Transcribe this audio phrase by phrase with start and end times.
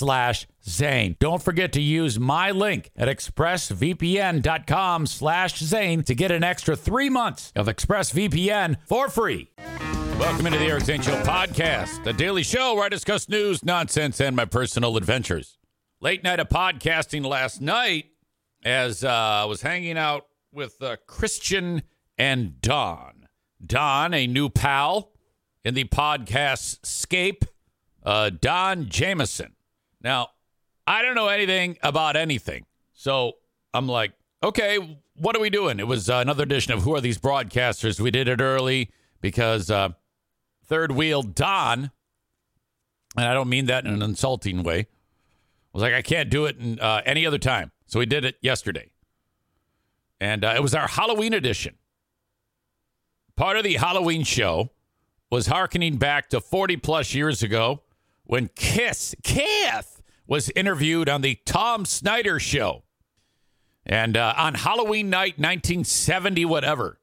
[0.00, 1.14] slash Zane.
[1.20, 7.10] Don't forget to use my link at expressvpn.com slash Zane to get an extra three
[7.10, 9.50] months of ExpressVPN for free.
[10.18, 14.20] Welcome into the Eric Zane Show podcast, the daily show where I discuss news, nonsense,
[14.20, 15.58] and my personal adventures.
[16.00, 18.06] Late night of podcasting last night
[18.64, 21.82] as uh, I was hanging out with uh, Christian
[22.16, 23.28] and Don.
[23.64, 25.12] Don, a new pal
[25.62, 27.44] in the podcast scape,
[28.02, 29.56] uh, Don Jameson.
[30.02, 30.28] Now,
[30.86, 32.66] I don't know anything about anything.
[32.92, 33.34] So
[33.72, 35.78] I'm like, okay, what are we doing?
[35.78, 38.00] It was uh, another edition of Who Are These Broadcasters?
[38.00, 39.90] We did it early because uh,
[40.64, 41.90] third wheel Don,
[43.16, 44.86] and I don't mean that in an insulting way,
[45.72, 47.70] was like, I can't do it in, uh, any other time.
[47.86, 48.90] So we did it yesterday.
[50.20, 51.76] And uh, it was our Halloween edition.
[53.36, 54.70] Part of the Halloween show
[55.30, 57.82] was harkening back to 40 plus years ago
[58.24, 59.99] when Kiss, Keith,
[60.30, 62.84] was interviewed on the Tom Snyder show.
[63.84, 67.00] And uh, on Halloween night, 1970, whatever,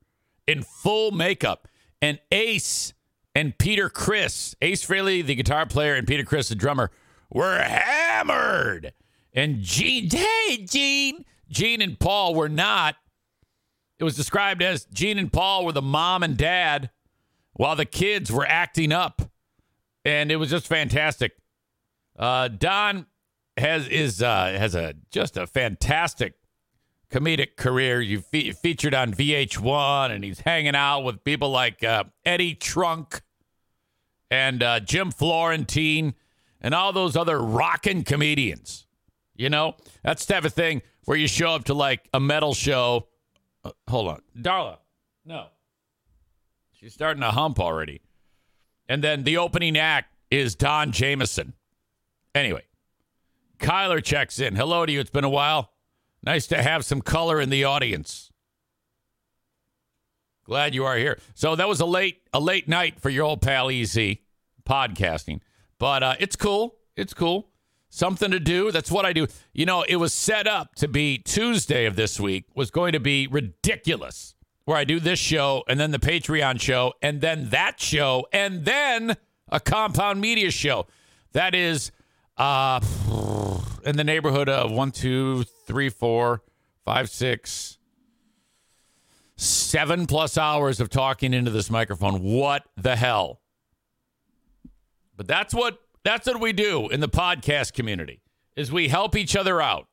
[0.47, 1.67] in full makeup,
[2.01, 2.93] and Ace
[3.35, 6.89] and Peter Criss, Ace Frehley, the guitar player, and Peter Criss, the drummer,
[7.29, 8.93] were hammered.
[9.33, 12.95] And Gene, hey, Gene, Gene and Paul were not.
[13.99, 16.91] It was described as Gene and Paul were the mom and dad
[17.51, 19.21] while the kids were acting up.
[20.05, 21.33] And it was just fantastic.
[22.17, 23.05] Uh, Don
[23.57, 26.33] has is uh, has a just a fantastic
[27.11, 28.01] comedic career.
[28.01, 33.21] You fe- featured on VH1, and he's hanging out with people like uh, Eddie Trunk
[34.29, 36.13] and uh, Jim Florentine
[36.61, 38.85] and all those other rockin' comedians.
[39.35, 42.53] You know, that's the type of thing where you show up to like a metal
[42.53, 43.07] show.
[43.63, 44.77] Uh, hold on, Darla.
[45.25, 45.47] No,
[46.71, 48.01] she's starting to hump already.
[48.89, 51.53] And then the opening act is Don Jameson.
[52.33, 52.63] Anyway,
[53.59, 54.55] Kyler checks in.
[54.55, 54.99] Hello to you.
[54.99, 55.71] It's been a while.
[56.23, 58.31] Nice to have some color in the audience.
[60.43, 61.19] Glad you are here.
[61.35, 63.97] So that was a late a late night for your old pal EZ
[64.65, 65.41] podcasting,
[65.77, 66.77] but uh, it's cool.
[66.95, 67.49] It's cool.
[67.89, 68.71] Something to do.
[68.71, 69.27] That's what I do.
[69.53, 72.99] You know, it was set up to be Tuesday of this week was going to
[72.99, 74.35] be ridiculous,
[74.65, 78.63] where I do this show and then the Patreon show and then that show and
[78.65, 79.17] then
[79.49, 80.87] a compound media show.
[81.33, 81.91] That is
[82.37, 82.79] uh,
[83.83, 86.43] in the neighborhood of one, two, three, four,
[86.85, 87.77] five, six,
[89.35, 92.21] seven plus hours of talking into this microphone.
[92.21, 93.41] What the hell?
[95.15, 98.21] But that's what that's what we do in the podcast community
[98.55, 99.87] is we help each other out.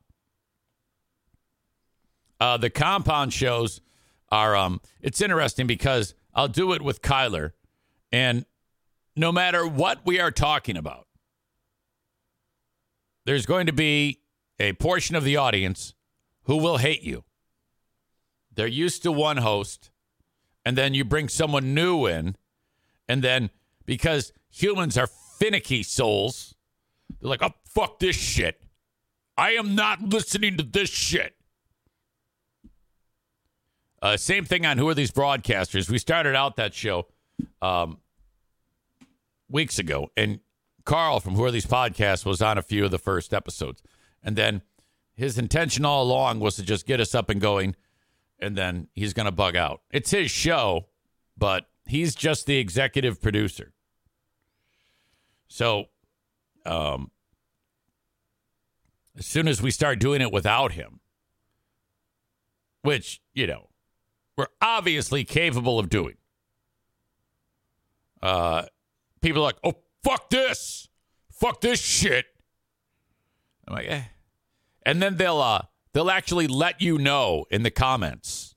[2.39, 3.81] Uh, the compound shows
[4.31, 7.51] are um it's interesting because I'll do it with Kyler
[8.11, 8.45] and
[9.15, 11.04] no matter what we are talking about
[13.25, 14.21] there's going to be
[14.59, 15.93] a portion of the audience
[16.43, 17.23] who will hate you.
[18.53, 19.91] They're used to one host,
[20.63, 22.35] and then you bring someone new in,
[23.07, 23.49] and then
[23.85, 26.55] because humans are finicky souls,
[27.19, 28.61] they're like, oh, fuck this shit.
[29.37, 31.35] I am not listening to this shit.
[34.01, 35.89] Uh, same thing on Who Are These Broadcasters?
[35.89, 37.07] We started out that show
[37.61, 37.97] um,
[39.49, 40.39] weeks ago, and
[40.85, 43.81] Carl from Who Are These Podcasts was on a few of the first episodes.
[44.23, 44.61] And then
[45.15, 47.75] his intention all along was to just get us up and going.
[48.39, 49.81] And then he's going to bug out.
[49.91, 50.87] It's his show,
[51.37, 53.73] but he's just the executive producer.
[55.47, 55.85] So,
[56.65, 57.11] um,
[59.17, 60.99] as soon as we start doing it without him,
[62.81, 63.69] which, you know,
[64.37, 66.15] we're obviously capable of doing,
[68.21, 68.63] uh,
[69.21, 70.87] people are like, oh, fuck this.
[71.31, 72.25] Fuck this shit.
[73.67, 74.03] I'm like, eh.
[74.83, 75.63] And then they'll uh
[75.93, 78.55] they'll actually let you know in the comments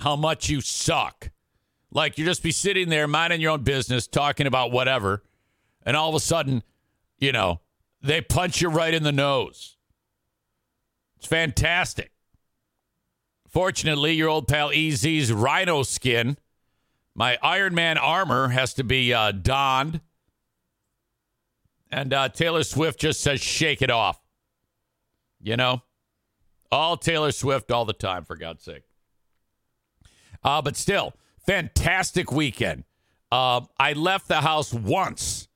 [0.00, 1.30] how much you suck.
[1.90, 5.24] Like you just be sitting there minding your own business, talking about whatever,
[5.84, 6.62] and all of a sudden,
[7.18, 7.60] you know,
[8.02, 9.76] they punch you right in the nose.
[11.16, 12.12] It's fantastic.
[13.48, 16.36] Fortunately, your old pal EZ's rhino skin,
[17.14, 20.02] my Iron Man armor has to be uh, donned.
[21.90, 24.20] And uh, Taylor Swift just says, shake it off.
[25.40, 25.82] You know,
[26.70, 28.82] all Taylor Swift all the time, for God's sake.
[30.42, 31.14] Uh, but still,
[31.46, 32.84] fantastic weekend.
[33.30, 35.48] Uh, I left the house once.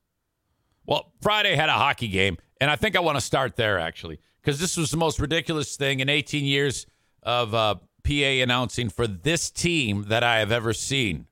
[0.87, 4.21] Well, Friday had a hockey game, and I think I want to start there actually,
[4.41, 6.87] because this was the most ridiculous thing in 18 years
[7.23, 11.27] of uh, PA announcing for this team that I have ever seen.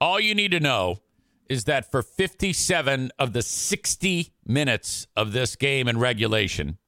[0.00, 1.00] All you need to know
[1.48, 6.78] is that for 57 of the 60 minutes of this game in regulation,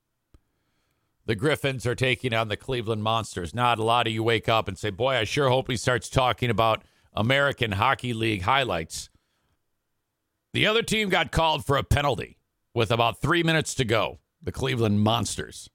[1.26, 3.54] the Griffins are taking on the Cleveland Monsters.
[3.54, 6.08] Not a lot of you wake up and say, Boy, I sure hope he starts
[6.08, 6.82] talking about
[7.14, 9.10] American Hockey League highlights.
[10.52, 12.38] The other team got called for a penalty
[12.74, 15.70] with about three minutes to go, the Cleveland Monsters.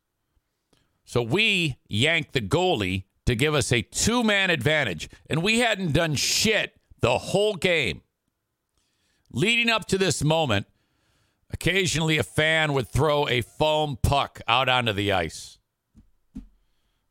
[1.05, 5.93] So we yanked the goalie to give us a two man advantage, and we hadn't
[5.93, 8.01] done shit the whole game.
[9.35, 10.65] Leading up to this moment,
[11.51, 15.57] occasionally a fan would throw a foam puck out onto the ice.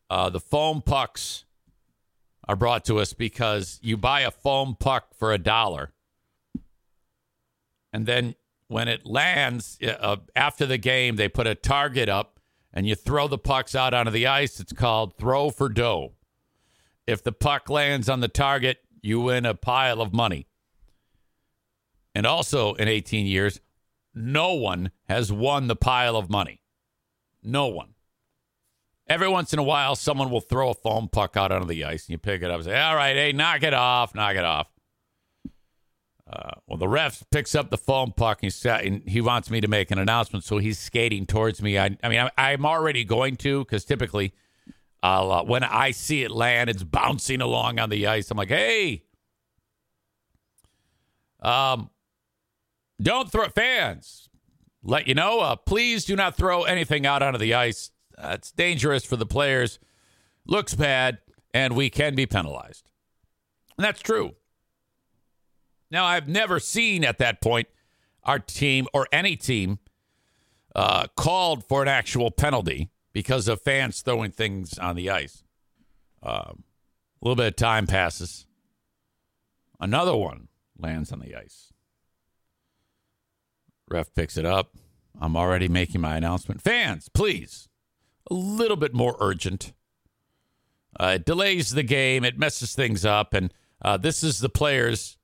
[0.09, 1.45] Uh, the foam pucks
[2.49, 5.93] are brought to us because you buy a foam puck for a dollar.
[7.93, 8.37] And then
[8.69, 12.41] when it lands uh, after the game, they put a target up
[12.73, 14.61] and you throw the pucks out onto the ice.
[14.61, 16.15] It's called throw for dough.
[17.07, 20.47] If the puck lands on the target, you win a pile of money.
[22.15, 23.61] And also in 18 years,
[24.15, 26.61] no one has won the pile of money.
[27.43, 27.95] No one.
[29.07, 32.07] Every once in a while, someone will throw a foam puck out onto the ice
[32.07, 34.45] and you pick it up and say, All right, hey, knock it off, knock it
[34.45, 34.69] off.
[36.27, 39.91] Uh, well, the ref picks up the foam puck and, he wants me to make
[39.91, 41.79] an announcement, so he's skating towards me.
[41.79, 44.33] I, I mean, I, am already going to because typically,
[45.03, 48.31] I'll uh, when I see it land, it's bouncing along on the ice.
[48.31, 49.05] I'm like, hey,
[51.43, 51.91] um,
[53.01, 54.29] don't throw fans.
[54.83, 57.91] Let you know, uh, please do not throw anything out onto the ice.
[58.17, 59.79] Uh, it's dangerous for the players,
[60.47, 61.19] looks bad,
[61.53, 62.91] and we can be penalized.
[63.77, 64.35] And that's true.
[65.91, 67.69] Now, I've never seen at that point
[68.25, 69.79] our team or any team
[70.75, 75.45] uh, called for an actual penalty because of fans throwing things on the ice.
[76.23, 76.65] Um,
[77.23, 78.47] a little bit of time passes.
[79.81, 80.49] Another one
[80.79, 81.74] lands on the ice.
[83.95, 84.75] Ref picks it up.
[85.21, 86.61] I'm already making my announcement.
[86.61, 87.69] Fans, please,
[88.29, 89.73] a little bit more urgent.
[90.99, 95.17] Uh, it delays the game, it messes things up, and uh, this is the players'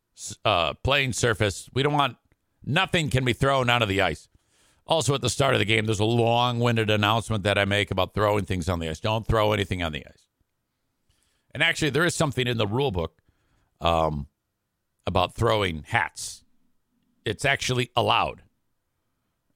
[0.45, 1.69] uh, playing surface.
[1.75, 2.17] We don't want
[2.65, 4.29] nothing can be thrown out of the ice.
[4.87, 8.15] Also, at the start of the game, there's a long-winded announcement that I make about
[8.15, 9.01] throwing things on the ice.
[9.01, 10.29] Don't throw anything on the ice.
[11.53, 13.21] And actually, there is something in the rule book
[13.81, 14.29] um,
[15.07, 16.45] about throwing hats.
[17.25, 18.43] It's actually allowed.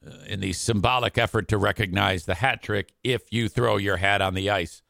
[0.06, 4.20] Uh, in the symbolic effort to recognize the hat trick if you throw your hat
[4.20, 4.82] on the ice.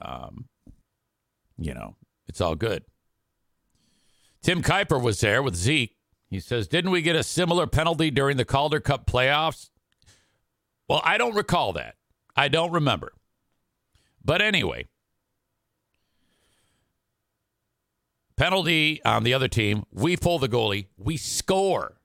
[0.00, 0.46] Um,
[1.58, 1.96] you know,
[2.26, 2.84] it's all good.
[4.42, 5.96] Tim Kuiper was there with Zeke.
[6.30, 9.70] He says, Didn't we get a similar penalty during the Calder Cup playoffs?
[10.88, 11.96] Well, I don't recall that.
[12.34, 13.12] I don't remember.
[14.24, 14.88] But anyway,
[18.36, 19.84] penalty on the other team.
[19.92, 20.86] We pull the goalie.
[20.96, 21.99] We score.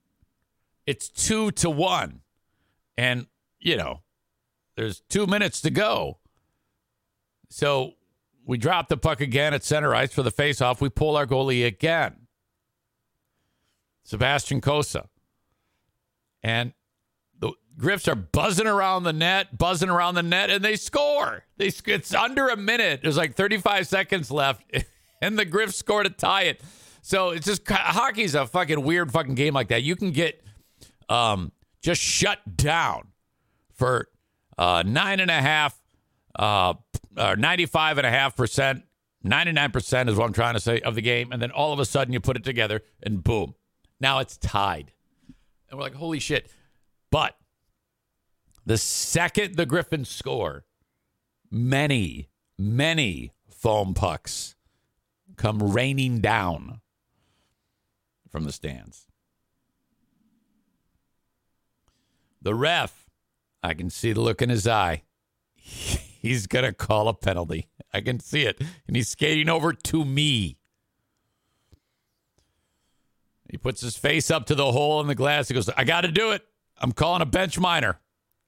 [0.86, 2.22] It's two to one.
[2.98, 3.28] And,
[3.60, 4.02] you know,
[4.76, 6.20] there's two minutes to go.
[7.50, 7.94] So
[8.46, 10.82] we drop the puck again at center ice for the faceoff.
[10.82, 12.28] We pull our goalie again.
[14.04, 15.08] Sebastian Cossa.
[16.44, 16.74] And
[17.40, 21.44] the Griffs are buzzing around the net, buzzing around the net, and they score.
[21.58, 23.02] They, it's under a minute.
[23.02, 24.64] There's like 35 seconds left,
[25.22, 26.62] and the Griffs score to tie it.
[27.02, 29.84] So it's just hockey's a fucking weird fucking game like that.
[29.84, 30.42] You can get
[31.10, 33.10] um, just shut down
[33.74, 34.08] for
[34.58, 35.80] uh, nine and a half,
[36.38, 36.74] uh,
[37.18, 38.84] or 95 and a half percent,
[39.24, 41.32] 99 percent is what I'm trying to say of the game.
[41.32, 43.56] And then all of a sudden you put it together and boom,
[44.00, 44.92] now it's tied.
[45.70, 46.50] And we're like, holy shit.
[47.12, 47.38] But
[48.66, 50.66] the second the Griffins score,
[51.52, 54.56] many, many foam pucks
[55.38, 56.82] come raining down
[58.30, 59.08] from the stands.
[62.46, 63.10] The ref,
[63.64, 65.02] I can see the look in his eye.
[65.56, 67.70] He's going to call a penalty.
[67.92, 68.62] I can see it.
[68.86, 70.58] And he's skating over to me.
[73.50, 75.48] He puts his face up to the hole in the glass.
[75.48, 76.44] He goes, I got to do it.
[76.80, 78.00] I'm calling a bench minor.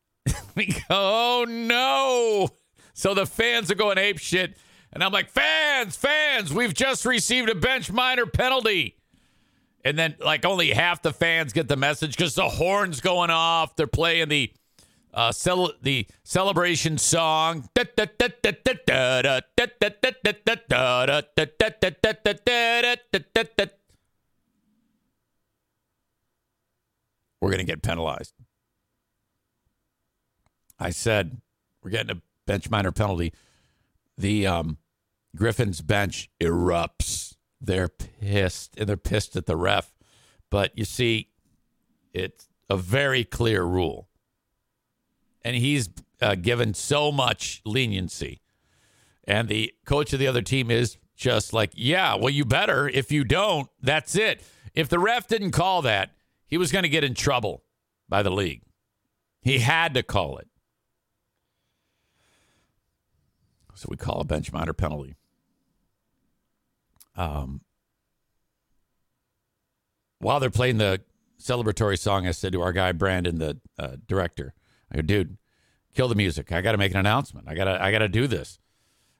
[0.55, 2.49] we go, oh no.
[2.93, 4.57] So the fans are going ape shit.
[4.91, 8.97] And I'm like, fans, fans, we've just received a bench minor penalty.
[9.87, 13.77] And then, like, only half the fans get the message because the horn's going off.
[13.77, 14.51] They're playing the
[15.13, 17.69] uh, cel- the celebration song.
[27.39, 28.33] We're to get penalized.
[30.77, 31.37] I said,
[31.81, 33.31] we're getting a bench minor penalty.
[34.17, 34.79] The um,
[35.33, 37.36] Griffin's bench erupts.
[37.59, 39.93] They're pissed, and they're pissed at the ref.
[40.49, 41.29] But you see,
[42.13, 44.07] it's a very clear rule.
[45.43, 45.89] And he's
[46.21, 48.41] uh, given so much leniency.
[49.23, 52.87] And the coach of the other team is just like, yeah, well, you better.
[52.87, 54.41] If you don't, that's it.
[54.73, 56.11] If the ref didn't call that,
[56.45, 57.63] he was going to get in trouble
[58.07, 58.61] by the league.
[59.41, 60.47] He had to call it.
[63.75, 65.15] So we call a bench minor penalty.
[67.17, 67.61] Um,
[70.19, 71.01] while they're playing the
[71.41, 74.53] celebratory song, I said to our guy Brandon, the uh, director,
[74.91, 75.37] I go, dude,
[75.93, 76.51] kill the music.
[76.51, 77.47] I got to make an announcement.
[77.49, 78.59] I gotta, I gotta do this.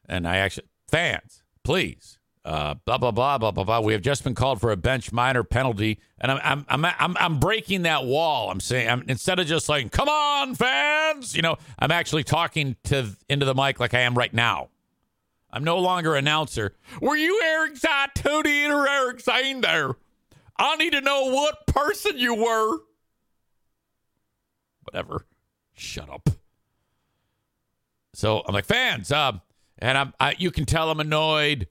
[0.08, 3.82] And I actually, fans, please, uh, blah blah blah blah blah blah.
[3.82, 7.18] We have just been called for a bench minor penalty, and I'm I'm I'm I'm,
[7.18, 8.50] I'm breaking that wall.
[8.50, 12.78] I'm saying I'm, instead of just like, come on, fans, you know, I'm actually talking
[12.86, 14.70] to into the mic like I am right now.
[15.52, 16.76] I'm no longer announcer.
[17.02, 19.24] Were you Eric Tootie or Eric
[19.62, 19.96] there?
[20.60, 22.80] I need to know what person you were.
[24.84, 25.26] Whatever.
[25.74, 26.30] Shut up.
[28.14, 29.34] So I'm like, fans, uh,
[29.80, 31.68] and I'm, I, you can tell I'm annoyed.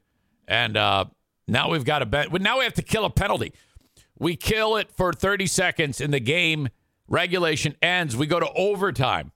[0.47, 1.07] And uh,
[1.49, 2.33] now we've got a bet.
[2.41, 3.53] Now we have to kill a penalty.
[4.19, 6.69] We kill it for 30 seconds, and the game
[7.09, 8.17] regulation ends.
[8.17, 9.33] We go to overtime.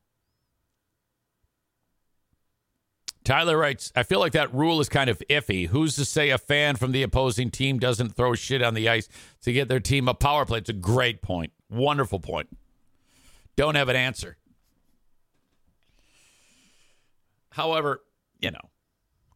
[3.25, 5.69] Tyler writes, I feel like that rule is kind of iffy.
[5.69, 9.09] Who's to say a fan from the opposing team doesn't throw shit on the ice
[9.43, 10.59] to get their team a power play?
[10.59, 11.53] It's a great point.
[11.69, 12.49] Wonderful point.
[13.57, 14.39] Don't have an answer.
[17.51, 18.03] However,
[18.41, 18.71] you know,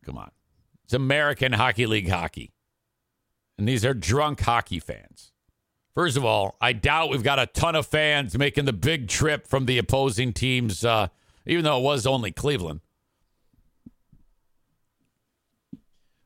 [0.05, 0.31] come on.
[0.85, 2.53] It's American Hockey League hockey.
[3.59, 5.33] And these are drunk hockey fans.
[5.95, 9.47] First of all, I doubt we've got a ton of fans making the big trip
[9.47, 11.09] from the opposing teams, uh,
[11.47, 12.81] even though it was only Cleveland.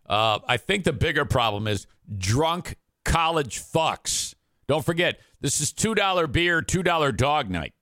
[0.09, 1.87] Uh, I think the bigger problem is
[2.17, 4.35] drunk college fucks.
[4.67, 7.75] Don't forget, this is $2 beer, $2 dog night.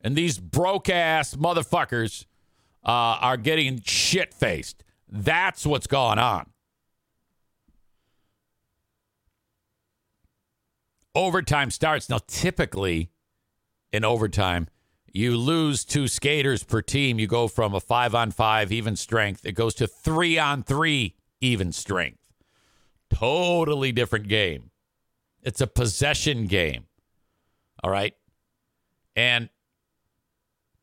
[0.00, 2.24] And these broke ass motherfuckers
[2.84, 4.82] uh, are getting shit faced.
[5.08, 6.46] That's what's going on.
[11.14, 12.08] Overtime starts.
[12.08, 13.10] Now, typically
[13.92, 14.68] in overtime,
[15.12, 17.18] you lose two skaters per team.
[17.18, 21.16] You go from a five on five even strength, it goes to three on three
[21.40, 22.18] even strength.
[23.12, 24.70] Totally different game.
[25.42, 26.86] It's a possession game.
[27.82, 28.14] All right.
[29.16, 29.48] And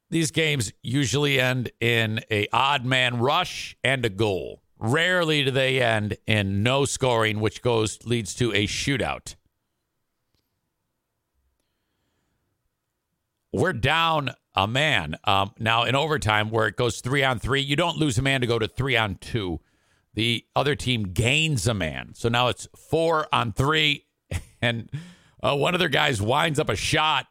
[0.09, 4.61] these games usually end in a odd man rush and a goal.
[4.79, 9.35] Rarely do they end in no scoring, which goes leads to a shootout.
[13.51, 17.61] We're down a man um, now in overtime, where it goes three on three.
[17.61, 19.59] You don't lose a man to go to three on two
[20.17, 22.15] the other team gains a man.
[22.15, 24.07] So now it's four on three,
[24.63, 24.89] and
[25.43, 27.27] uh, one of their guys winds up a shot,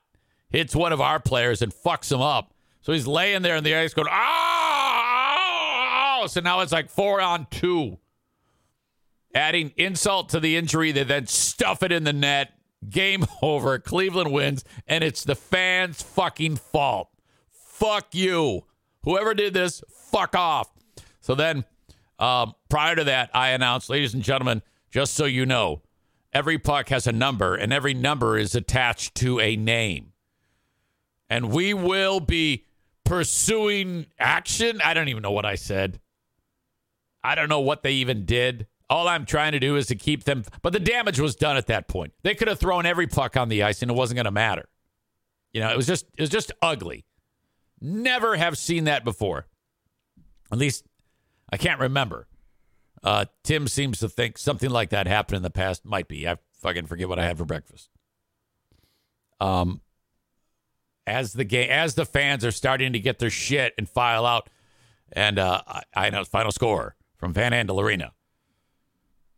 [0.51, 2.55] hits one of our players, and fucks him up.
[2.83, 5.47] So he's laying there in the ice going, oh!
[6.29, 7.99] So now it's like four on two.
[9.35, 12.53] Adding insult to the injury, they then stuff it in the net.
[12.89, 13.81] Game over.
[13.81, 17.09] Cleveland wins, and it's the fans' fucking fault.
[17.51, 18.63] Fuck you.
[19.03, 20.71] Whoever did this, fuck off.
[21.21, 21.65] So then
[22.19, 25.83] um, prior to that, I announced, ladies and gentlemen, just so you know,
[26.33, 30.13] every puck has a number, and every number is attached to a name.
[31.29, 32.65] And we will be
[33.05, 34.81] pursuing action.
[34.85, 36.01] I don't even know what I said.
[37.23, 38.67] I don't know what they even did.
[38.89, 41.67] All I'm trying to do is to keep them, but the damage was done at
[41.67, 42.13] that point.
[42.23, 44.69] They could have thrown every puck on the ice and it wasn't going to matter.
[45.53, 47.05] You know, it was just it was just ugly.
[47.81, 49.47] Never have seen that before.
[50.53, 50.85] At least
[51.57, 52.29] I can't remember.
[53.03, 55.87] Uh, Tim seems to think something like that happened in the past.
[55.87, 56.29] Might be.
[56.29, 57.89] I fucking forget what I had for breakfast.
[59.41, 59.81] Um,
[61.07, 64.51] as the game, as the fans are starting to get their shit and file out,
[65.13, 68.13] and uh, I, I know final score from Van Andel Arena.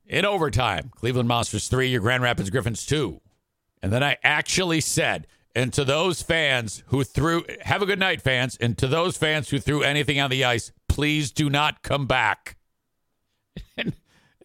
[0.04, 3.20] In overtime, Cleveland Monsters three, your Grand Rapids Griffins two,
[3.80, 8.20] and then I actually said, and to those fans who threw, have a good night,
[8.22, 12.08] fans, and to those fans who threw anything on the ice, please do not come
[12.08, 12.56] back.
[13.76, 13.92] and,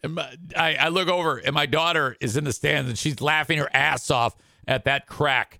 [0.04, 3.20] and my, I, I look over, and my daughter is in the stands, and she's
[3.20, 5.58] laughing her ass off at that crack.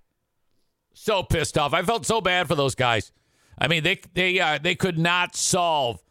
[0.93, 1.73] So pissed off.
[1.73, 3.11] I felt so bad for those guys.
[3.57, 6.01] I mean, they they uh, they could not solve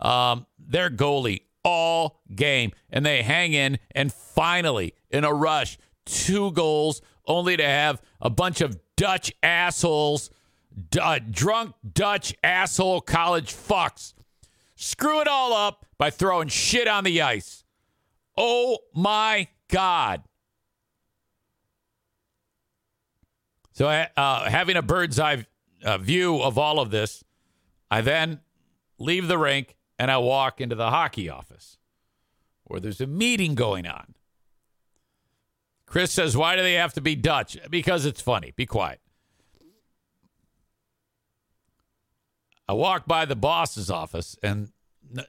[0.00, 6.50] um, their goalie all game, and they hang in, and finally, in a rush, two
[6.50, 10.28] goals, only to have a bunch of Dutch assholes,
[11.00, 14.14] uh, drunk Dutch asshole college fucks,
[14.76, 17.64] screw it all up by throwing shit on the ice.
[18.36, 20.22] Oh my God.
[23.72, 25.46] So, uh, having a bird's eye
[25.84, 27.24] uh, view of all of this,
[27.90, 28.40] I then
[28.98, 31.78] leave the rink and I walk into the hockey office
[32.64, 34.14] where there's a meeting going on.
[35.86, 37.58] Chris says, Why do they have to be Dutch?
[37.70, 38.52] Because it's funny.
[38.56, 39.00] Be quiet.
[42.68, 44.70] I walk by the boss's office, and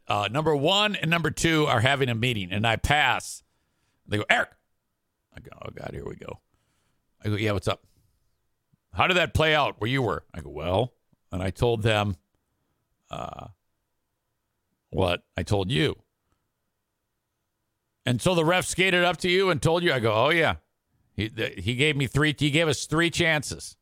[0.08, 3.44] uh, number one and number two are having a meeting, and I pass.
[4.08, 4.50] They go, Eric.
[5.36, 6.39] I go, Oh, God, here we go.
[7.24, 7.84] I go, Yeah, what's up?
[8.94, 10.24] How did that play out where you were?
[10.34, 10.94] I go, Well,
[11.32, 12.15] and I told them,
[13.12, 13.48] uh,
[14.90, 15.96] what I told you.
[18.05, 20.55] And so the ref skated up to you and told you, I go, oh, yeah.
[21.16, 23.77] He, he gave me three, he gave us three chances.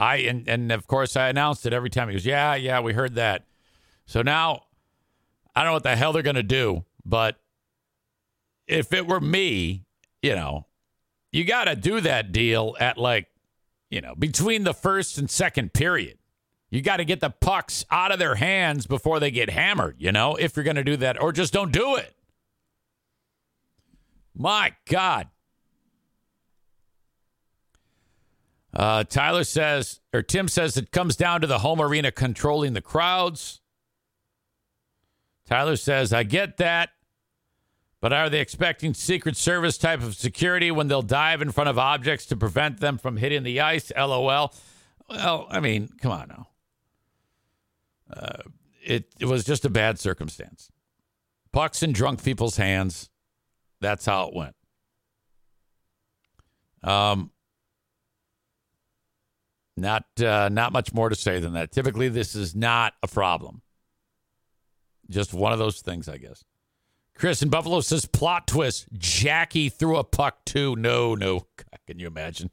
[0.00, 2.08] I, and, and of course, I announced it every time.
[2.08, 3.44] He goes, yeah, yeah, we heard that.
[4.06, 4.62] So now
[5.54, 7.38] I don't know what the hell they're going to do, but
[8.66, 9.84] if it were me,
[10.22, 10.66] you know,
[11.32, 13.26] you got to do that deal at like,
[13.90, 16.16] you know, between the first and second period.
[16.70, 20.12] You got to get the pucks out of their hands before they get hammered, you
[20.12, 22.14] know, if you're going to do that, or just don't do it.
[24.36, 25.28] My God.
[28.72, 32.80] Uh, Tyler says, or Tim says, it comes down to the home arena controlling the
[32.80, 33.60] crowds.
[35.46, 36.90] Tyler says, I get that,
[38.00, 41.78] but are they expecting Secret Service type of security when they'll dive in front of
[41.78, 43.90] objects to prevent them from hitting the ice?
[43.96, 44.54] LOL.
[45.08, 46.48] Well, I mean, come on now.
[48.12, 48.42] Uh,
[48.82, 50.70] it, it was just a bad circumstance.
[51.52, 53.10] Pucks in drunk people's hands.
[53.80, 54.54] That's how it went.
[56.82, 57.32] Um,
[59.80, 61.72] not uh, not much more to say than that.
[61.72, 63.62] Typically, this is not a problem.
[65.08, 66.44] Just one of those things, I guess.
[67.16, 68.86] Chris in Buffalo says plot twist.
[68.92, 70.76] Jackie threw a puck too.
[70.76, 71.46] No, no.
[71.86, 72.50] Can you imagine?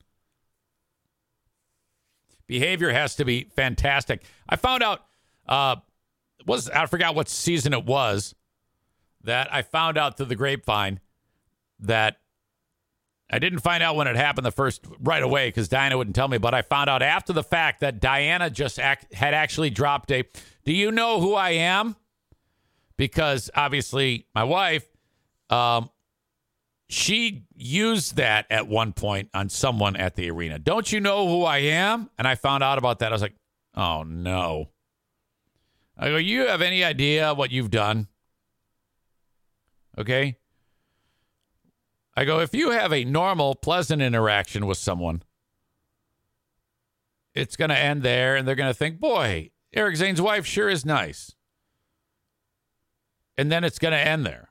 [2.48, 4.24] Behavior has to be fantastic.
[4.50, 5.02] I found out
[5.48, 5.78] uh,
[6.46, 8.34] was I forgot what season it was
[9.24, 11.00] that I found out through the grapevine
[11.80, 12.18] that
[13.30, 16.30] I didn't find out when it happened the first right away because Diana wouldn't tell
[16.30, 20.12] me, but I found out after the fact that Diana just act, had actually dropped
[20.12, 20.24] a.
[20.64, 21.96] Do you know who I am?
[22.96, 24.86] Because obviously my wife,
[25.50, 25.90] um,
[26.90, 30.58] she used that at one point on someone at the arena.
[30.58, 32.10] Don't you know who I am?
[32.18, 33.12] And I found out about that.
[33.12, 33.36] I was like,
[33.76, 34.70] oh no.
[35.98, 38.08] I go, you have any idea what you've done?
[39.98, 40.38] Okay.
[42.18, 45.24] I go, if you have a normal, pleasant interaction with someone,
[47.34, 50.68] it's going to end there, and they're going to think, boy, Eric Zane's wife sure
[50.68, 51.36] is nice.
[53.38, 54.50] And then it's going to end there.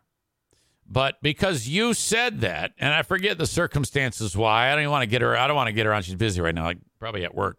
[0.88, 5.08] But because you said that, and I forget the circumstances why, I don't want to
[5.08, 5.36] get her.
[5.36, 6.02] I don't want to get her on.
[6.02, 7.58] She's busy right now, like probably at work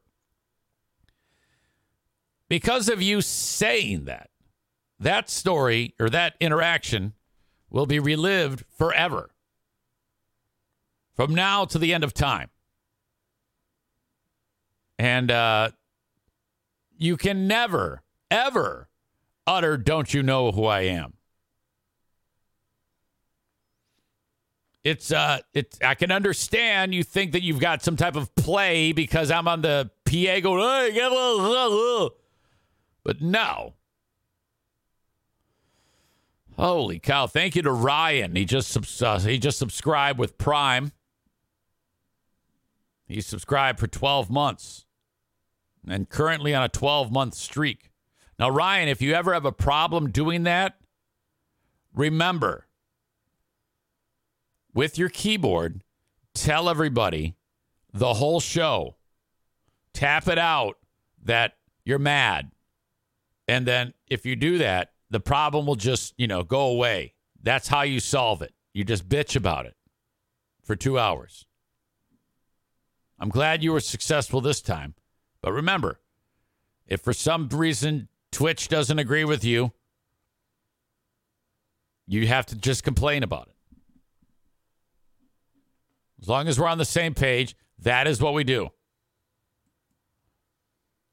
[2.50, 4.30] because of you saying that,
[5.00, 7.14] that story or that interaction
[7.70, 9.32] will be relived forever
[11.18, 12.50] from now to the end of time.
[14.98, 15.72] And uh,
[16.98, 18.88] you can never, ever
[19.46, 21.18] utter, Don't you know who I am?
[24.88, 28.94] it's uh it's I can understand you think that you've got some type of play
[28.94, 30.96] because I'm on the PA going,
[33.04, 33.74] but no.
[36.56, 37.28] Holy cow!
[37.28, 38.36] Thank you to Ryan.
[38.36, 40.94] He just uh, he just subscribed with Prime.
[43.08, 44.86] He subscribed for 12 months
[45.88, 47.92] and currently on a 12 month streak.
[48.38, 50.78] Now, Ryan, if you ever have a problem doing that,
[51.94, 52.68] remember
[54.74, 55.82] with your keyboard,
[56.34, 57.36] tell everybody
[57.94, 58.98] the whole show,
[59.94, 60.78] tap it out
[61.24, 62.52] that you're mad.
[63.48, 67.14] And then if you do that, the problem will just, you know, go away.
[67.42, 68.54] That's how you solve it.
[68.74, 69.76] You just bitch about it
[70.64, 71.46] for two hours.
[73.20, 74.94] I'm glad you were successful this time.
[75.42, 76.00] But remember,
[76.86, 79.72] if for some reason Twitch doesn't agree with you,
[82.08, 83.56] you have to just complain about it.
[86.22, 88.70] As long as we're on the same page, that is what we do.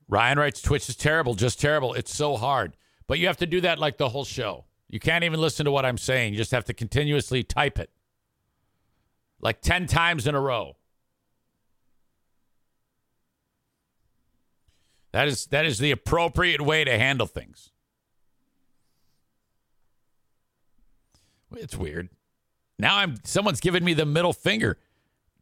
[0.09, 1.95] Ryan writes Twitch is terrible, just terrible.
[1.95, 2.77] It's so hard.
[3.07, 4.65] But you have to do that like the whole show.
[4.89, 6.33] You can't even listen to what I'm saying.
[6.33, 7.91] You just have to continuously type it
[9.41, 10.77] like 10 times in a row.
[15.15, 17.71] That is that is the appropriate way to handle things.
[21.55, 22.09] It's weird.
[22.81, 24.77] Now I'm someone's giving me the middle finger.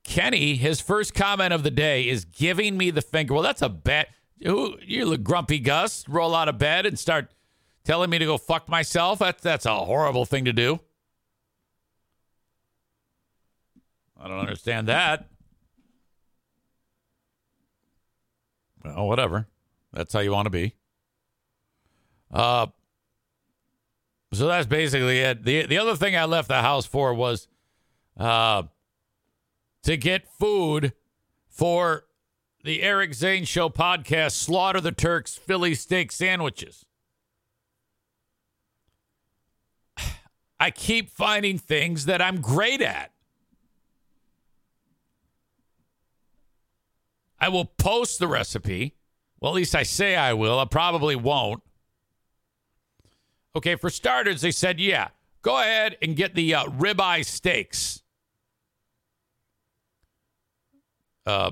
[0.05, 3.33] Kenny, his first comment of the day is giving me the finger.
[3.33, 4.11] Well, that's a bet.
[4.37, 6.07] You, you look grumpy, Gus.
[6.07, 7.33] Roll out of bed and start
[7.83, 9.21] telling me to go fuck myself.
[9.21, 10.81] That's that's a horrible thing to do.
[14.21, 15.29] I don't understand that.
[18.85, 19.47] Well, whatever.
[19.93, 20.75] That's how you want to be.
[22.33, 22.67] Uh,
[24.33, 25.45] so that's basically it.
[25.45, 27.49] The the other thing I left the house for was
[28.17, 28.63] uh,
[29.83, 30.95] to get food
[31.49, 32.05] for
[32.65, 36.87] the Eric Zane Show podcast, Slaughter the Turks Philly steak sandwiches.
[40.61, 43.11] I keep finding things that I'm great at.
[47.39, 48.95] I will post the recipe.
[49.43, 50.61] Well, at least I say I will.
[50.61, 51.65] I probably won't.
[53.57, 55.09] Okay, for starters, they said, yeah,
[55.43, 58.03] go ahead and get the uh, ribeye steaks.
[61.27, 61.51] A uh,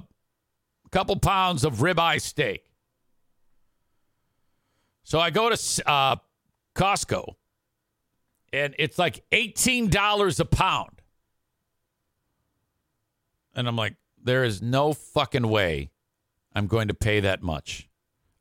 [0.92, 2.70] couple pounds of ribeye steak.
[5.02, 6.16] So I go to uh,
[6.76, 7.34] Costco,
[8.52, 11.02] and it's like $18 a pound.
[13.52, 15.89] And I'm like, there is no fucking way
[16.54, 17.88] I'm going to pay that much.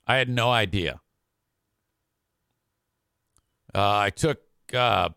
[0.08, 1.02] I had no idea.
[3.74, 4.40] Uh, I took
[4.74, 5.10] uh,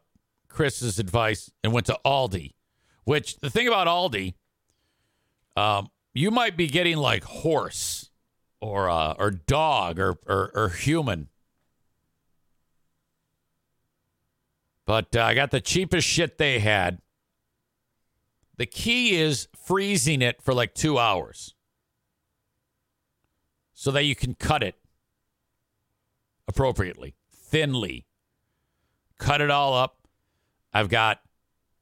[0.48, 2.52] Chris's advice and went to Aldi,
[3.04, 4.34] which the thing about Aldi,
[5.56, 8.10] um, you might be getting like horse
[8.60, 11.28] or uh, or dog or, or, or human.
[14.84, 16.98] But uh, I got the cheapest shit they had.
[18.58, 21.54] The key is freezing it for like two hours
[23.82, 24.76] so that you can cut it
[26.46, 28.06] appropriately, thinly.
[29.18, 30.06] Cut it all up.
[30.72, 31.20] I've got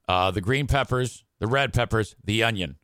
[0.09, 2.77] uh, the green peppers, the red peppers, the onion.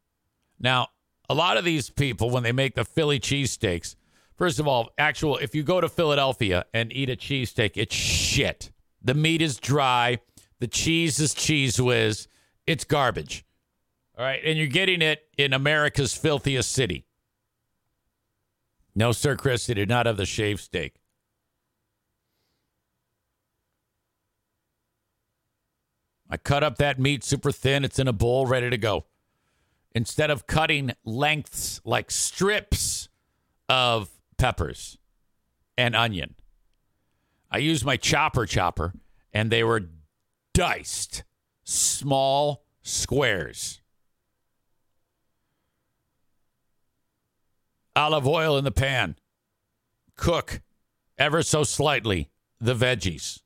[0.60, 0.90] Now,
[1.28, 3.96] a lot of these people, when they make the Philly cheesesteaks,
[4.36, 8.70] first of all, actual, if you go to Philadelphia and eat a cheesesteak, it's shit.
[9.02, 10.20] The meat is dry.
[10.60, 12.28] The cheese is Cheez Whiz.
[12.68, 13.46] It's garbage.
[14.16, 14.42] All right.
[14.46, 17.07] And you're getting it in America's filthiest city.
[18.98, 20.96] No, sir, Chris, did not have the shaved steak.
[26.28, 27.86] I cut up that meat super thin.
[27.86, 29.06] It's in a bowl, ready to go.
[29.94, 33.08] Instead of cutting lengths like strips
[33.70, 34.98] of peppers
[35.78, 36.34] and onion,
[37.52, 38.94] I used my chopper chopper,
[39.32, 39.90] and they were
[40.56, 41.24] diced
[41.64, 43.80] small squares.
[47.98, 49.16] Olive oil in the pan.
[50.16, 50.62] Cook
[51.18, 52.30] ever so slightly
[52.62, 53.42] the veggies.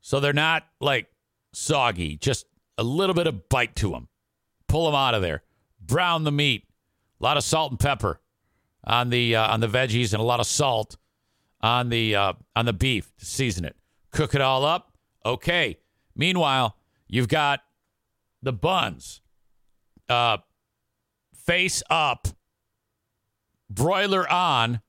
[0.00, 1.08] So they're not like
[1.52, 2.46] soggy, just
[2.78, 4.08] a little bit of bite to them.
[4.68, 5.42] Pull them out of there.
[5.80, 6.64] Brown the meat.
[7.20, 8.20] A lot of salt and pepper
[8.84, 10.96] on the uh, on the veggies and a lot of salt
[11.60, 13.74] on the uh, on the beef to season it.
[14.12, 14.92] Cook it all up.
[15.26, 15.78] Okay.
[16.14, 16.76] Meanwhile,
[17.08, 17.60] you've got
[18.40, 19.20] the buns
[20.08, 20.38] uh,
[21.34, 22.28] face up
[23.70, 24.80] broiler on,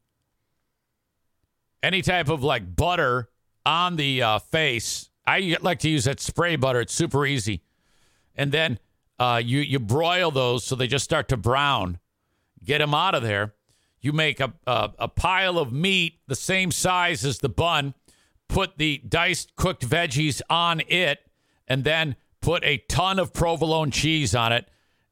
[1.82, 3.30] any type of like butter
[3.65, 5.10] on the uh, face.
[5.26, 6.82] I like to use that spray butter.
[6.82, 7.62] It's super easy.
[8.36, 8.80] And then
[9.20, 12.00] uh, you you broil those so they just start to brown.
[12.63, 13.54] Get them out of there.
[14.02, 17.94] You make a, a a pile of meat the same size as the bun.
[18.48, 21.20] Put the diced cooked veggies on it,
[21.68, 24.68] and then put a ton of provolone cheese on it.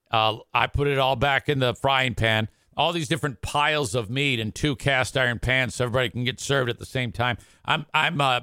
[0.09, 2.47] Uh, I put it all back in the frying pan.
[2.77, 6.39] All these different piles of meat in two cast iron pans, so everybody can get
[6.39, 7.37] served at the same time.
[7.65, 8.41] I'm I'm uh,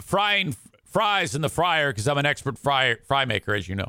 [0.00, 3.88] frying fries in the fryer because I'm an expert fry fry maker, as you know.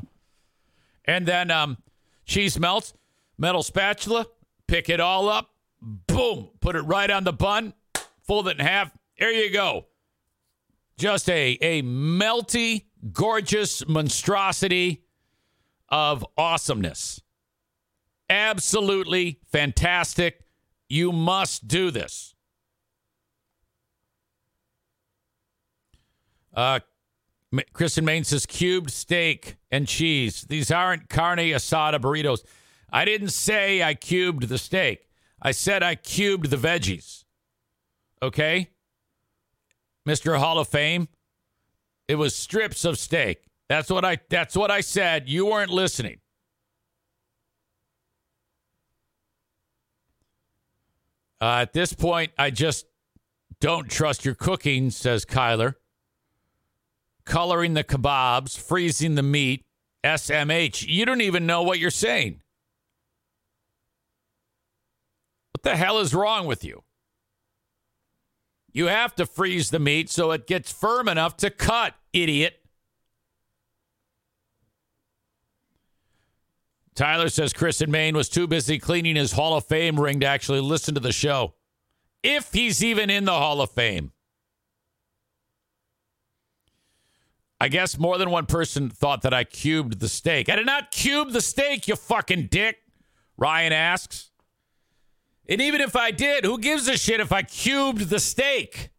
[1.04, 1.78] And then um,
[2.24, 2.94] cheese melts,
[3.38, 4.26] metal spatula,
[4.66, 7.72] pick it all up, boom, put it right on the bun,
[8.22, 8.90] fold it in half.
[9.18, 9.86] There you go.
[10.98, 15.04] Just a a melty, gorgeous monstrosity
[15.88, 17.22] of awesomeness.
[18.28, 20.40] Absolutely fantastic.
[20.88, 22.34] You must do this.
[26.54, 26.80] Uh,
[27.72, 30.42] Chris in Maine says cubed steak and cheese.
[30.48, 32.40] These aren't carne asada burritos.
[32.90, 35.08] I didn't say I cubed the steak.
[35.40, 37.24] I said I cubed the veggies.
[38.22, 38.70] Okay?
[40.08, 40.38] Mr.
[40.38, 41.08] Hall of Fame.
[42.08, 43.42] It was strips of steak.
[43.68, 45.28] That's what I that's what I said.
[45.28, 46.20] You weren't listening.
[51.40, 52.86] Uh, at this point, I just
[53.60, 55.74] don't trust your cooking, says Kyler.
[57.24, 59.64] Coloring the kebabs, freezing the meat,
[60.04, 60.86] SMH.
[60.86, 62.40] You don't even know what you're saying.
[65.52, 66.84] What the hell is wrong with you?
[68.72, 72.60] You have to freeze the meat so it gets firm enough to cut, idiot.
[76.96, 80.26] Tyler says Chris in Maine was too busy cleaning his Hall of Fame ring to
[80.26, 81.54] actually listen to the show.
[82.22, 84.12] If he's even in the Hall of Fame.
[87.60, 90.48] I guess more than one person thought that I cubed the steak.
[90.48, 92.78] I did not cube the steak, you fucking dick.
[93.36, 94.30] Ryan asks.
[95.48, 98.90] And even if I did, who gives a shit if I cubed the steak?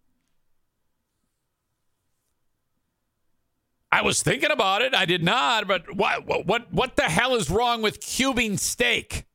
[3.92, 4.94] I was thinking about it.
[4.94, 9.26] I did not, but what what what the hell is wrong with cubing steak?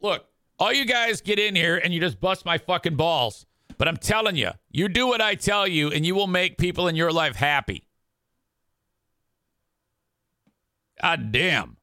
[0.00, 0.26] Look,
[0.58, 3.46] all you guys get in here and you just bust my fucking balls.
[3.78, 6.86] But I'm telling you, you do what I tell you and you will make people
[6.86, 7.86] in your life happy.
[11.00, 11.78] God damn.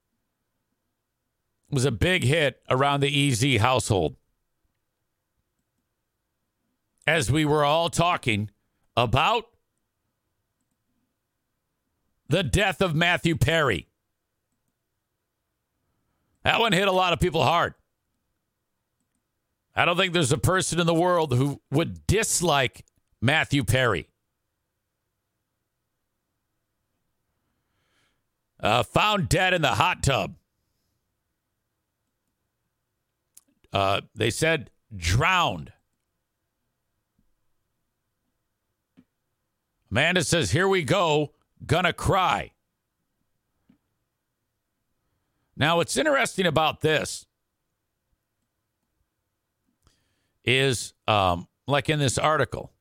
[1.69, 4.15] It was a big hit around the EZ household.
[7.05, 8.51] As we were all talking
[8.97, 9.45] about
[12.27, 13.87] the death of Matthew Perry.
[16.43, 17.75] That one hit a lot of people hard.
[19.75, 22.83] I don't think there's a person in the world who would dislike
[23.21, 24.09] Matthew Perry.
[28.59, 30.35] Uh, found dead in the hot tub.
[33.71, 35.71] Uh, they said drowned.
[39.89, 41.33] Amanda says, Here we go.
[41.65, 42.51] Gonna cry.
[45.55, 47.25] Now, what's interesting about this
[50.45, 52.71] is um, like in this article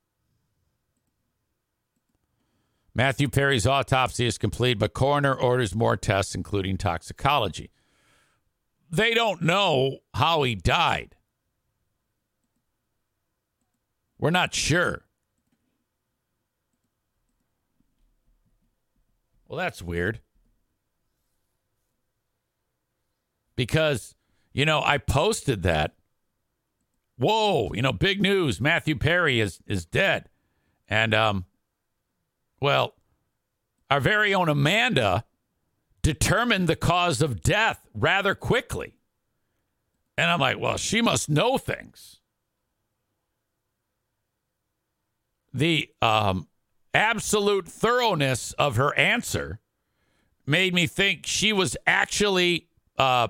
[2.97, 7.71] Matthew Perry's autopsy is complete, but coroner orders more tests, including toxicology.
[8.90, 11.14] They don't know how he died.
[14.19, 15.06] We're not sure.
[19.49, 20.21] Well, that's weird.
[23.55, 24.15] Because,
[24.53, 25.95] you know, I posted that.
[27.19, 28.61] Whoa, you know, big news.
[28.61, 30.29] Matthew Perry is is dead.
[30.89, 31.47] And um
[32.61, 32.95] well,
[33.91, 35.25] our very own Amanda
[36.03, 38.99] determined the cause of death rather quickly.
[40.19, 42.21] And I'm like, well, she must know things.
[45.55, 46.49] The um
[46.97, 49.61] absolute thoroughness of her answer
[50.47, 53.29] made me think she was actually uh,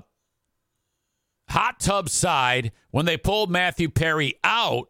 [1.48, 4.88] hot tub side when they pulled Matthew Perry out.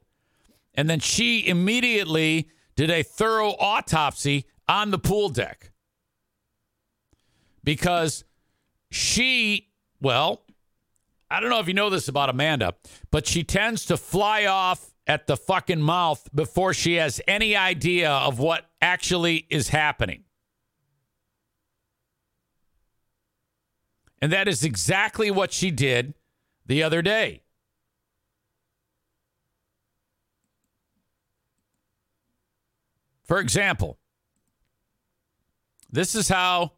[0.74, 5.72] And then she immediately did a thorough autopsy on the pool deck
[7.64, 8.24] because
[8.90, 9.70] she,
[10.02, 10.42] well,
[11.30, 12.74] I don't know if you know this about Amanda,
[13.10, 18.10] but she tends to fly off at the fucking mouth before she has any idea
[18.10, 20.24] of what actually is happening.
[24.20, 26.14] And that is exactly what she did
[26.66, 27.42] the other day.
[33.24, 33.98] For example,
[35.90, 36.72] This is how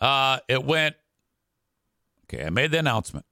[0.00, 0.96] uh, it went.
[2.24, 3.24] Okay, I made the announcement.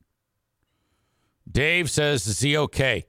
[1.50, 3.07] Dave says, "Is he okay?"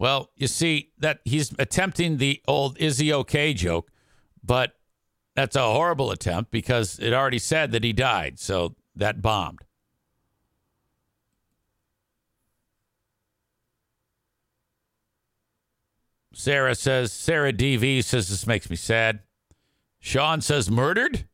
[0.00, 3.92] Well, you see that he's attempting the old "Is he okay?" joke,
[4.42, 4.72] but
[5.36, 9.58] that's a horrible attempt because it already said that he died, so that bombed.
[16.32, 19.20] Sarah says, Sarah DV says this makes me sad.
[19.98, 21.28] Sean says murdered.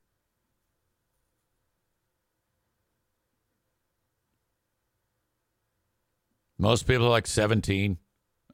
[6.58, 7.98] Most people are like 17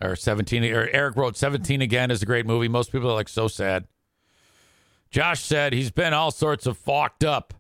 [0.02, 2.68] or 17 or Eric wrote 17 again is a great movie.
[2.68, 3.86] Most people are like so sad.
[5.10, 7.54] Josh said he's been all sorts of fucked up.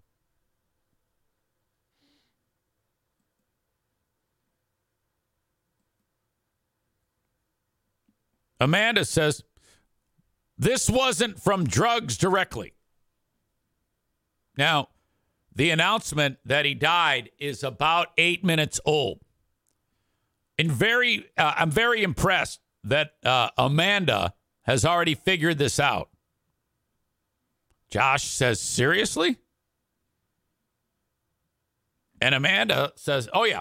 [8.58, 9.42] Amanda says
[10.56, 12.74] this wasn't from drugs directly.
[14.56, 14.88] Now,
[15.54, 19.20] the announcement that he died is about eight minutes old.
[20.58, 26.10] And very, uh, I'm very impressed that uh, Amanda has already figured this out.
[27.90, 29.36] Josh says, seriously?
[32.20, 33.60] And Amanda says, oh, yeah,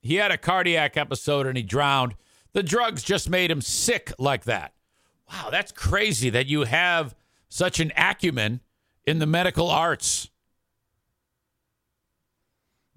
[0.00, 2.14] he had a cardiac episode and he drowned.
[2.54, 4.72] The drugs just made him sick like that.
[5.30, 7.14] Wow, that's crazy that you have
[7.48, 8.60] such an acumen
[9.06, 10.30] in the medical arts.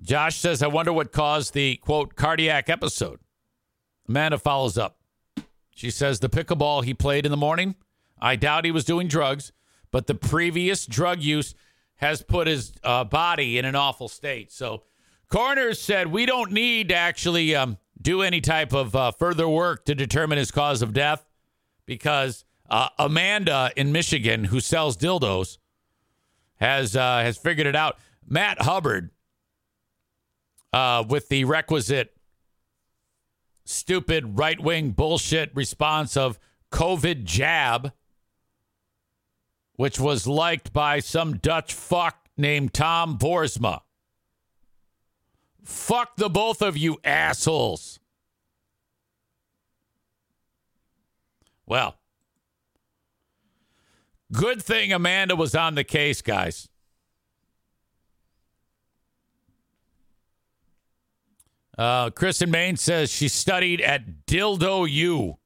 [0.01, 3.19] Josh says, I wonder what caused the quote cardiac episode.
[4.11, 4.97] Amanda follows up.
[5.73, 7.75] She says, the pickleball he played in the morning,
[8.19, 9.53] I doubt he was doing drugs,
[9.89, 11.55] but the previous drug use
[11.95, 14.51] has put his uh, body in an awful state.
[14.51, 14.83] So,
[15.29, 19.85] coroners said, we don't need to actually um, do any type of uh, further work
[19.85, 21.25] to determine his cause of death
[21.85, 25.57] because uh, Amanda in Michigan, who sells dildos,
[26.57, 27.97] has uh, has figured it out.
[28.27, 29.09] Matt Hubbard,
[30.73, 32.13] uh, with the requisite
[33.63, 36.39] stupid right wing bullshit response of
[36.71, 37.91] COVID jab,
[39.75, 43.81] which was liked by some Dutch fuck named Tom Boersma.
[45.63, 47.99] Fuck the both of you assholes.
[51.65, 51.95] Well,
[54.31, 56.70] good thing Amanda was on the case, guys.
[61.81, 65.39] Uh, Chris in Maine says she studied at Dildo U.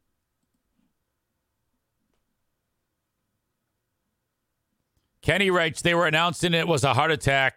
[5.22, 7.56] Kenny writes they were announcing it was a heart attack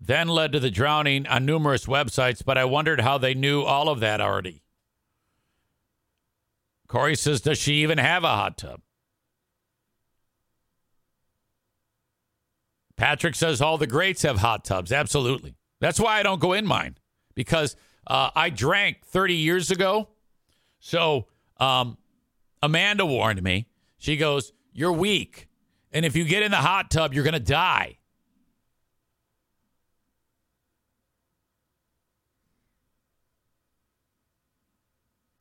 [0.00, 3.90] then led to the drowning on numerous websites, but I wondered how they knew all
[3.90, 4.62] of that already.
[6.88, 8.80] Corey says, Does she even have a hot tub?
[12.96, 14.90] Patrick says, All the greats have hot tubs.
[14.90, 15.54] Absolutely.
[15.80, 16.96] That's why I don't go in mine
[17.34, 20.08] because uh, I drank 30 years ago.
[20.78, 21.26] So
[21.58, 21.98] um,
[22.62, 23.66] Amanda warned me.
[23.98, 25.48] She goes, You're weak.
[25.92, 27.98] And if you get in the hot tub, you're going to die.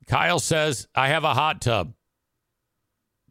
[0.08, 1.94] Kyle says, I have a hot tub.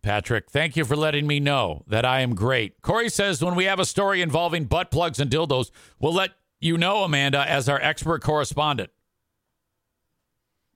[0.02, 2.82] Patrick, thank you for letting me know that I am great.
[2.82, 6.76] Corey says, when we have a story involving butt plugs and dildos, we'll let you
[6.76, 8.90] know, Amanda, as our expert correspondent.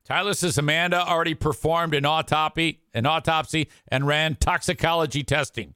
[0.08, 5.74] Tyler says Amanda already performed an autopsy, an autopsy and ran toxicology testing.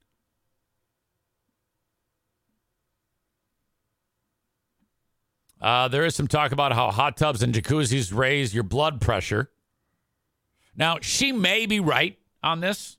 [5.60, 9.50] Uh, there is some talk about how hot tubs and jacuzzis raise your blood pressure.
[10.74, 12.96] Now, she may be right on this.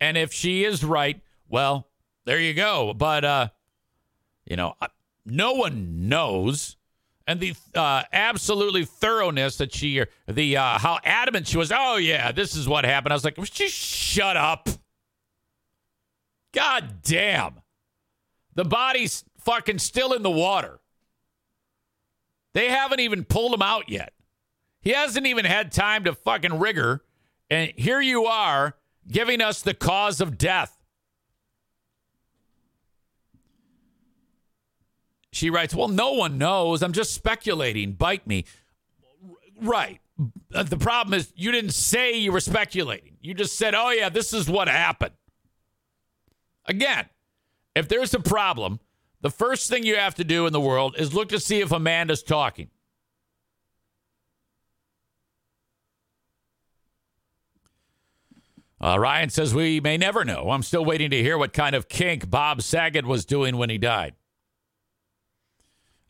[0.00, 1.86] And if she is right, well,
[2.24, 2.92] there you go.
[2.92, 3.48] But, uh,
[4.44, 4.74] you know,
[5.24, 6.76] no one knows.
[7.32, 11.72] And the uh, absolutely thoroughness that she, the uh, how adamant she was.
[11.74, 13.10] Oh yeah, this is what happened.
[13.10, 14.68] I was like, just shut up.
[16.52, 17.62] God damn,
[18.54, 20.80] the body's fucking still in the water.
[22.52, 24.12] They haven't even pulled him out yet.
[24.82, 27.02] He hasn't even had time to fucking rigor.
[27.48, 28.74] And here you are
[29.08, 30.81] giving us the cause of death.
[35.32, 36.82] She writes, Well, no one knows.
[36.82, 37.92] I'm just speculating.
[37.92, 38.44] Bite me.
[39.60, 40.00] Right.
[40.54, 43.16] Uh, the problem is you didn't say you were speculating.
[43.20, 45.14] You just said, Oh, yeah, this is what happened.
[46.66, 47.06] Again,
[47.74, 48.78] if there's a problem,
[49.22, 51.72] the first thing you have to do in the world is look to see if
[51.72, 52.68] Amanda's talking.
[58.80, 60.50] Uh, Ryan says we may never know.
[60.50, 63.78] I'm still waiting to hear what kind of kink Bob Saget was doing when he
[63.78, 64.14] died.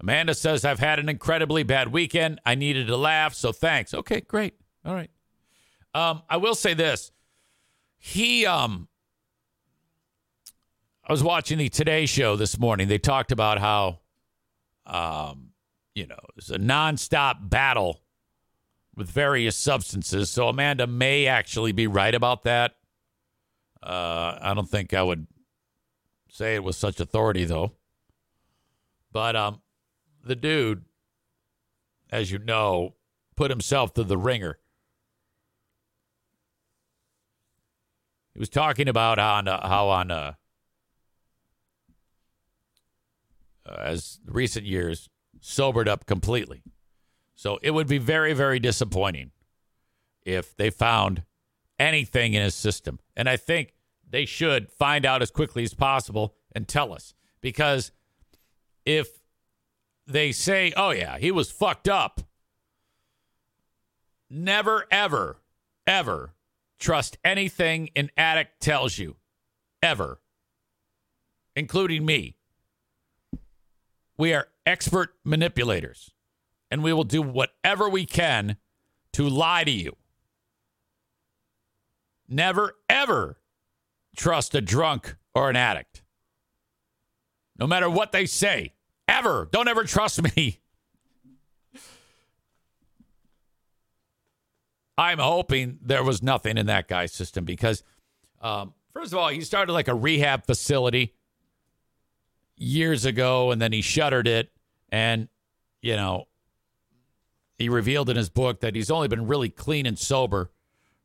[0.02, 2.40] Amanda says I've had an incredibly bad weekend.
[2.44, 3.94] I needed to laugh, so thanks.
[3.94, 4.54] Okay, great.
[4.84, 5.10] All right.
[5.94, 7.12] Um, I will say this.
[7.98, 8.88] He um
[11.06, 12.88] I was watching the Today Show this morning.
[12.88, 14.00] They talked about how
[14.86, 15.50] um,
[15.94, 18.00] you know, it's a nonstop battle
[18.96, 20.30] with various substances.
[20.30, 22.72] So Amanda may actually be right about that.
[23.82, 25.26] Uh, I don't think I would
[26.28, 27.72] say it with such authority, though.
[29.12, 29.60] But um,
[30.22, 30.84] the dude,
[32.10, 32.94] as you know,
[33.36, 34.58] put himself to the ringer.
[38.32, 40.34] He was talking about on uh, how on uh,
[43.66, 45.08] uh, as recent years
[45.40, 46.62] sobered up completely.
[47.34, 49.32] So it would be very, very disappointing
[50.24, 51.24] if they found
[51.78, 53.00] anything in his system.
[53.16, 53.74] And I think
[54.08, 57.14] they should find out as quickly as possible and tell us.
[57.40, 57.90] Because
[58.84, 59.21] if
[60.06, 62.22] they say, oh, yeah, he was fucked up,
[64.28, 65.38] never, ever,
[65.86, 66.34] ever
[66.78, 69.16] trust anything an addict tells you,
[69.82, 70.20] ever,
[71.54, 72.36] including me.
[74.18, 76.12] We are expert manipulators,
[76.70, 78.56] and we will do whatever we can
[79.12, 79.96] to lie to you.
[82.28, 83.38] Never, ever
[84.16, 86.02] trust a drunk or an addict.
[87.58, 88.72] No matter what they say,
[89.12, 89.48] ever.
[89.52, 90.60] Don't ever trust me.
[94.98, 97.82] I'm hoping there was nothing in that guy's system because,
[98.40, 101.14] um, first of all, he started like a rehab facility
[102.56, 104.52] years ago and then he shuttered it.
[104.90, 105.28] And,
[105.80, 106.28] you know,
[107.58, 110.50] he revealed in his book that he's only been really clean and sober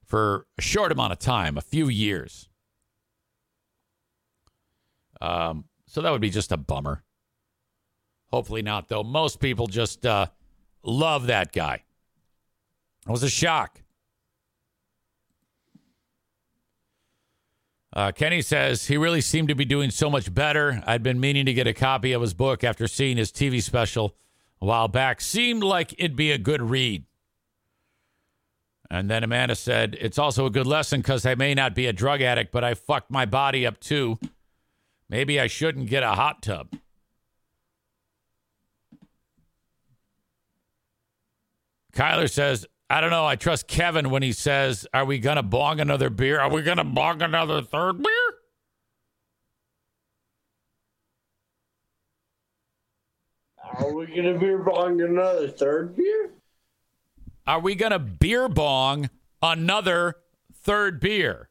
[0.03, 2.49] for a short amount of time, a few years.
[5.22, 7.03] Um, so that would be just a bummer.
[8.32, 9.04] Hopefully not, though.
[9.04, 10.28] Most people just uh,
[10.84, 11.84] love that guy.
[13.08, 13.82] It was a shock.
[17.94, 20.84] Uh, Kenny says he really seemed to be doing so much better.
[20.86, 24.16] I'd been meaning to get a copy of his book after seeing his TV special
[24.62, 25.22] a while back.
[25.22, 27.06] Seemed like it'd be a good read.
[28.90, 31.94] And then Amanda said, It's also a good lesson because I may not be a
[31.94, 34.20] drug addict, but I fucked my body up too.
[35.10, 36.74] Maybe I shouldn't get a hot tub.
[41.98, 43.26] Kyler says, I don't know.
[43.26, 46.39] I trust Kevin when he says, Are we going to bong another beer?
[46.39, 48.12] Are we going to bong another third beer?
[53.80, 56.30] Are we going to beer bong another third beer?
[57.48, 59.10] Are we going to beer bong
[59.41, 60.18] another
[60.54, 61.50] third beer?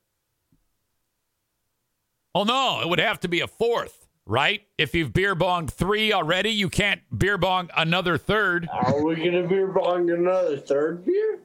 [2.37, 2.81] Oh, no.
[2.83, 4.63] It would have to be a fourth, right?
[4.77, 8.69] If you've beer bonged three already, you can't beer bong another third.
[8.71, 11.39] Are we going to beer bong another third beer?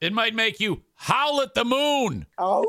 [0.00, 2.26] It might make you howl at the moon.
[2.38, 2.64] Oh.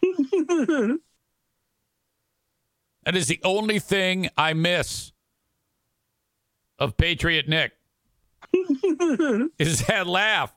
[3.04, 5.12] That is the only thing I miss
[6.78, 7.72] of Patriot Nick.
[9.58, 10.54] is that laugh.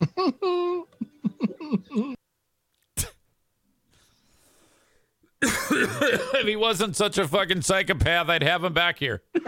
[5.42, 9.22] if he wasn't such a fucking psychopath, I'd have him back here.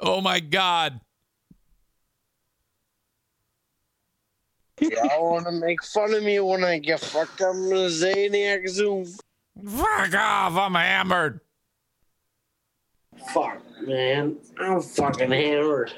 [0.00, 1.00] oh my God.
[4.80, 8.66] Y'all want to make fun of me when I get fucked up in the Zaniac
[8.68, 9.04] Zoom?
[9.04, 10.56] Fuck off.
[10.56, 11.40] I'm hammered.
[13.32, 14.36] Fuck, man.
[14.58, 15.92] I'm fucking hammered.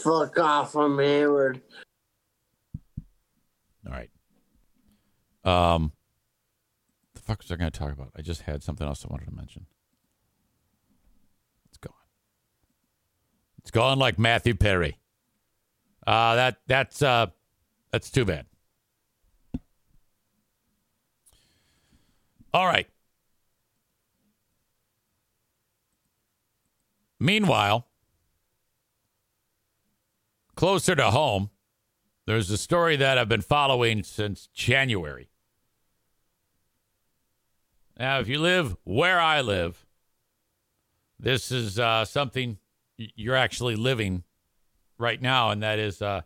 [0.00, 1.60] Fuck off, I'm hammered.
[3.86, 4.10] All right.
[5.44, 5.92] Um,
[7.14, 8.12] the fuck was I going to talk about?
[8.16, 9.66] I just had something else I wanted to mention.
[11.68, 11.92] It's gone.
[13.58, 14.98] It's gone like Matthew Perry.
[16.06, 17.26] Uh, that that's uh,
[17.90, 18.46] that's too bad.
[22.52, 22.88] All right.
[27.20, 27.86] Meanwhile,
[30.54, 31.50] closer to home,
[32.26, 35.30] there's a story that I've been following since January.
[37.98, 39.84] Now, if you live where I live,
[41.18, 42.58] this is uh, something
[42.96, 44.22] you're actually living
[44.98, 46.22] right now, and that is uh,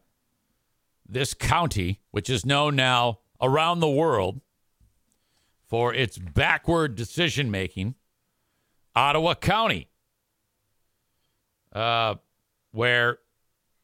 [1.09, 4.41] this county, which is known now around the world
[5.73, 7.95] for its backward decision making,
[8.95, 9.89] Ottawa County,
[11.73, 12.17] uh,
[12.73, 13.13] where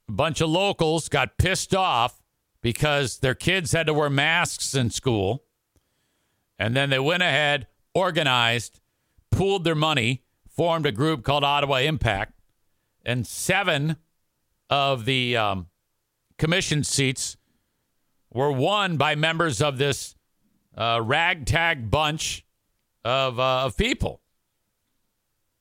[0.07, 2.23] a bunch of locals got pissed off
[2.61, 5.45] because their kids had to wear masks in school.
[6.59, 8.81] And then they went ahead, organized,
[9.31, 12.35] pooled their money, formed a group called Ottawa Impact,
[13.03, 13.97] and seven
[14.69, 15.69] of the um,
[16.37, 17.39] commission seats
[18.31, 20.18] were won by members of this
[20.79, 22.47] uh, ragtag bunch
[23.05, 24.23] of, uh, of people.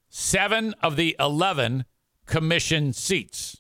[0.08, 1.84] Seven of the 11
[2.26, 3.58] commission seats.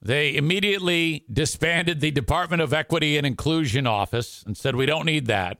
[0.00, 5.26] They immediately disbanded the Department of Equity and Inclusion office and said, we don't need
[5.26, 5.58] that.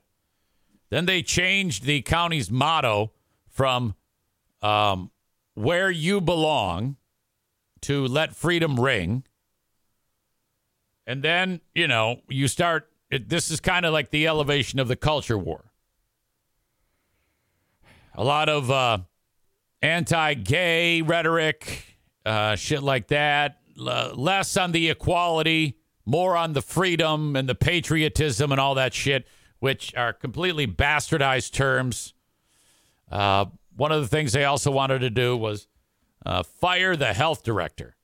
[0.89, 3.13] Then they changed the county's motto
[3.49, 3.95] from
[4.61, 5.11] um,
[5.53, 6.97] where you belong
[7.81, 9.23] to let freedom ring.
[11.05, 14.87] And then, you know, you start, it, this is kind of like the elevation of
[14.87, 15.71] the culture war.
[18.15, 18.99] A lot of uh,
[19.81, 27.35] anti gay rhetoric, uh, shit like that less on the equality, more on the freedom
[27.35, 29.27] and the patriotism and all that shit,
[29.59, 32.13] which are completely bastardized terms.
[33.11, 33.45] Uh,
[33.75, 35.67] one of the things they also wanted to do was
[36.25, 37.95] uh, fire the health director.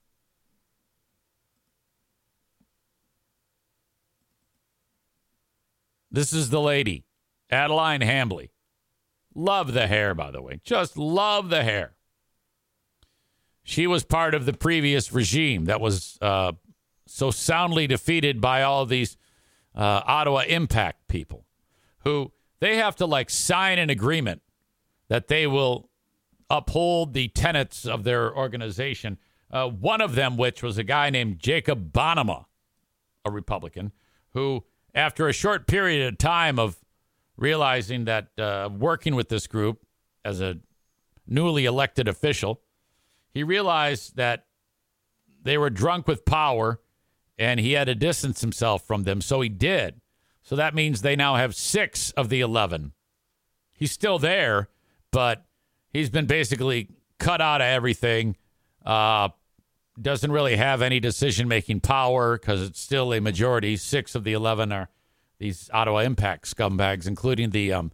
[6.11, 7.05] This is the lady,
[7.49, 8.49] Adeline Hambley.
[9.35, 10.59] Love the hair, by the way.
[10.63, 11.93] Just love the hair.
[13.63, 16.53] She was part of the previous regime that was uh,
[17.05, 19.17] so soundly defeated by all these
[19.75, 21.45] uh, Ottawa Impact people
[21.99, 24.41] who they have to like sign an agreement
[25.07, 25.89] that they will
[26.49, 29.17] uphold the tenets of their organization.
[29.51, 32.45] Uh, one of them, which was a guy named Jacob Bonnema,
[33.25, 33.91] a Republican,
[34.33, 34.63] who,
[34.99, 36.77] after a short period of time of
[37.37, 39.85] realizing that uh, working with this group
[40.25, 40.57] as a
[41.25, 42.61] newly elected official,
[43.31, 44.45] he realized that
[45.41, 46.81] they were drunk with power
[47.37, 49.21] and he had to distance himself from them.
[49.21, 50.01] So he did.
[50.43, 52.91] So that means they now have six of the 11.
[53.71, 54.67] He's still there,
[55.11, 55.45] but
[55.93, 56.89] he's been basically
[57.19, 58.35] cut out of everything.
[58.85, 59.29] Uh,
[60.01, 63.77] doesn't really have any decision making power because it's still a majority.
[63.77, 64.89] Six of the 11 are
[65.39, 67.91] these Ottawa Impact scumbags, including the um,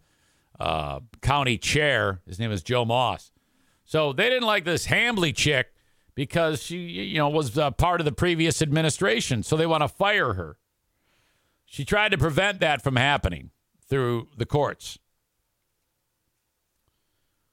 [0.58, 2.20] uh, county chair.
[2.26, 3.30] His name is Joe Moss.
[3.84, 5.72] So they didn't like this Hambley chick
[6.14, 9.42] because she, you know, was uh, part of the previous administration.
[9.42, 10.56] So they want to fire her.
[11.66, 13.50] She tried to prevent that from happening
[13.88, 14.98] through the courts.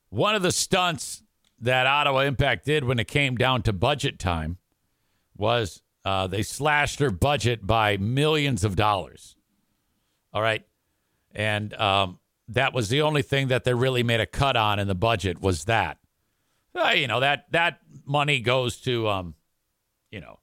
[0.10, 1.23] One of the stunts
[1.64, 4.58] that Ottawa Impact did when it came down to budget time
[5.36, 9.36] was uh, they slashed their budget by millions of dollars.
[10.34, 10.66] All right.
[11.34, 14.88] And um, that was the only thing that they really made a cut on in
[14.88, 15.98] the budget was that
[16.76, 19.36] uh, you know that that money goes to um,
[20.14, 20.40] you know,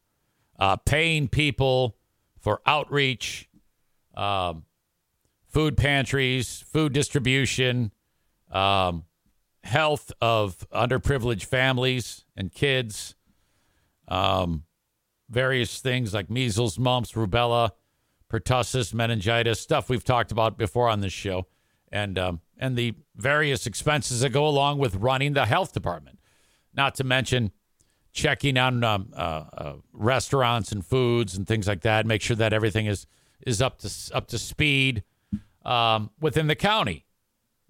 [0.58, 1.96] uh, paying people
[2.40, 3.48] for outreach,
[4.16, 4.64] um,
[5.46, 7.92] food pantries, food distribution,
[8.50, 9.04] um,
[9.64, 13.14] health of underprivileged families and kids,
[14.08, 14.64] um,
[15.28, 17.70] various things like measles, mumps, rubella,
[18.30, 21.46] pertussis, meningitis, stuff we've talked about before on this show,
[21.92, 26.18] and um, and the various expenses that go along with running the health department.
[26.72, 27.52] Not to mention
[28.12, 32.06] checking on um, uh, uh, restaurants and foods and things like that.
[32.06, 33.06] Make sure that everything is
[33.46, 35.02] is up to up to speed
[35.64, 37.06] um, within the county.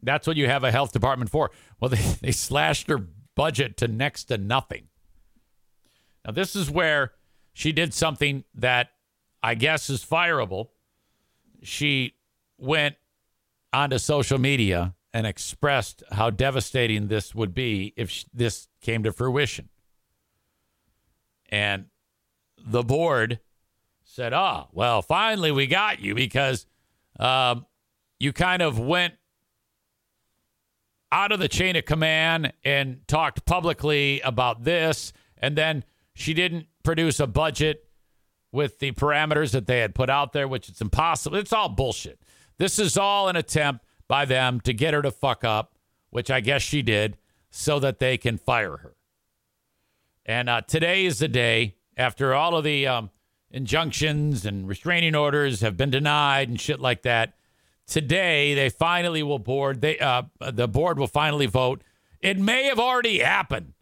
[0.03, 1.51] That's what you have a health department for.
[1.79, 4.89] Well, they, they slashed her budget to next to nothing.
[6.25, 7.13] Now, this is where
[7.53, 8.91] she did something that
[9.43, 10.69] I guess is fireable.
[11.63, 12.15] She
[12.59, 12.97] went
[13.73, 19.69] onto social media and expressed how devastating this would be if this came to fruition.
[21.49, 21.87] And
[22.59, 23.41] the board
[24.05, 26.67] said, "Ah, oh, well, finally we got you because
[27.19, 27.67] um,
[28.19, 29.15] you kind of went
[31.13, 35.85] out of the chain of command and talked publicly about this, and then
[36.15, 37.89] she didn't produce a budget
[38.53, 41.37] with the parameters that they had put out there, which it's impossible.
[41.37, 42.21] It's all bullshit.
[42.59, 45.77] This is all an attempt by them to get her to fuck up,
[46.11, 47.17] which I guess she did,
[47.51, 48.97] so that they can fire her.
[50.27, 53.11] And uh, today is the day after all of the um,
[53.51, 57.35] injunctions and restraining orders have been denied and shit like that.
[57.91, 59.81] Today, they finally will board.
[59.81, 61.83] They uh, the board will finally vote.
[62.21, 63.73] It may have already happened,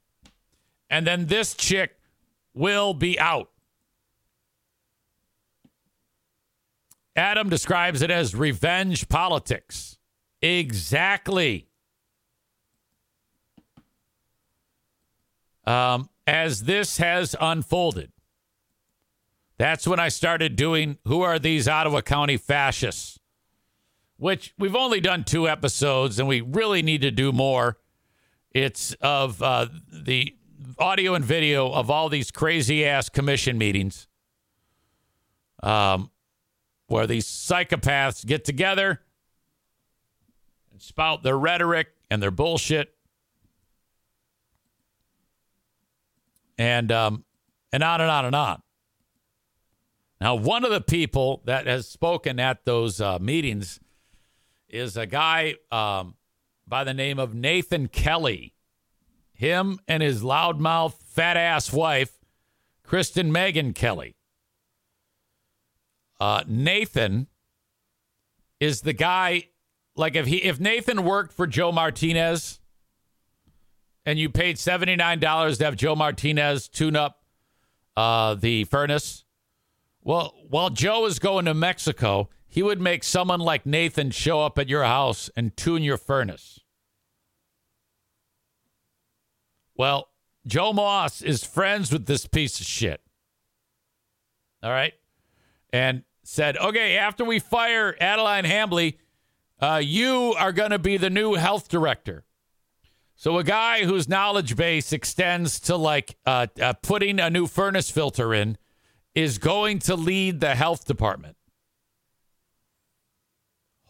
[0.88, 1.98] and then this chick
[2.54, 3.50] will be out.
[7.14, 9.98] Adam describes it as revenge politics.
[10.40, 11.68] Exactly.
[15.66, 18.11] Um, as this has unfolded,
[19.59, 23.17] that's when I started doing who are these Ottawa County fascists?
[24.18, 27.78] Which we've only done two episodes and we really need to do more.
[28.52, 30.34] It's of uh, the
[30.78, 34.08] audio and video of all these crazy ass commission meetings
[35.62, 36.10] um,
[36.88, 39.00] where these psychopaths get together
[40.72, 42.94] and spout their rhetoric and their bullshit.
[46.56, 47.24] And um,
[47.72, 48.62] and on and on and on.
[50.20, 53.78] Now, one of the people that has spoken at those uh, meetings
[54.68, 56.14] is a guy um,
[56.66, 58.54] by the name of Nathan Kelly.
[59.32, 62.18] Him and his loudmouth, fat ass wife,
[62.82, 64.16] Kristen Meghan Kelly.
[66.20, 67.28] Uh, Nathan
[68.58, 69.44] is the guy.
[69.94, 72.60] Like if he if Nathan worked for Joe Martinez,
[74.04, 77.22] and you paid seventy nine dollars to have Joe Martinez tune up
[77.96, 79.24] uh, the furnace,
[80.02, 82.28] well, while Joe is going to Mexico,
[82.59, 86.59] he would make someone like Nathan show up at your house and tune your furnace.
[89.76, 90.09] Well,
[90.44, 93.00] Joe Moss is friends with this piece of shit.
[94.61, 94.92] All right.
[95.72, 98.98] And said, okay, after we fire Adeline Hambley,
[99.61, 102.24] uh, you are going to be the new health director.
[103.14, 107.88] So a guy whose knowledge base extends to like uh, uh, putting a new furnace
[107.88, 108.59] filter in
[109.14, 111.36] is going to lead the health department.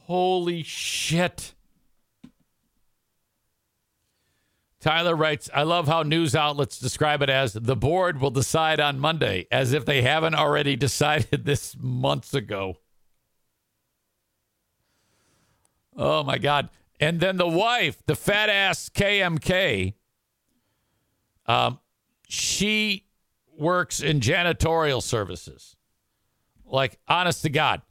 [0.08, 1.54] Holy shit.
[4.80, 8.98] Tyler writes, I love how news outlets describe it as the board will decide on
[8.98, 12.78] Monday, as if they haven't already decided this months ago.
[15.94, 16.70] Oh my God.
[16.98, 19.92] And then the wife, the fat ass KMK,
[21.44, 21.80] um,
[22.26, 23.04] she
[23.58, 25.76] works in janitorial services.
[26.64, 27.82] Like, honest to God,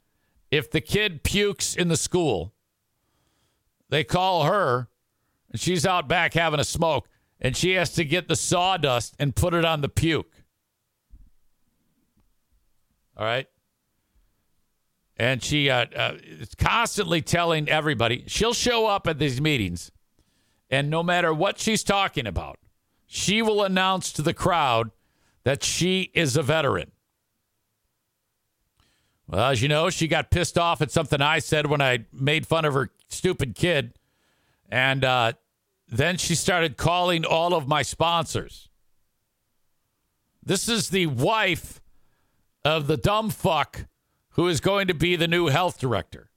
[0.50, 2.54] if the kid pukes in the school,
[3.88, 4.88] they call her
[5.50, 7.08] and she's out back having a smoke
[7.40, 10.42] and she has to get the sawdust and put it on the puke.
[13.16, 13.46] All right.
[15.16, 19.90] And she uh, uh, is constantly telling everybody she'll show up at these meetings,
[20.70, 22.58] and no matter what she's talking about,
[23.04, 24.92] she will announce to the crowd
[25.42, 26.92] that she is a veteran.
[29.28, 32.46] Well, as you know, she got pissed off at something I said when I made
[32.46, 33.92] fun of her stupid kid.
[34.70, 35.34] And uh,
[35.86, 38.70] then she started calling all of my sponsors.
[40.42, 41.82] This is the wife
[42.64, 43.86] of the dumb fuck
[44.30, 46.30] who is going to be the new health director.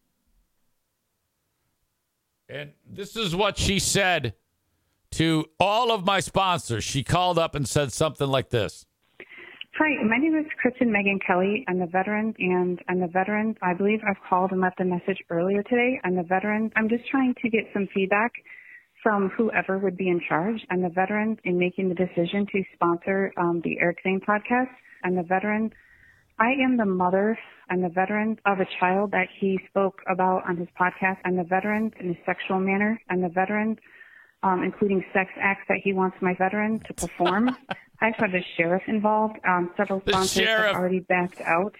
[2.49, 4.33] And this is what she said
[5.11, 6.83] to all of my sponsors.
[6.83, 8.85] She called up and said something like this.
[9.83, 11.65] Hi, my name is Kristen Meghan Kelly.
[11.67, 13.55] I'm a veteran, and I'm a veteran.
[13.63, 15.99] I believe I've called and left a message earlier today.
[16.03, 16.71] I'm a veteran.
[16.75, 18.31] I'm just trying to get some feedback
[19.01, 20.61] from whoever would be in charge.
[20.69, 24.69] I'm a veteran in making the decision to sponsor um, the Eric Zane podcast.
[25.03, 25.71] I'm a veteran.
[26.37, 27.35] I am the mother.
[27.71, 31.17] I'm a veteran of a child that he spoke about on his podcast.
[31.25, 33.01] I'm a veteran in a sexual manner.
[33.09, 33.79] I'm a veteran,
[34.43, 37.57] um, including sex acts that he wants my veteran to perform.
[38.01, 39.37] I've had the sheriff involved.
[39.47, 40.67] Um, several The sponsors sheriff.
[40.71, 41.75] have already backed out.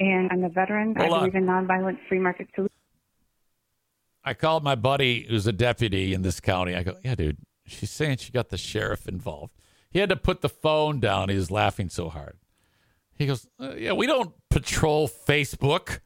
[0.00, 0.94] And I'm a veteran.
[0.96, 1.18] Hold I on.
[1.20, 2.72] believe in nonviolent free market solutions.
[4.24, 6.74] I called my buddy who's a deputy in this county.
[6.74, 9.52] I go, yeah, dude, she's saying she got the sheriff involved.
[9.90, 11.28] He had to put the phone down.
[11.28, 12.36] He was laughing so hard.
[13.16, 16.00] He goes, uh, yeah, we don't patrol Facebook.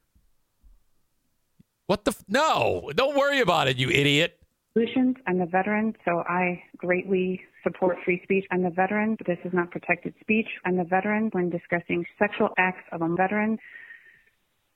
[1.87, 2.13] What the?
[2.13, 4.39] F- no, don't worry about it, you idiot.
[4.75, 5.17] solutions.
[5.27, 8.45] I'm a veteran, so I greatly support free speech.
[8.51, 10.47] I'm a veteran, but this is not protected speech.
[10.65, 13.59] I'm a veteran when discussing sexual acts of a veteran.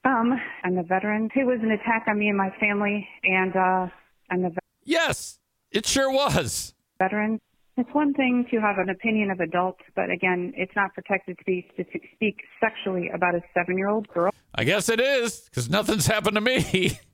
[0.04, 1.30] Um, I'm a veteran.
[1.34, 3.86] It was an attack on me and my family, and uh,
[4.30, 4.50] I'm a
[4.84, 5.38] Yes,
[5.70, 6.74] it sure was.
[6.98, 7.40] veteran.
[7.76, 11.64] It's one thing to have an opinion of adults, but again, it's not protected speech
[11.76, 14.30] to speak sexually about a seven-year-old girl.
[14.54, 17.00] I guess it is because nothing's happened to me.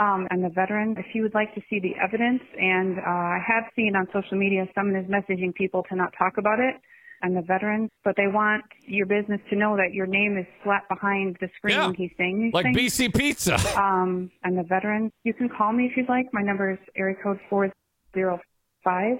[0.00, 0.96] Um, I'm a veteran.
[0.98, 4.36] If you would like to see the evidence, and uh, I have seen on social
[4.36, 6.74] media someone is messaging people to not talk about it.
[7.22, 10.88] I'm a veteran, but they want your business to know that your name is slapped
[10.88, 11.86] behind the screen Yeah.
[11.86, 12.76] when he's saying these like things.
[12.76, 13.56] BC Pizza.
[13.80, 15.10] Um, I'm a veteran.
[15.22, 16.26] You can call me if you'd like.
[16.32, 17.72] My number is area code four
[18.14, 18.40] zero
[18.82, 19.16] five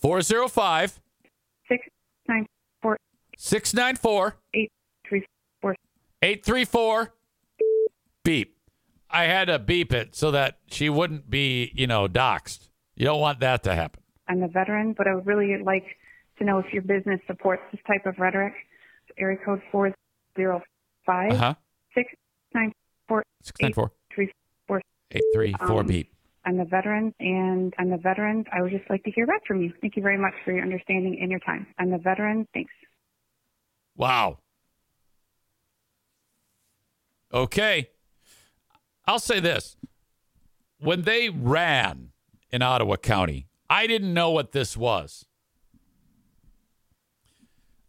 [0.00, 0.98] 405
[1.68, 1.86] six
[2.28, 2.46] nine
[2.80, 2.96] four
[3.36, 4.70] 694 eight
[5.06, 5.26] three
[5.60, 5.74] four.
[6.22, 7.12] 834
[8.24, 8.56] beep.
[9.12, 12.68] I had to beep it so that she wouldn't be, you know, doxxed.
[12.96, 14.02] You don't want that to happen.
[14.28, 15.84] I'm a veteran, but I would really like
[16.38, 18.54] to know if your business supports this type of rhetoric.
[19.18, 21.54] Area code 405 Uh-huh.
[21.94, 23.92] 694 694
[24.70, 24.82] 834.
[25.10, 26.14] 834 Um, beep.
[26.44, 28.44] I'm a veteran, and I'm a veteran.
[28.52, 29.72] I would just like to hear back from you.
[29.80, 31.66] Thank you very much for your understanding and your time.
[31.78, 32.48] I'm a veteran.
[32.54, 32.72] Thanks.
[33.96, 34.38] Wow.
[37.32, 37.90] Okay.
[39.06, 39.76] I'll say this.
[40.78, 42.10] When they ran
[42.50, 45.26] in Ottawa County, I didn't know what this was.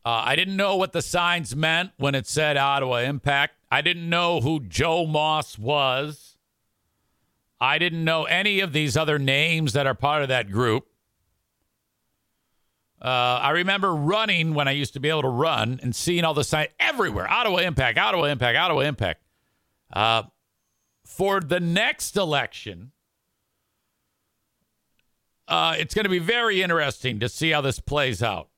[0.05, 3.55] Uh, I didn't know what the signs meant when it said Ottawa Impact.
[3.71, 6.37] I didn't know who Joe Moss was.
[7.61, 10.87] I didn't know any of these other names that are part of that group.
[13.01, 16.33] Uh, I remember running when I used to be able to run and seeing all
[16.33, 19.21] the signs everywhere Ottawa Impact, Ottawa Impact, Ottawa Impact.
[19.91, 20.23] Uh,
[21.05, 22.91] for the next election,
[25.47, 28.49] uh, it's going to be very interesting to see how this plays out.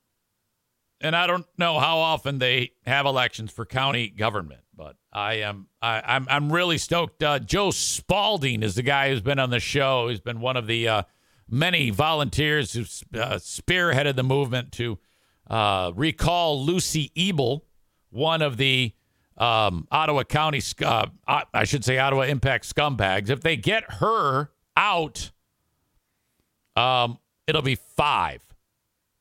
[1.02, 5.68] And I don't know how often they have elections for county government, but I am
[5.82, 7.22] I, I'm I'm really stoked.
[7.22, 10.08] Uh, Joe Spalding is the guy who's been on the show.
[10.08, 11.04] He's been one of the uh,
[11.50, 12.82] many volunteers who
[13.20, 14.98] uh, spearheaded the movement to
[15.48, 17.66] uh, recall Lucy Ebel,
[18.10, 18.94] one of the
[19.38, 23.30] um, Ottawa County, uh, I should say Ottawa Impact scumbags.
[23.30, 25.32] If they get her out,
[26.76, 28.42] um, it'll be five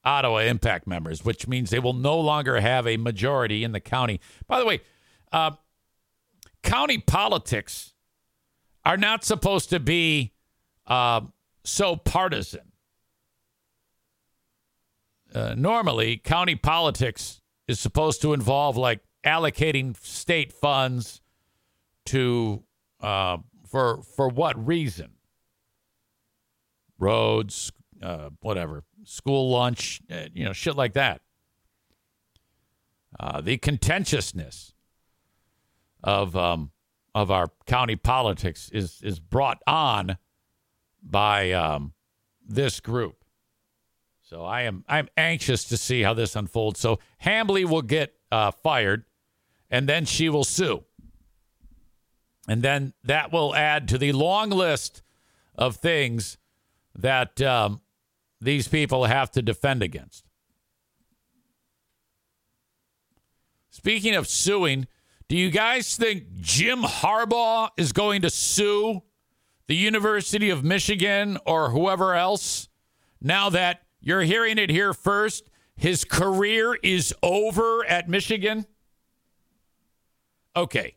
[0.04, 4.20] Ottawa Impact members, which means they will no longer have a majority in the county.
[4.46, 4.80] By the way,
[5.32, 5.52] uh,
[6.62, 7.94] county politics
[8.84, 10.32] are not supposed to be
[10.86, 11.22] uh,
[11.64, 12.72] so partisan.
[15.34, 21.20] Uh, normally, county politics is supposed to involve like allocating state funds
[22.06, 22.62] to
[23.00, 25.12] uh, for for what reason?
[26.98, 27.72] Roads,
[28.02, 31.20] uh, whatever, school lunch, uh, you know, shit like that.
[33.18, 34.74] Uh, the contentiousness
[36.02, 36.70] of um,
[37.14, 40.18] of our county politics is is brought on
[41.02, 41.92] by um,
[42.46, 43.24] this group.
[44.22, 46.80] So I am I'm anxious to see how this unfolds.
[46.80, 49.04] So Hambley will get uh, fired,
[49.70, 50.84] and then she will sue,
[52.48, 55.02] and then that will add to the long list
[55.54, 56.38] of things
[56.94, 57.80] that um,
[58.40, 60.24] these people have to defend against.
[63.70, 64.86] Speaking of suing,
[65.28, 69.02] do you guys think Jim Harbaugh is going to sue
[69.66, 72.68] the University of Michigan or whoever else
[73.20, 75.50] now that you're hearing it here first?
[75.76, 78.66] His career is over at Michigan?
[80.56, 80.96] Okay.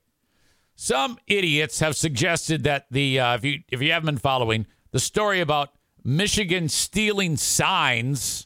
[0.75, 4.99] Some idiots have suggested that the uh, if you if you haven't been following the
[4.99, 5.71] story about
[6.03, 8.45] Michigan stealing signs,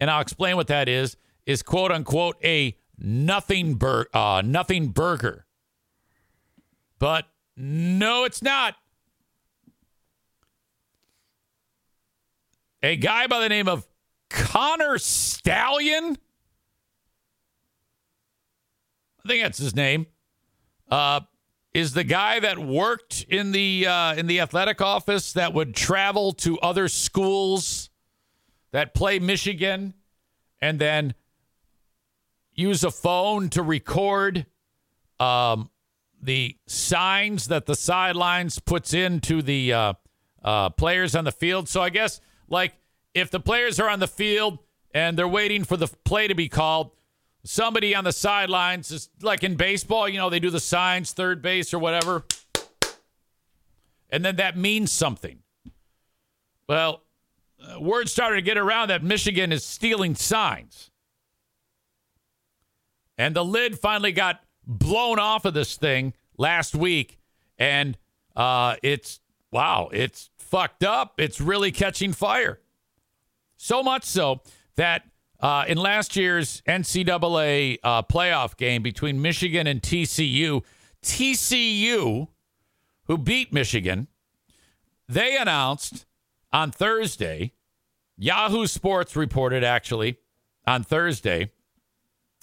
[0.00, 1.16] and I'll explain what that is,
[1.46, 5.46] is quote unquote a nothing bur- uh, nothing burger.
[6.98, 7.26] But
[7.56, 8.74] no, it's not.
[12.82, 13.86] A guy by the name of
[14.28, 16.18] Connor Stallion.
[19.24, 20.06] I think that's his name.
[20.92, 21.20] Uh,
[21.72, 26.32] is the guy that worked in the uh, in the athletic office that would travel
[26.32, 27.88] to other schools
[28.72, 29.94] that play Michigan
[30.60, 31.14] and then
[32.54, 34.44] use a phone to record
[35.18, 35.70] um,
[36.20, 39.92] the signs that the sidelines puts into the uh,
[40.44, 41.70] uh, players on the field.
[41.70, 42.20] So I guess
[42.50, 42.74] like
[43.14, 44.58] if the players are on the field
[44.92, 46.90] and they're waiting for the play to be called,
[47.44, 51.42] somebody on the sidelines is like in baseball, you know, they do the signs, third
[51.42, 52.24] base or whatever.
[54.10, 55.38] And then that means something.
[56.68, 57.02] Well,
[57.60, 60.90] uh, word started to get around that Michigan is stealing signs.
[63.16, 67.18] And the lid finally got blown off of this thing last week.
[67.58, 67.96] And
[68.36, 69.20] uh, it's,
[69.50, 71.14] wow, it's fucked up.
[71.18, 72.60] It's really catching fire.
[73.56, 74.42] So much so
[74.76, 75.04] that
[75.42, 80.62] uh, in last year's NCAA uh, playoff game between Michigan and TCU,
[81.02, 82.28] TCU,
[83.06, 84.06] who beat Michigan,
[85.08, 86.06] they announced
[86.52, 87.52] on Thursday,
[88.16, 90.18] Yahoo Sports reported actually
[90.66, 91.50] on Thursday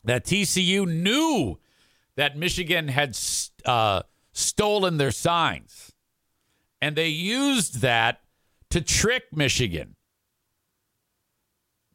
[0.04, 1.58] that TCU knew
[2.16, 3.18] that Michigan had
[3.66, 4.02] uh,
[4.34, 5.94] stolen their signs.
[6.82, 8.22] And they used that
[8.72, 9.96] to trick Michigan.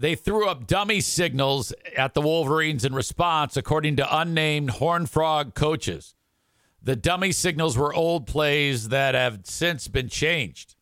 [0.04, 5.54] They threw up dummy signals at the Wolverines in response, according to unnamed Horn Frog
[5.54, 6.14] coaches.
[6.82, 10.74] The dummy signals were old plays that have since been changed.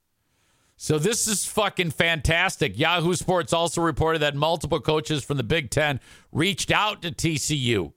[0.77, 2.77] So this is fucking fantastic.
[2.77, 6.01] Yahoo Sports also reported that multiple coaches from the Big Ten
[6.33, 7.93] reached out to TCU.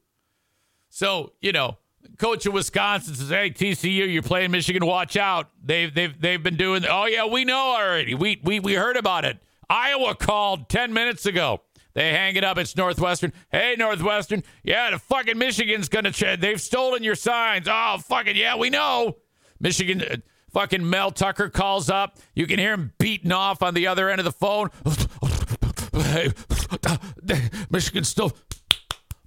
[0.89, 1.79] So, you know,
[2.19, 4.85] coach of Wisconsin says, "Hey TCU, you're playing Michigan.
[4.85, 5.49] Watch out.
[5.59, 6.85] They've they've they've been doing.
[6.87, 8.13] Oh yeah, we know already.
[8.13, 9.39] We we we heard about it.
[9.69, 11.61] Iowa called ten minutes ago.
[11.93, 12.57] They hang it up.
[12.57, 13.31] It's Northwestern.
[13.51, 16.11] Hey Northwestern, yeah, the fucking Michigan's gonna.
[16.11, 17.67] Ch- they've stolen your signs.
[17.69, 19.17] Oh fucking yeah, we know.
[19.59, 20.17] Michigan." Uh,
[20.51, 22.17] Fucking Mel Tucker calls up.
[22.33, 24.69] You can hear him beating off on the other end of the phone.
[27.69, 28.31] Michigan still,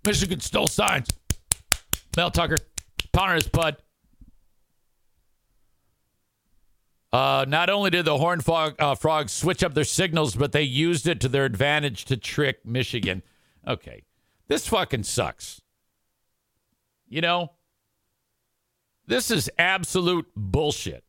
[0.06, 1.08] Michigan still signs.
[2.16, 2.56] Mel Tucker,
[3.12, 3.82] pounding his butt.
[7.12, 10.62] Uh, not only did the Horn Frog, uh, Frogs switch up their signals, but they
[10.62, 13.22] used it to their advantage to trick Michigan.
[13.66, 14.04] Okay,
[14.48, 15.62] this fucking sucks.
[17.08, 17.52] You know,
[19.06, 21.02] this is absolute bullshit.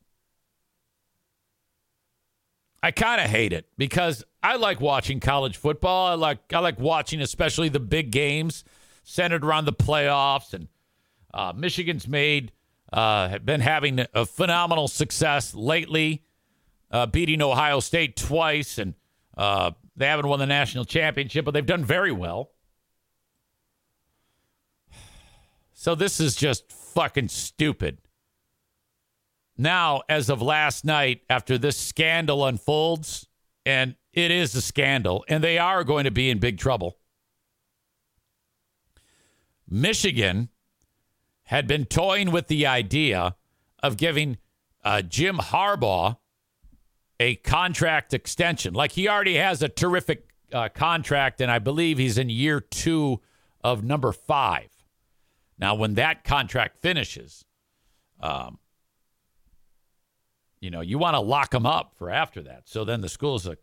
[2.81, 6.07] I kind of hate it because I like watching college football.
[6.07, 8.63] I like I like watching especially the big games
[9.03, 10.69] centered around the playoffs and
[11.33, 12.53] uh, Michigan's made
[12.91, 16.23] uh, have been having a phenomenal success lately,
[16.91, 18.93] uh, beating Ohio State twice, and
[19.37, 22.51] uh, they haven't won the national championship, but they've done very well.
[25.73, 27.99] So this is just fucking stupid
[29.59, 33.27] now, as of last night, after this scandal unfolds,
[33.65, 36.97] and it is a scandal, and they are going to be in big trouble.
[39.69, 40.47] Michigan
[41.49, 43.35] had been toying with the idea
[43.81, 44.37] of giving
[44.83, 46.17] uh, Jim Harbaugh
[47.19, 48.75] a contract extension.
[48.75, 53.21] Like he already has a terrific uh, contract, and I believe he's in year two
[53.63, 54.69] of number five.
[55.57, 57.43] Now, when that contract finishes,
[58.21, 58.59] um,
[60.61, 62.69] you know, you want to lock him up for after that.
[62.69, 63.57] So then the school's like,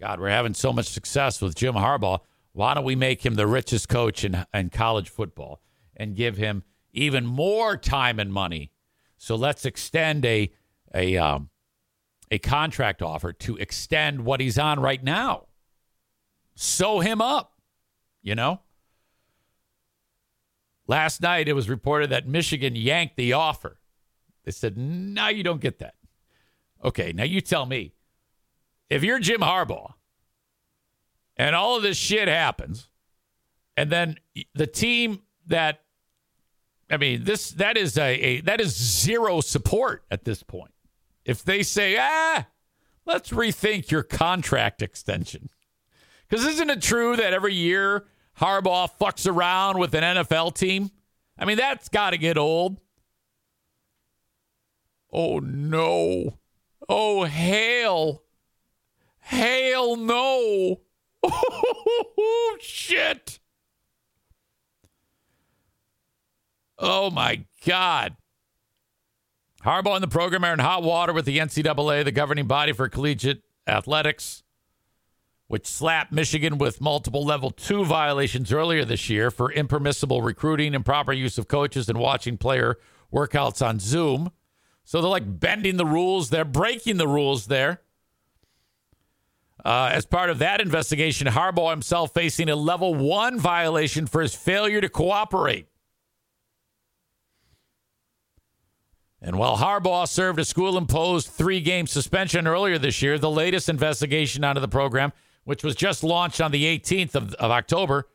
[0.00, 2.18] God, we're having so much success with Jim Harbaugh.
[2.52, 5.60] Why don't we make him the richest coach in, in college football
[5.96, 8.72] and give him even more time and money?
[9.16, 10.50] So let's extend a
[10.94, 11.50] a um,
[12.30, 15.46] a contract offer to extend what he's on right now.
[16.54, 17.60] Sew him up,
[18.22, 18.60] you know.
[20.86, 23.78] Last night it was reported that Michigan yanked the offer.
[24.44, 25.94] They said, "No, you don't get that."
[26.82, 27.92] Okay, now you tell me.
[28.88, 29.92] If you're Jim Harbaugh
[31.36, 32.88] and all of this shit happens,
[33.76, 34.16] and then
[34.54, 35.82] the team that
[36.90, 40.72] I mean, this that is a, a that is zero support at this point.
[41.24, 42.46] If they say, ah,
[43.04, 45.50] let's rethink your contract extension.
[46.28, 48.06] Because isn't it true that every year
[48.40, 50.90] Harbaugh fucks around with an NFL team?
[51.38, 52.80] I mean, that's got to get old.
[55.12, 56.38] Oh, no.
[56.88, 58.22] Oh, hail.
[59.20, 60.80] Hail no.
[62.20, 63.37] Oh, shit.
[66.78, 68.16] Oh, my God.
[69.64, 72.88] Harbaugh and the program are in hot water with the NCAA, the governing body for
[72.88, 74.44] collegiate athletics,
[75.48, 81.12] which slapped Michigan with multiple level two violations earlier this year for impermissible recruiting, improper
[81.12, 82.78] use of coaches, and watching player
[83.12, 84.30] workouts on Zoom.
[84.84, 86.30] So they're like bending the rules.
[86.30, 87.82] They're breaking the rules there.
[89.64, 94.34] Uh, as part of that investigation, Harbaugh himself facing a level one violation for his
[94.34, 95.67] failure to cooperate.
[99.20, 103.68] And while Harbaugh served a school imposed three game suspension earlier this year, the latest
[103.68, 105.12] investigation onto the program,
[105.44, 108.08] which was just launched on the 18th of, of October,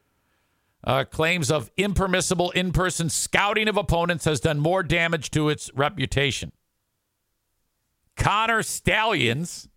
[0.86, 5.70] uh, claims of impermissible in person scouting of opponents has done more damage to its
[5.74, 6.52] reputation.
[8.16, 9.68] Connor Stalions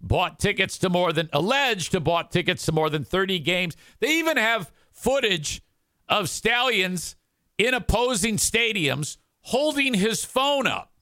[0.00, 3.76] bought tickets to more than alleged to bought tickets to more than 30 games.
[4.00, 5.62] They even have footage
[6.08, 7.16] of Stalions
[7.58, 9.18] in opposing stadiums
[9.50, 10.92] holding his phone up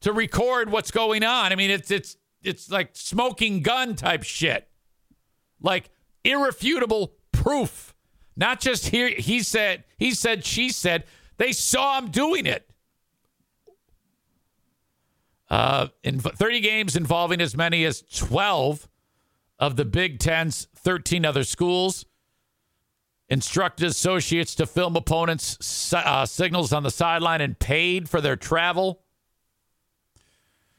[0.00, 1.52] to record what's going on.
[1.52, 4.68] I mean, it's it's it's like smoking gun type shit.
[5.60, 5.90] Like
[6.22, 7.96] irrefutable proof.
[8.36, 11.02] Not just here he said, he said, she said.
[11.36, 12.70] They saw him doing it.
[15.50, 18.88] Uh, in 30 games involving as many as 12
[19.58, 22.04] of the Big Ten's 13 other schools.
[23.30, 29.02] Instructed associates to film opponents' uh, signals on the sideline and paid for their travel.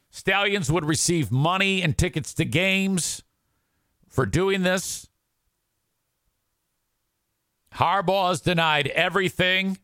[0.09, 3.21] Stalions would receive money and tickets to games
[4.07, 5.07] for doing this.
[7.75, 9.77] Harbaugh has denied everything.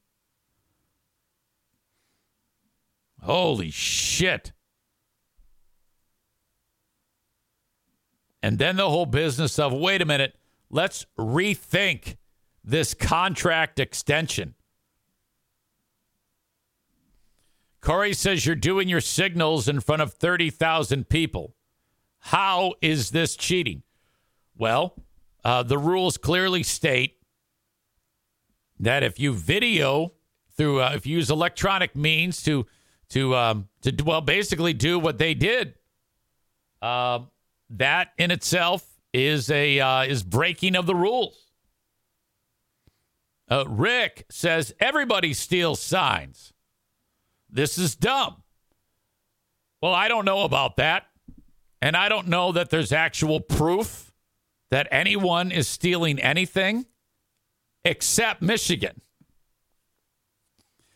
[3.21, 4.51] Holy shit.
[8.41, 10.35] And then the whole business of wait a minute,
[10.69, 12.17] let's rethink
[12.65, 14.55] this contract extension.
[17.79, 21.53] Corey says you're doing your signals in front of 30,000 people.
[22.19, 23.83] How is this cheating?
[24.57, 24.95] Well,
[25.43, 27.19] uh, the rules clearly state
[28.79, 30.13] that if you video
[30.57, 32.65] through, uh, if you use electronic means to,
[33.09, 35.75] to, um, to well, basically do what they did,
[36.81, 37.19] uh,
[37.69, 41.44] that in itself is a uh, is breaking of the rules.
[43.49, 46.53] Uh, Rick says everybody steals signs.
[47.49, 48.43] This is dumb.
[49.81, 51.07] Well, I don't know about that.
[51.81, 54.11] And I don't know that there's actual proof
[54.71, 56.85] that anyone is stealing anything
[57.83, 59.01] except Michigan.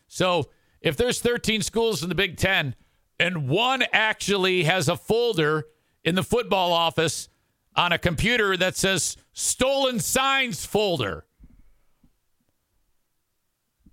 [0.08, 2.74] So if there's 13 schools in the Big Ten
[3.20, 5.66] and one actually has a folder
[6.02, 7.28] in the football office
[7.76, 11.24] on a computer that says stolen signs folder,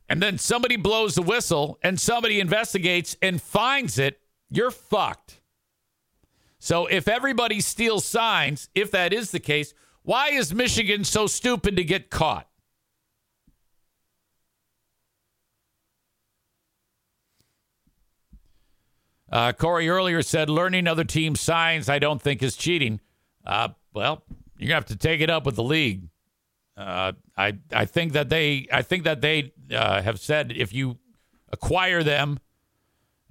[0.10, 5.42] and then somebody blows the whistle and somebody investigates and finds it, you're fucked.
[6.60, 11.76] So if everybody steals signs, if that is the case, why is Michigan so stupid
[11.76, 12.48] to get caught?
[19.30, 23.02] Uh, Corey earlier said learning other teams' signs I don't think is cheating.
[23.46, 24.24] Uh, well,
[24.58, 26.08] you're gonna have to take it up with the league.
[26.78, 30.98] Uh, I I think that they I think that they uh, have said if you
[31.52, 32.40] acquire them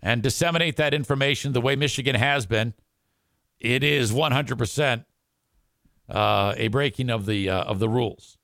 [0.00, 2.74] and disseminate that information the way Michigan has been,
[3.60, 5.04] it is 100 percent
[6.08, 8.38] uh, a breaking of the uh, of the rules.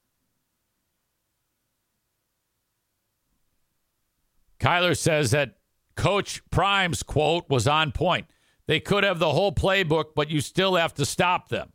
[4.59, 5.57] Kyler says that
[5.97, 8.27] Coach Prime's quote was on point.
[8.67, 11.72] They could have the whole playbook, but you still have to stop them.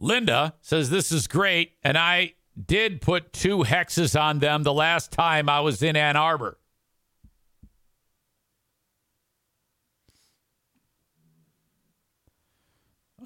[0.00, 2.32] Linda says this is great, and I
[2.66, 6.56] did put two hexes on them the last time I was in Ann Arbor.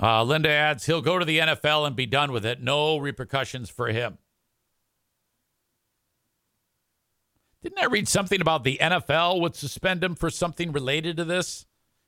[0.03, 2.61] Uh, Linda adds he'll go to the NFL and be done with it.
[2.61, 4.19] No repercussions for him.
[7.63, 11.67] Didn't I read something about the NFL would suspend him for something related to this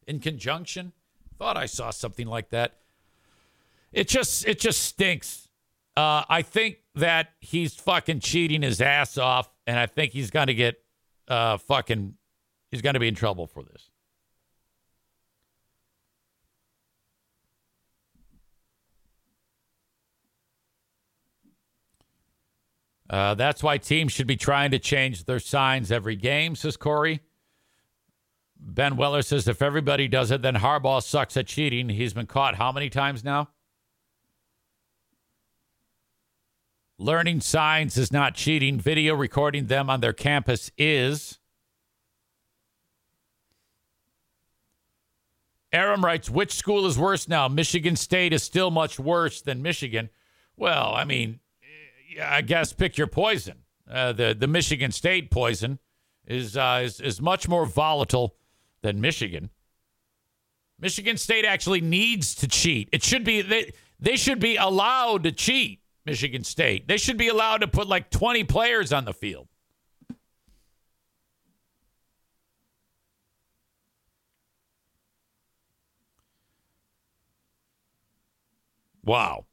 [0.08, 0.92] in conjunction?
[1.38, 2.80] Thought I saw something like that.
[3.96, 5.48] It just it just stinks.
[5.96, 10.48] Uh, I think that he's fucking cheating his ass off, and I think he's going
[10.48, 10.76] to get
[11.28, 12.12] uh, fucking
[12.70, 13.88] he's going to be in trouble for this.
[23.08, 27.20] Uh, that's why teams should be trying to change their signs every game, says Corey.
[28.60, 31.88] Ben Weller says if everybody does it, then Harbaugh sucks at cheating.
[31.88, 33.48] He's been caught how many times now?
[36.98, 38.80] Learning signs is not cheating.
[38.80, 41.38] Video recording them on their campus is.
[45.72, 47.48] Aram writes, which school is worse now?
[47.48, 50.08] Michigan State is still much worse than Michigan.
[50.56, 51.40] Well, I mean,
[52.22, 53.58] I guess pick your poison.
[53.88, 55.78] Uh, the the Michigan State poison
[56.26, 58.36] is, uh, is is much more volatile
[58.80, 59.50] than Michigan.
[60.80, 62.88] Michigan State actually needs to cheat.
[62.90, 65.80] It should be they they should be allowed to cheat.
[66.06, 66.86] Michigan State.
[66.86, 69.48] They should be allowed to put like 20 players on the field.
[79.04, 79.46] Wow.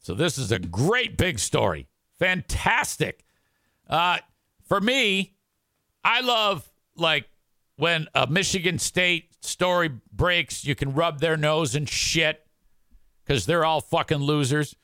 [0.00, 1.86] So this is a great big story.
[2.18, 3.24] Fantastic.
[3.88, 4.18] Uh,
[4.66, 5.34] for me,
[6.02, 7.28] I love like
[7.76, 12.46] when a Michigan State story breaks, you can rub their nose and shit
[13.24, 14.74] because they're all fucking losers.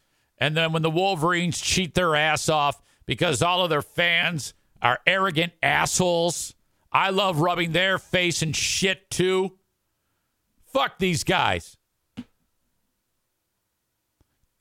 [0.41, 5.01] And then when the Wolverines cheat their ass off because all of their fans are
[5.07, 6.55] arrogant assholes,
[6.91, 9.59] I love rubbing their face and shit too.
[10.73, 11.77] Fuck these guys.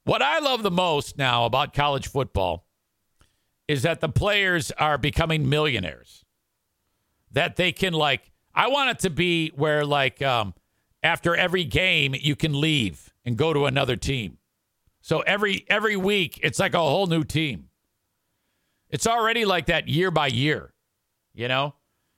[0.04, 2.66] What I love the most now about college football
[3.68, 6.26] is that the players are becoming millionaires.
[7.32, 10.56] That they can like I want it to be where like um
[11.04, 14.39] after every game you can leave and go to another team.
[15.10, 17.70] So every every week it's like a whole new team.
[18.92, 20.72] It's already like that year by year.
[21.34, 21.74] You know?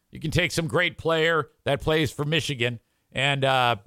[0.10, 2.82] You can take some great player that plays for Michigan
[3.14, 3.78] and uh,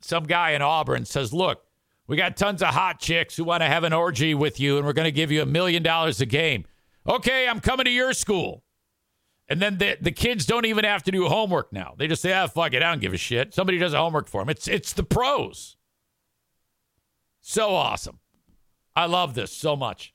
[0.00, 1.62] some guy in Auburn says, "Look,
[2.08, 4.84] we got tons of hot chicks who want to have an orgy with you and
[4.84, 6.64] we're going to give you a million dollars a game."
[7.08, 8.64] Okay, I'm coming to your school.
[9.46, 11.94] And then the, the kids don't even have to do homework now.
[11.96, 13.54] They just say, ah, fuck it, I don't give a shit.
[13.54, 14.48] Somebody does the homework for them.
[14.48, 15.76] It's, it's the pros.
[17.40, 18.18] So awesome.
[18.96, 20.12] I love this so much.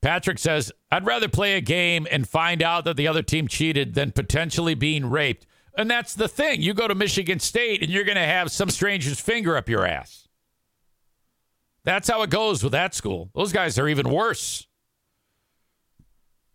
[0.00, 3.94] Patrick says, I'd rather play a game and find out that the other team cheated
[3.94, 5.46] than potentially being raped.
[5.78, 6.60] And that's the thing.
[6.60, 9.86] You go to Michigan State and you're going to have some stranger's finger up your
[9.86, 10.26] ass.
[11.84, 13.30] That's how it goes with that school.
[13.34, 14.66] Those guys are even worse.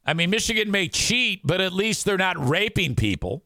[0.06, 3.44] I mean, Michigan may cheat, but at least they're not raping people.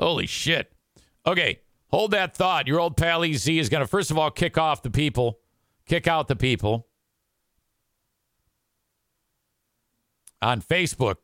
[0.00, 0.72] Holy shit.
[1.24, 2.66] Okay, hold that thought.
[2.66, 5.38] Your old pal EZ is going to, first of all, kick off the people
[5.90, 6.86] kick out the people
[10.40, 11.16] on Facebook,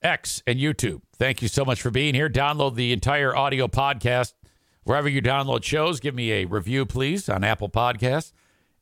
[0.00, 1.02] X, and YouTube.
[1.16, 2.30] Thank you so much for being here.
[2.30, 4.32] Download the entire audio podcast
[4.84, 6.00] wherever you download shows.
[6.00, 8.32] Give me a review, please, on Apple Podcasts.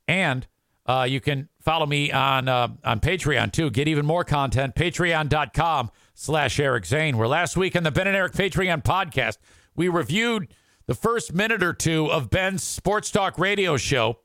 [0.07, 0.47] And
[0.85, 3.69] uh, you can follow me on uh, on Patreon too.
[3.69, 4.73] Get even more content.
[4.73, 7.17] Patreon.com slash Eric Zane.
[7.17, 9.37] Where last week on the Ben and Eric Patreon podcast,
[9.75, 10.47] we reviewed
[10.87, 14.19] the first minute or two of Ben's Sports Talk radio show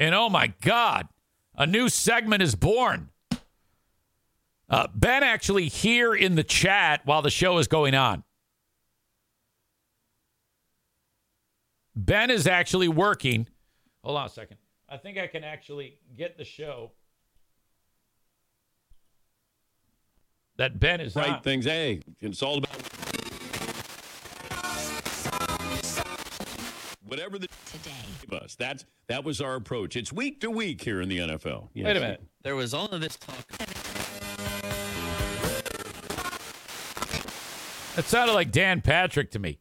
[0.00, 1.08] and oh my God,
[1.54, 3.10] a new segment is born.
[4.68, 8.24] Uh, ben actually here in the chat while the show is going on.
[11.94, 13.46] Ben is actually working.
[14.02, 14.56] Hold on a second.
[14.88, 16.92] I think I can actually get the show
[20.60, 21.40] that Ben is right on.
[21.40, 21.64] things.
[21.64, 22.70] Hey, it's all about
[27.06, 28.56] whatever the today us.
[28.56, 29.96] That's that was our approach.
[29.96, 31.70] It's week to week here in the NFL.
[31.72, 31.86] Yes.
[31.86, 32.22] Wait a minute.
[32.42, 33.48] There was all of this talk.
[37.96, 39.60] That sounded like Dan Patrick to me.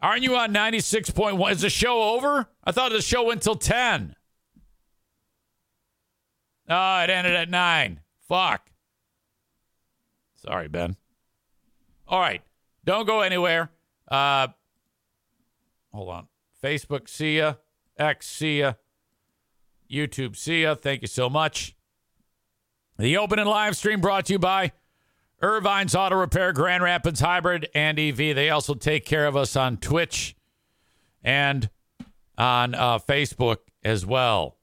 [0.00, 1.52] Aren't you on 96.1?
[1.52, 2.48] Is the show over?
[2.64, 4.16] I thought the show went till 10.
[6.70, 8.00] Oh, it ended at 9.
[8.28, 8.70] Fuck.
[10.44, 10.96] Sorry, Ben.
[12.06, 12.42] All right.
[12.84, 13.70] Don't go anywhere.
[14.06, 14.48] Uh,
[15.92, 16.28] hold on.
[16.62, 17.54] Facebook, see ya.
[17.98, 18.74] X, see ya.
[19.90, 20.74] YouTube, see ya.
[20.74, 21.76] Thank you so much.
[22.98, 24.72] The open and live stream brought to you by
[25.42, 28.16] Ervine's Auto Repair, Grand Rapids Hybrid, and EV.
[28.16, 30.36] They also take care of us on Twitch
[31.22, 31.68] and
[32.36, 34.56] on uh, Facebook as well.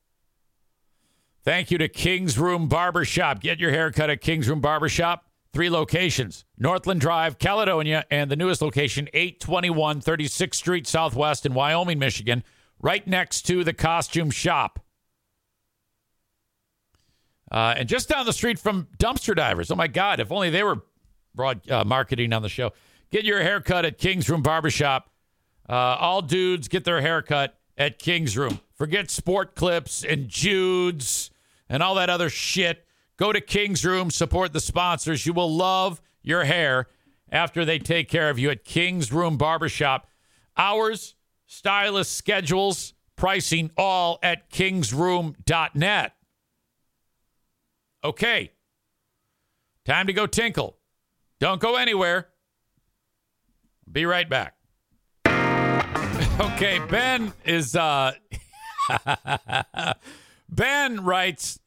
[1.44, 3.40] Thank you to King's Room Barbershop.
[3.40, 5.25] Get your haircut at King's Room Barbershop.
[5.56, 11.98] Three locations Northland Drive, Caledonia, and the newest location, 821 36th Street Southwest in Wyoming,
[11.98, 12.44] Michigan,
[12.82, 14.84] right next to the costume shop.
[17.50, 19.72] Uh, and just down the street from Dumpster Divers.
[19.72, 20.84] Oh my God, if only they were
[21.34, 22.74] broad uh, marketing on the show.
[23.10, 25.10] Get your haircut at King's Room Barbershop.
[25.70, 28.60] Uh, all dudes get their haircut at King's Room.
[28.74, 31.32] Forget sport clips and Jude's
[31.70, 32.86] and all that other shit.
[33.18, 35.26] Go to King's Room, support the sponsors.
[35.26, 36.88] You will love your hair
[37.32, 40.08] after they take care of you at King's Room Barbershop.
[40.58, 46.14] Hours, stylist schedules, pricing all at kingsroom.net.
[48.04, 48.52] Okay.
[49.86, 50.78] Time to go tinkle.
[51.40, 52.28] Don't go anywhere.
[53.92, 54.56] Be right back.
[56.40, 58.14] okay, Ben is uh
[60.50, 61.60] Ben writes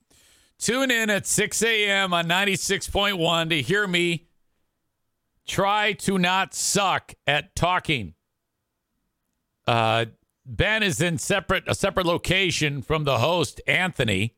[0.58, 2.12] Tune in at 6 a.m.
[2.12, 4.26] on 96.1 to hear me
[5.46, 8.14] try to not suck at talking.
[9.66, 10.06] Uh,
[10.44, 14.34] ben is in separate a separate location from the host, Anthony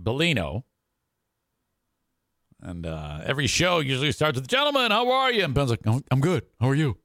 [0.00, 0.64] Bellino.
[2.60, 5.44] And uh, every show usually starts with, Gentlemen, how are you?
[5.44, 6.44] And Ben's like, I'm good.
[6.60, 6.96] How are you?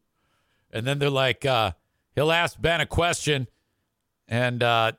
[0.72, 1.74] And then they're like, uh,
[2.16, 3.48] he'll ask Ben a question.
[4.28, 4.94] And uh,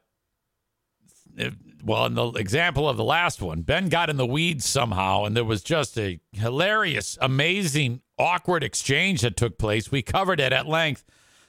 [1.83, 5.37] well, in the example of the last one, Ben got in the weeds somehow, and
[5.37, 9.91] there was just a hilarious, amazing, awkward exchange that took place.
[9.91, 11.05] We covered it at length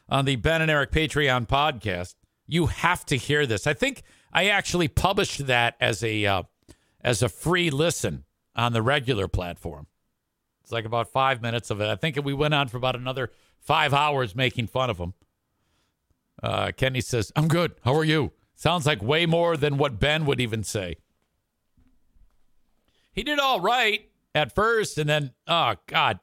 [0.10, 2.16] on the Ben and Eric Patreon podcast.
[2.48, 3.68] You have to hear this.
[3.68, 4.04] I think
[4.34, 6.44] I actually published that as a uh,
[7.02, 8.26] as a free listen
[8.56, 9.88] on the regular platform.
[10.64, 11.88] It's like about five minutes of it.
[11.88, 15.14] I think we went on for about another five hours making fun of him.
[16.42, 17.74] Uh, Kenny says, "I'm good.
[17.84, 20.98] How are you?" Sounds like way more than what Ben would even say.
[23.12, 26.20] He did all right at first, and then, oh, God.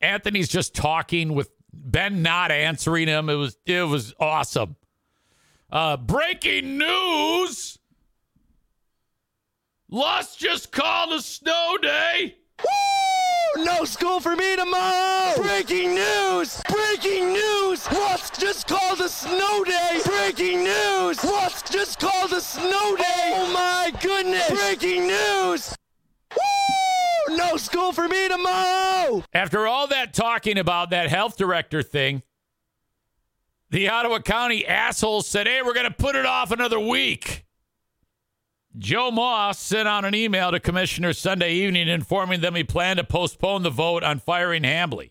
[0.00, 3.30] Anthony's just talking with Ben not answering him.
[3.30, 4.74] It was it was awesome.
[5.70, 7.78] Uh, breaking news.
[9.88, 12.38] Lust just called a snow day.
[12.58, 13.64] Woo!
[13.64, 15.36] No school for me tomorrow!
[15.36, 16.60] Breaking news!
[16.68, 17.88] Breaking news!
[17.92, 20.00] Musk just called a snow day!
[20.04, 21.22] Breaking news!
[21.24, 23.32] Musk just called a snow day!
[23.34, 24.50] Oh my goodness!
[24.50, 25.74] Breaking news!
[26.34, 27.36] Woo!
[27.36, 29.24] No school for me tomorrow!
[29.32, 32.22] After all that talking about that health director thing,
[33.70, 37.44] the Ottawa County assholes said, hey, we're going to put it off another week.
[38.76, 43.04] Joe Moss sent out an email to commissioners Sunday evening informing them he planned to
[43.04, 45.10] postpone the vote on firing Hambley.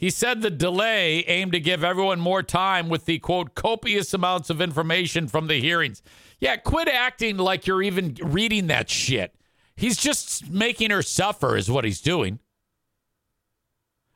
[0.00, 4.48] He said the delay aimed to give everyone more time with the quote copious amounts
[4.48, 6.02] of information from the hearings.
[6.38, 9.34] Yeah, quit acting like you're even reading that shit.
[9.76, 12.38] He's just making her suffer, is what he's doing.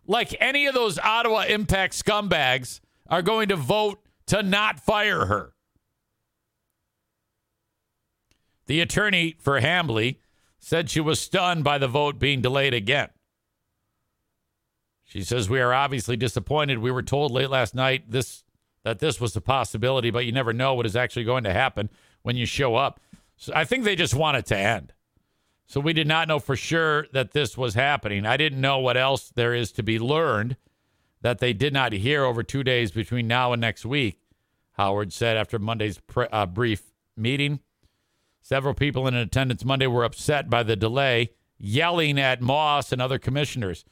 [0.07, 2.81] Like any of those Ottawa Impact scumbags
[3.11, 5.53] are going to vote to not fire her.
[8.65, 10.17] The attorney for Hambley
[10.59, 13.11] said she was stunned by the vote being delayed again.
[15.15, 16.79] She says we are obviously disappointed.
[16.79, 18.43] We were told late last night this
[18.83, 21.89] that this was a possibility, but you never know what is actually going to happen
[22.23, 22.99] when you show up.
[23.37, 24.93] So I think they just want it to end.
[25.67, 28.27] So we did not know for sure that this was happening.
[28.27, 30.57] I didn't know what else there is to be learned
[31.23, 34.19] that they did not hear over two days between now and next week.
[34.73, 37.61] Howard said after Monday's pre- uh, brief meeting.
[38.43, 43.21] Several people in attendance Monday were upset by the delay, yelling at Moss and other
[43.21, 43.85] commissioners.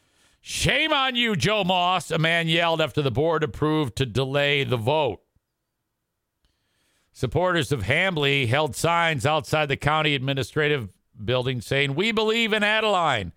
[0.45, 4.77] Shame on you, Joe Moss, a man yelled after the board approved to delay the
[4.77, 5.21] vote.
[7.13, 10.89] Supporters of Hambley held signs outside the county administrative
[11.25, 13.33] building saying, We believe in Adeline,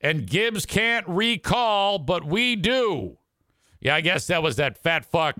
[0.00, 3.18] and Gibbs can't recall, but we do.
[3.78, 5.36] Yeah, I guess that was that fat fuck,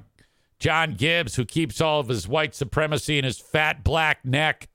[0.58, 4.68] John Gibbs, who keeps all of his white supremacy in his fat black neck.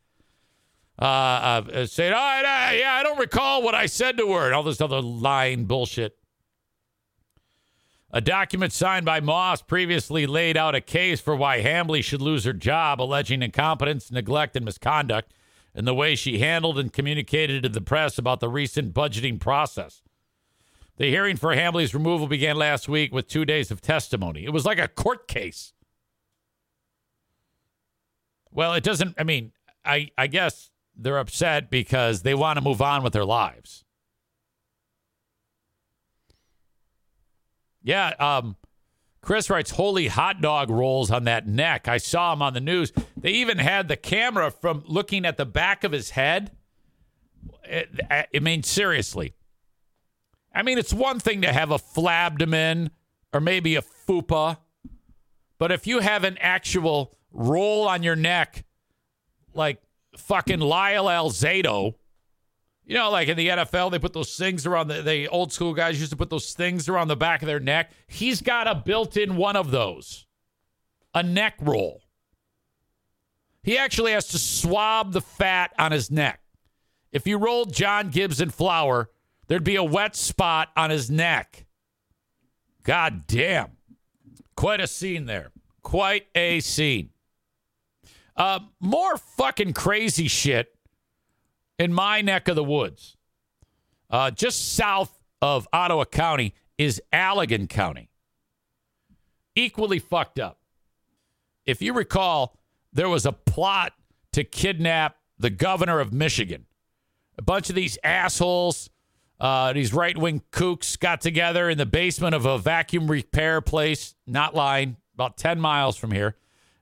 [1.00, 1.04] Uh,
[1.74, 4.64] uh, saying, oh, I, yeah, I don't recall what I said to her, and all
[4.64, 6.18] this other lying bullshit.
[8.14, 12.44] A document signed by Moss previously laid out a case for why Hambley should lose
[12.44, 15.34] her job, alleging incompetence, neglect, and misconduct
[15.74, 20.02] in the way she handled and communicated to the press about the recent budgeting process.
[20.98, 24.44] The hearing for Hambley's removal began last week with two days of testimony.
[24.44, 25.72] It was like a court case.
[28.52, 29.54] Well, it doesn't, I mean,
[29.86, 33.81] I, I guess they're upset because they want to move on with their lives.
[37.84, 38.56] Yeah, um,
[39.22, 41.88] Chris writes holy hot dog rolls on that neck.
[41.88, 42.91] I saw him on the news.
[43.16, 46.52] They even had the camera from looking at the back of his head.
[48.10, 49.34] I mean, seriously.
[50.53, 52.90] I mean, it's one thing to have a flabdomen
[53.34, 54.58] or maybe a fupa,
[55.58, 58.66] but if you have an actual roll on your neck,
[59.53, 59.82] like
[60.18, 61.95] fucking Lyle Alzado,
[62.86, 65.74] you know, like in the NFL, they put those things around the, the old school
[65.74, 67.91] guys used to put those things around the back of their neck.
[68.08, 70.26] He's got a built in one of those,
[71.14, 72.02] a neck roll.
[73.64, 76.41] He actually has to swab the fat on his neck.
[77.12, 79.10] If you rolled John Gibbs in flour,
[79.48, 81.66] there'd be a wet spot on his neck.
[82.84, 83.78] God damn.
[84.56, 85.52] Quite a scene there.
[85.84, 87.12] Quite a scene.
[88.36, 90.70] Uh, more fucking crazy shit
[91.82, 93.18] in my neck of the woods.
[94.10, 98.10] Uh, just south of Ottawa County is Allegan County.
[99.56, 100.60] Equally fucked up.
[101.66, 102.56] If you recall,
[102.94, 103.94] there was a plot
[104.34, 106.66] to kidnap the governor of Michigan.
[107.38, 108.90] A bunch of these assholes,
[109.40, 114.14] uh, these right wing kooks, got together in the basement of a vacuum repair place,
[114.28, 116.36] not lying, about 10 miles from here,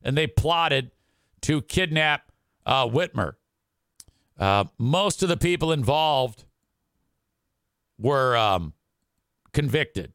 [0.04, 0.92] and they plotted
[1.42, 2.32] to kidnap
[2.66, 3.36] uh, Whitmer.
[4.40, 6.46] Uh, most of the people involved
[8.00, 8.74] were um,
[9.52, 10.14] convicted.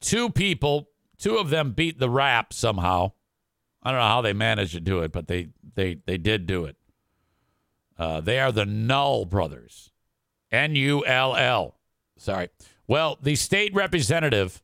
[0.00, 3.12] Two people, two of them beat the rap somehow.
[3.82, 6.66] I don't know how they managed to do it, but they they they did do
[6.66, 6.76] it.
[7.96, 9.92] Uh, they are the Null brothers,
[10.52, 11.76] N U L L.
[12.18, 12.50] Sorry.
[12.86, 14.62] Well, the state representative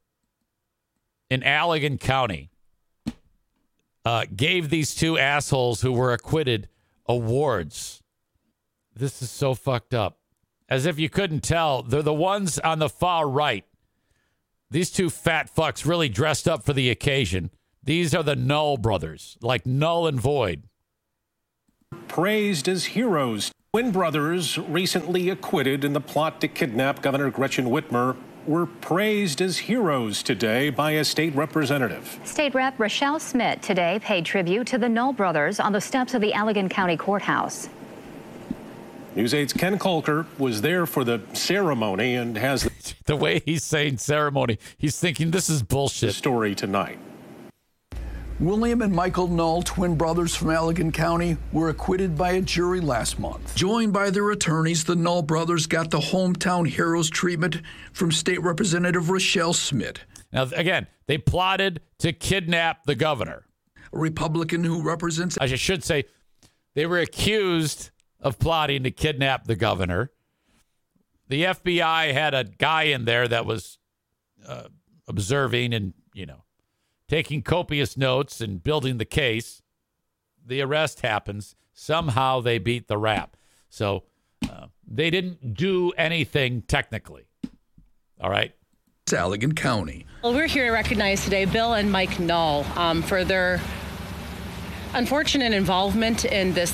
[1.31, 2.51] in Allegan County
[4.05, 6.69] uh, gave these two assholes who were acquitted
[7.07, 8.03] awards.
[8.97, 10.19] This is so fucked up.
[10.69, 13.65] As if you couldn't tell, they're the ones on the far right.
[14.71, 17.51] These two fat fucks really dressed up for the occasion.
[17.83, 20.63] These are the Null brothers, like null and void.
[22.09, 23.53] Praised as heroes.
[23.73, 28.17] Twin brothers, recently acquitted in the plot to kidnap Governor Gretchen Whitmer,
[28.47, 32.19] were praised as heroes today by a state representative.
[32.25, 36.21] State Rep Rachelle Smith today paid tribute to the Null brothers on the steps of
[36.21, 37.69] the Allegan County Courthouse.
[39.15, 42.69] News 8's Ken Kolker was there for the ceremony and has.
[43.07, 46.15] the way he's saying ceremony, he's thinking this is bullshit.
[46.15, 46.99] story tonight.
[48.41, 53.21] William and Michael Null, twin brothers from Allegan County, were acquitted by a jury last
[53.21, 53.55] month.
[53.55, 57.63] Joined by their attorneys, the Null brothers got the hometown heroes treatment
[57.93, 60.01] from State Representative Rachelle Smith,
[60.33, 63.47] Now, again, they plotted to kidnap the governor.
[63.93, 66.05] a Republican who represents I should say
[66.75, 67.91] they were accused
[68.25, 70.11] of plotting to kidnap the governor.
[71.29, 73.79] The FBI had a guy in there that was
[74.47, 74.65] uh,
[75.07, 76.45] observing and, you know,
[77.07, 79.63] taking copious notes and building the case.
[80.45, 81.55] The arrest happens.
[81.75, 83.37] Somehow they beat the rap.
[83.69, 84.05] So
[84.51, 87.27] uh, they didn't do anything technically.
[88.21, 88.55] All right.
[89.03, 90.07] It's Allegan County.
[90.23, 93.61] Well, we're here to recognize today Bill and Mike Null um, for their
[94.95, 96.73] unfortunate involvement in this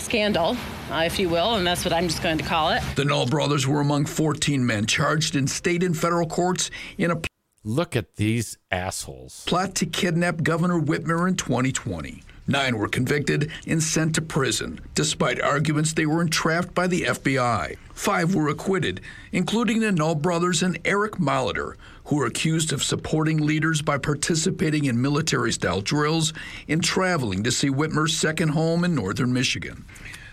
[0.00, 0.56] scandal,
[0.90, 2.82] uh, if you will, and that's what I'm just going to call it.
[2.96, 7.20] The Null brothers were among 14 men charged in state and federal courts in a
[7.62, 9.44] Look at these assholes.
[9.46, 12.22] plot to kidnap Governor Whitmer in 2020.
[12.46, 17.76] Nine were convicted and sent to prison, despite arguments they were entrapped by the FBI.
[17.92, 21.74] Five were acquitted, including the Null brothers and Eric Molitor,
[22.10, 26.32] who were accused of supporting leaders by participating in military style drills
[26.68, 29.84] and traveling to see Whitmer's second home in northern Michigan.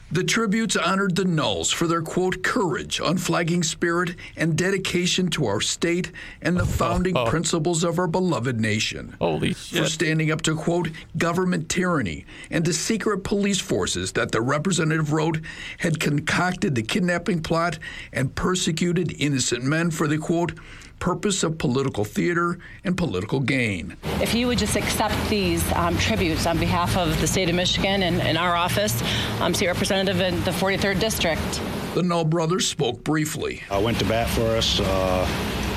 [0.09, 5.61] The tributes honored the Nulls for their quote courage, unflagging spirit, and dedication to our
[5.61, 7.25] state and the founding oh.
[7.25, 9.15] principles of our beloved nation.
[9.19, 14.41] Holy For standing up to quote government tyranny and to secret police forces that the
[14.41, 15.41] representative wrote
[15.79, 17.77] had concocted the kidnapping plot
[18.13, 20.53] and persecuted innocent men for the quote
[20.99, 23.95] purpose of political theater and political gain.
[24.21, 28.03] If you would just accept these um, tributes on behalf of the state of Michigan
[28.03, 29.01] and, and our office,
[29.39, 31.61] um, state representative in the 43rd district.
[31.93, 33.63] The Null brothers spoke briefly.
[33.71, 34.79] I went to bat for us.
[34.79, 35.27] Uh,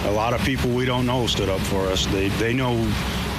[0.07, 2.07] a lot of people we don't know stood up for us.
[2.07, 2.75] They they know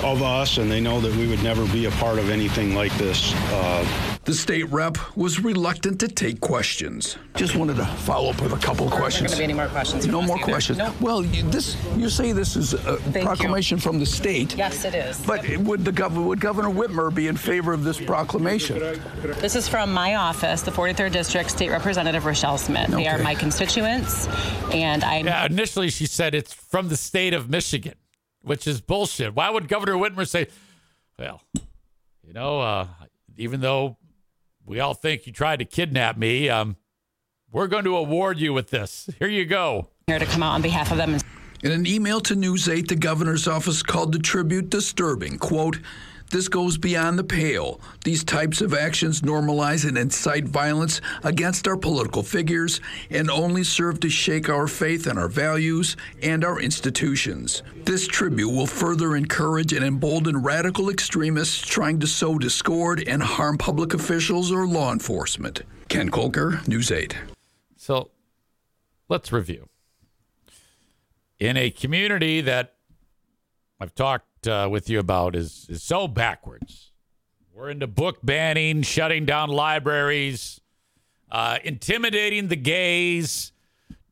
[0.04, 2.92] of us and they know that we would never be a part of anything like
[2.98, 3.34] this.
[3.52, 3.86] Uh,
[4.24, 7.18] The state rep was reluctant to take questions.
[7.36, 9.32] Just wanted to follow up with a couple of Are there questions.
[9.32, 10.06] going to be any more questions?
[10.06, 10.46] No more either?
[10.46, 10.78] questions.
[10.78, 10.94] No.
[11.02, 13.22] Well, you, this you say this is a you.
[13.24, 14.56] proclamation from the state.
[14.56, 15.20] Yes, it is.
[15.26, 18.78] But would the gov- would Governor Whitmer be in favor of this proclamation?
[19.40, 22.92] This is from my office, the 43rd District State Representative Rachelle Smith.
[22.92, 24.28] They are my constituents,
[24.72, 27.96] and I'm Yeah, initially she said it's from the state of Michigan,
[28.42, 29.36] which is bullshit.
[29.36, 30.48] Why would Governor Whitmer say,
[31.18, 31.42] well,
[32.24, 32.88] you know, uh,
[33.38, 33.98] even though
[34.66, 36.76] we all think you tried to kidnap me, um,
[37.52, 39.10] we're going to award you with this.
[39.20, 39.90] Here you go.
[40.08, 41.18] here to come out on behalf of them
[41.64, 45.38] In an email to News 8, the governor's office called the tribute disturbing.
[45.38, 45.80] Quote,
[46.32, 47.80] this goes beyond the pale.
[48.04, 54.00] These types of actions normalize and incite violence against our political figures and only serve
[54.00, 57.64] to shake our faith in our values and our institutions.
[57.86, 63.58] This tribute will further encourage and embolden radical extremists trying to sow discord and harm
[63.58, 65.62] public officials or law enforcement.
[65.90, 67.18] Ken Kolker, News 8.
[67.76, 68.10] So
[69.10, 69.68] let's review.
[71.40, 72.76] In a community that
[73.80, 76.92] I've talked uh, with you about is, is so backwards.
[77.54, 80.62] We're into book banning, shutting down libraries,
[81.32, 83.52] uh, intimidating the gays,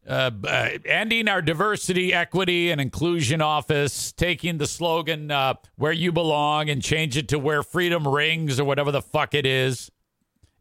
[0.08, 6.12] uh, uh, ending our diversity, equity, and inclusion office, taking the slogan uh, where you
[6.12, 9.92] belong and change it to where freedom rings or whatever the fuck it is.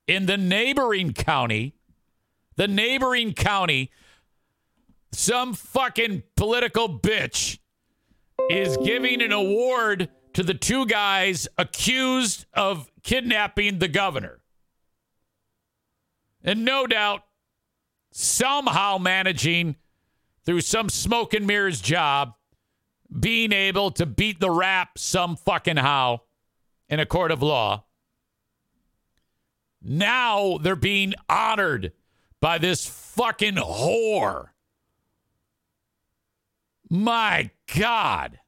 [0.06, 1.74] In the neighboring county,
[2.56, 3.90] the neighboring county,
[5.12, 7.58] some fucking political bitch
[8.51, 14.40] is giving an award to the two guys accused of kidnapping the governor.
[16.43, 17.23] And no doubt,
[18.12, 19.77] somehow managing
[20.44, 22.35] through some smoke and mirrors job,
[23.19, 26.23] being able to beat the rap some fucking how
[26.89, 27.85] in a court of law.
[29.82, 31.93] Now they're being honored
[32.40, 34.48] by this fucking whore.
[36.90, 38.39] My God.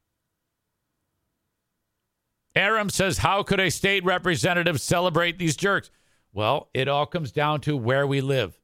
[2.55, 5.89] Aram says, How could a state representative celebrate these jerks?
[6.33, 8.59] Well, it all comes down to where we live.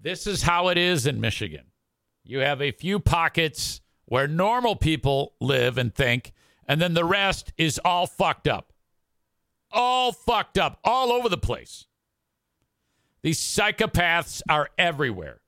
[0.00, 1.66] This is how it is in Michigan.
[2.24, 6.32] You have a few pockets where normal people live and think,
[6.66, 8.72] and then the rest is all fucked up.
[9.70, 11.86] All fucked up, all over the place.
[13.22, 15.40] These psychopaths are everywhere.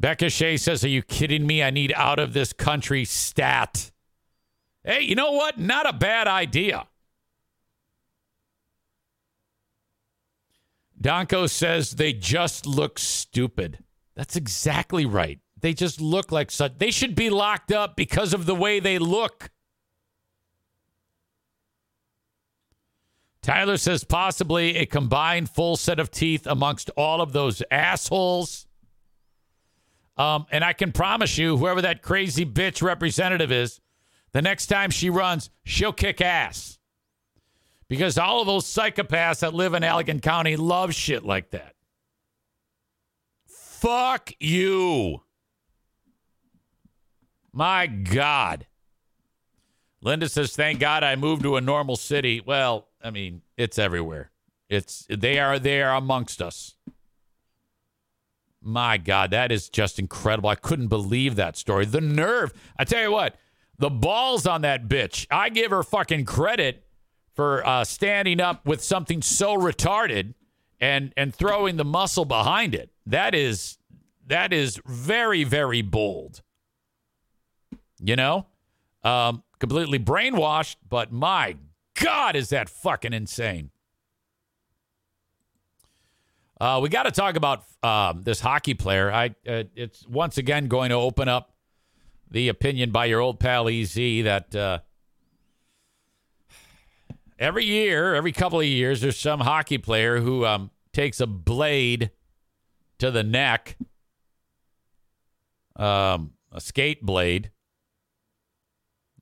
[0.00, 1.62] Becca Shea says, Are you kidding me?
[1.62, 3.90] I need out of this country stat.
[4.82, 5.58] Hey, you know what?
[5.58, 6.86] Not a bad idea.
[10.98, 13.78] Donko says they just look stupid.
[14.14, 15.38] That's exactly right.
[15.60, 16.78] They just look like such.
[16.78, 19.50] They should be locked up because of the way they look.
[23.42, 28.66] Tyler says possibly a combined full set of teeth amongst all of those assholes.
[30.20, 33.80] Um, and I can promise you, whoever that crazy bitch representative is,
[34.32, 36.78] the next time she runs, she'll kick ass.
[37.88, 41.74] Because all of those psychopaths that live in Allegan County love shit like that.
[43.46, 45.22] Fuck you.
[47.50, 48.66] My God.
[50.02, 54.32] Linda says, "Thank God I moved to a normal city." Well, I mean, it's everywhere.
[54.68, 56.76] It's they are there amongst us.
[58.62, 60.50] My God, that is just incredible.
[60.50, 61.86] I couldn't believe that story.
[61.86, 62.52] The nerve.
[62.78, 63.36] I tell you what,
[63.78, 65.26] the balls on that bitch.
[65.30, 66.84] I give her fucking credit
[67.34, 70.34] for uh, standing up with something so retarded
[70.80, 72.90] and and throwing the muscle behind it.
[73.06, 73.78] That is
[74.26, 76.42] that is very very bold.
[78.02, 78.46] You know,
[79.02, 81.56] um, completely brainwashed, but my
[81.94, 83.70] God, is that fucking insane.
[86.60, 89.10] Uh, we got to talk about um, this hockey player.
[89.10, 91.54] I uh, it's once again going to open up
[92.30, 94.80] the opinion by your old pal EZ that uh,
[97.38, 102.10] every year, every couple of years, there's some hockey player who um, takes a blade
[102.98, 103.78] to the neck,
[105.76, 107.50] um, a skate blade,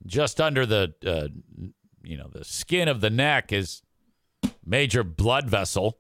[0.04, 1.28] just under the uh,
[2.02, 3.82] you know the skin of the neck is
[4.66, 5.98] major blood vessel.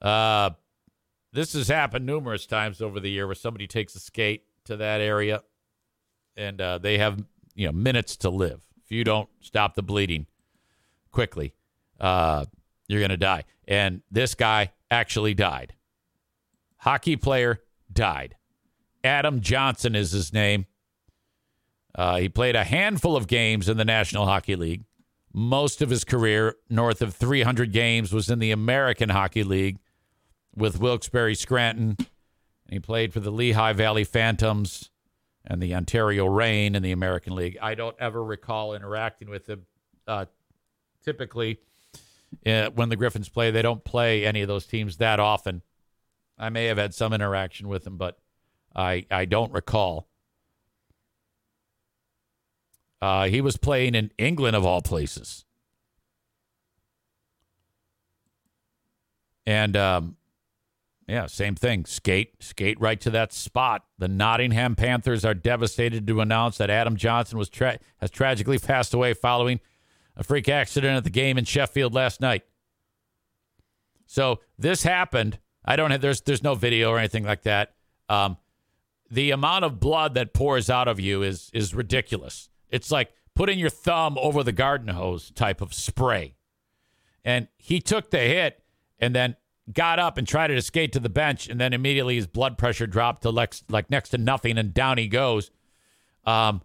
[0.00, 0.50] Uh,
[1.32, 5.00] this has happened numerous times over the year where somebody takes a skate to that
[5.00, 5.42] area,
[6.36, 7.22] and uh, they have
[7.54, 8.62] you know minutes to live.
[8.84, 10.26] If you don't stop the bleeding
[11.10, 11.52] quickly,
[12.00, 12.46] uh,
[12.88, 13.44] you're going to die.
[13.66, 15.74] And this guy actually died.
[16.78, 17.60] Hockey player
[17.92, 18.36] died.
[19.04, 20.66] Adam Johnson is his name.
[21.94, 24.84] Uh, he played a handful of games in the National Hockey League.
[25.32, 29.78] Most of his career, north of 300 games, was in the American Hockey League
[30.58, 31.96] with Wilkes-Barre Scranton.
[31.98, 32.06] And
[32.70, 34.90] he played for the Lehigh Valley Phantoms
[35.46, 37.56] and the Ontario Reign in the American League.
[37.62, 39.64] I don't ever recall interacting with him.
[40.06, 40.26] Uh,
[41.02, 41.60] typically,
[42.44, 45.62] uh, when the Griffins play, they don't play any of those teams that often.
[46.38, 48.18] I may have had some interaction with him, but
[48.76, 50.08] I, I don't recall.
[53.00, 55.44] Uh, he was playing in England, of all places.
[59.46, 60.16] And um,
[61.08, 61.86] yeah, same thing.
[61.86, 63.84] Skate, skate right to that spot.
[63.96, 68.92] The Nottingham Panthers are devastated to announce that Adam Johnson was tra- has tragically passed
[68.92, 69.60] away following
[70.16, 72.44] a freak accident at the game in Sheffield last night.
[74.04, 75.38] So this happened.
[75.64, 77.74] I don't have there's there's no video or anything like that.
[78.10, 78.36] Um,
[79.10, 82.50] the amount of blood that pours out of you is is ridiculous.
[82.68, 86.34] It's like putting your thumb over the garden hose type of spray.
[87.24, 88.62] And he took the hit
[88.98, 89.36] and then
[89.72, 92.86] got up and tried to skate to the bench, and then immediately his blood pressure
[92.86, 95.50] dropped to like, like next to nothing, and down he goes.
[96.24, 96.62] Um,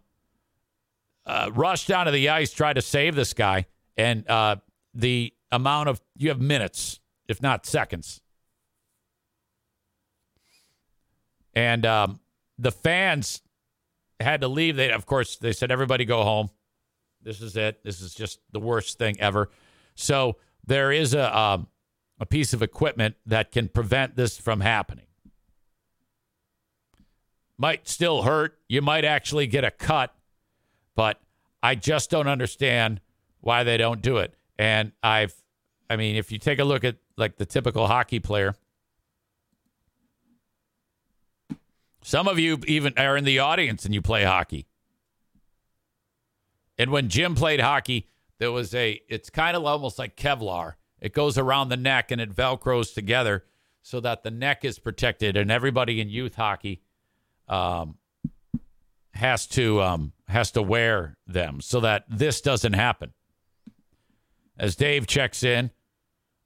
[1.26, 3.66] uh, rushed down to the ice, tried to save this guy,
[3.96, 4.58] and uh,
[4.94, 7.00] the amount of you have minutes,
[7.30, 8.22] if not seconds,
[11.54, 12.20] and um,
[12.58, 13.42] the fans
[14.20, 14.76] had to leave.
[14.76, 16.50] They, of course, they said everybody go home.
[17.22, 17.84] This is it.
[17.84, 19.50] This is just the worst thing ever.
[19.96, 21.68] So there is a um,
[22.19, 25.06] a piece of equipment that can prevent this from happening.
[27.57, 28.57] Might still hurt.
[28.68, 30.14] You might actually get a cut,
[30.95, 31.19] but
[31.61, 33.02] I just don't understand
[33.41, 34.34] why they don't do it.
[34.57, 35.34] And I've,
[35.90, 38.56] I mean, if you take a look at like the typical hockey player,
[42.03, 44.68] Some of you even are in the audience and you play hockey.
[46.77, 48.10] And when Jim played hockey,
[48.40, 50.73] there was a, it's kind of almost like Kevlar.
[51.04, 53.44] It goes around the neck and it Velcros together
[53.82, 55.36] so that the neck is protected.
[55.36, 56.82] And everybody in youth hockey
[57.50, 57.98] um,
[59.12, 63.12] has to um, has to wear them so that this doesn't happen.
[64.58, 65.72] As Dave checks in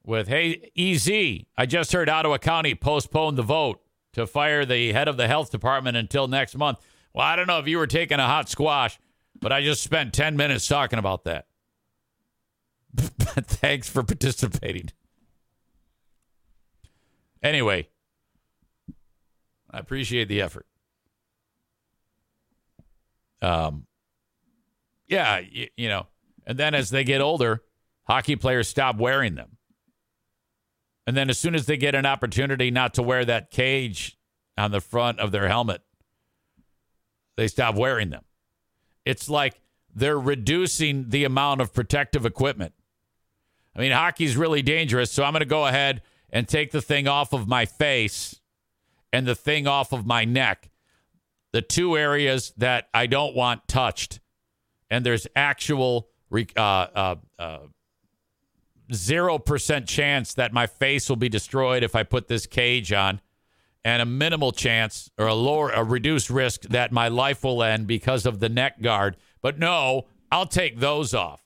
[0.04, 3.80] with, "Hey, EZ, I just heard Ottawa County postponed the vote
[4.14, 6.80] to fire the head of the health department until next month.
[7.12, 8.98] Well, I don't know if you were taking a hot squash,
[9.40, 11.46] but I just spent 10 minutes talking about that.
[12.96, 14.90] Thanks for participating.
[17.42, 17.88] Anyway,
[19.70, 20.66] I appreciate the effort.
[23.40, 23.86] Um,
[25.06, 26.06] yeah, you, you know,
[26.46, 27.62] and then as they get older,
[28.04, 29.58] hockey players stop wearing them.
[31.06, 34.18] And then as soon as they get an opportunity not to wear that cage
[34.58, 35.82] on the front of their helmet,
[37.36, 38.24] they stop wearing them.
[39.04, 39.60] It's like
[39.94, 42.74] they're reducing the amount of protective equipment.
[43.76, 47.06] I mean, hockey's really dangerous, so I'm going to go ahead and take the thing
[47.08, 48.40] off of my face
[49.12, 50.70] and the thing off of my neck.
[51.52, 54.20] The two areas that I don't want touched.
[54.90, 57.58] And there's actual uh, uh, uh,
[58.90, 63.20] 0% chance that my face will be destroyed if I put this cage on,
[63.84, 67.86] and a minimal chance or a lower, a reduced risk that my life will end
[67.86, 69.16] because of the neck guard.
[69.40, 71.42] But no, I'll take those off.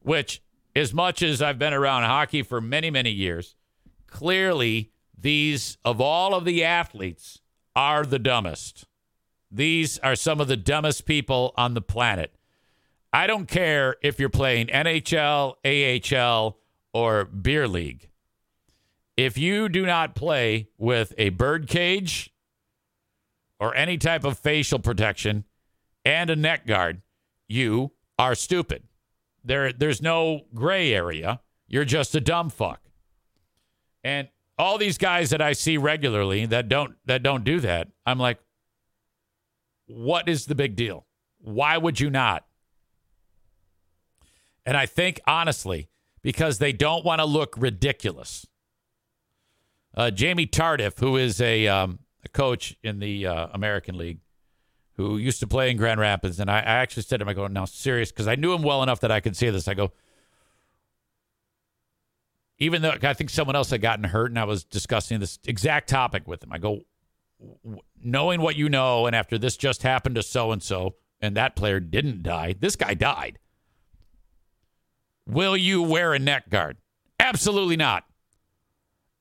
[0.00, 0.42] Which,
[0.74, 3.54] as much as I've been around hockey for many, many years,
[4.06, 7.40] clearly these, of all of the athletes,
[7.74, 8.86] are the dumbest.
[9.50, 12.34] These are some of the dumbest people on the planet.
[13.12, 16.58] I don't care if you're playing NHL, AHL,
[16.94, 18.08] or beer league.
[19.16, 22.32] If you do not play with a bird cage
[23.60, 25.44] or any type of facial protection
[26.04, 27.02] and a neck guard,
[27.46, 28.84] you are stupid.
[29.44, 31.40] There, there's no gray area.
[31.68, 32.80] You're just a dumb fuck.
[34.04, 34.28] And
[34.58, 38.38] all these guys that I see regularly that don't that don't do that, I'm like,
[39.86, 41.06] what is the big deal?
[41.38, 42.44] Why would you not?
[44.64, 45.88] And I think, honestly,
[46.22, 48.46] because they don't want to look ridiculous.
[49.94, 54.20] Uh, Jamie Tardif, who is a, um, a coach in the uh, American League,
[54.96, 57.34] who used to play in Grand Rapids, and I, I actually said to him, I
[57.34, 59.66] go, now, serious, because I knew him well enough that I could say this.
[59.68, 59.92] I go,
[62.58, 65.88] even though I think someone else had gotten hurt, and I was discussing this exact
[65.88, 66.82] topic with him, I go,
[68.02, 71.56] knowing what you know, and after this just happened to so and so, and that
[71.56, 73.38] player didn't die, this guy died.
[75.26, 76.76] Will you wear a neck guard?
[77.18, 78.04] Absolutely not.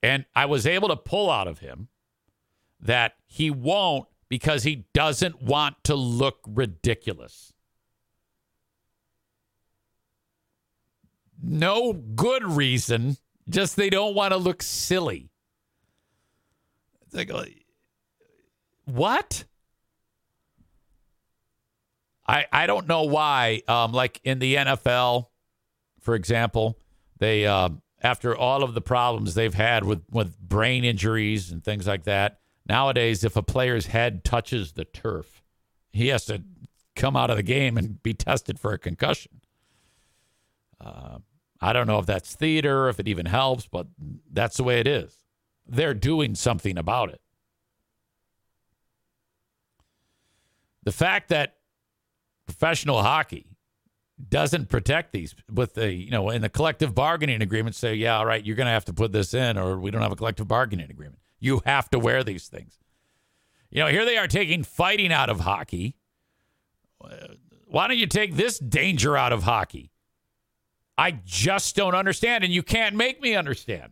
[0.04, 1.88] And I was able to pull out of him
[2.80, 7.52] that he won't because he doesn't want to look ridiculous.
[11.44, 13.18] No good reason,
[13.50, 15.32] just they don't want to look silly.
[17.02, 17.30] It's like,
[18.86, 19.44] what?
[22.26, 23.64] I I don't know why.
[23.68, 25.26] Um, like in the NFL,
[26.00, 26.80] for example,
[27.18, 27.68] they uh,
[28.02, 32.41] after all of the problems they've had with with brain injuries and things like that.
[32.68, 35.44] Nowadays, if a player's head touches the turf,
[35.92, 36.44] he has to
[36.96, 39.42] come out of the game and be tested for a concussion.
[40.80, 41.20] Uh,
[41.60, 43.88] I don't know if that's theater, if it even helps, but
[44.32, 45.16] that's the way it is.
[45.68, 47.22] They're doing something about it.
[50.84, 51.58] The fact that
[52.48, 53.46] professional hockey
[54.30, 58.26] doesn't protect these with the you know in the collective bargaining agreement say yeah all
[58.26, 60.48] right you're going to have to put this in or we don't have a collective
[60.48, 62.78] bargaining agreement you have to wear these things.
[63.70, 65.98] You know here they are taking fighting out of hockey.
[67.68, 69.92] Why don't you take this danger out of hockey?
[70.98, 73.92] I just don't understand and you can't make me understand.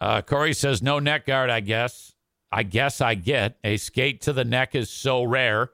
[0.00, 2.12] Uh, corey says no neck guard i guess.
[2.50, 3.58] I guess I get.
[3.62, 5.70] A skate to the neck is so rare,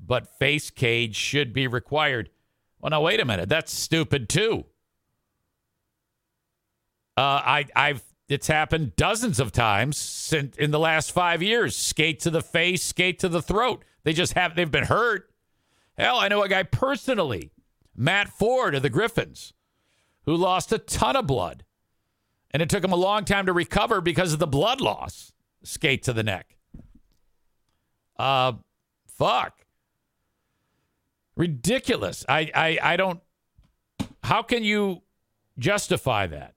[0.00, 2.30] but face cage should be required.
[2.80, 4.64] Well, now wait a minute, that's stupid too.
[7.16, 11.76] Uh, I, I've it's happened dozens of times since in the last five years.
[11.76, 13.84] Skate to the face, skate to the throat.
[14.04, 15.30] They just have they've been hurt.
[15.98, 17.50] Hell, I know a guy personally,
[17.94, 19.52] Matt Ford of the Griffins,
[20.24, 21.64] who lost a ton of blood,
[22.50, 25.32] and it took him a long time to recover because of the blood loss
[25.62, 26.56] skate to the neck.
[28.18, 28.54] Uh,
[29.06, 29.66] fuck.
[31.36, 32.24] Ridiculous.
[32.28, 33.20] I, I, I don't.
[34.22, 35.02] How can you
[35.58, 36.54] justify that?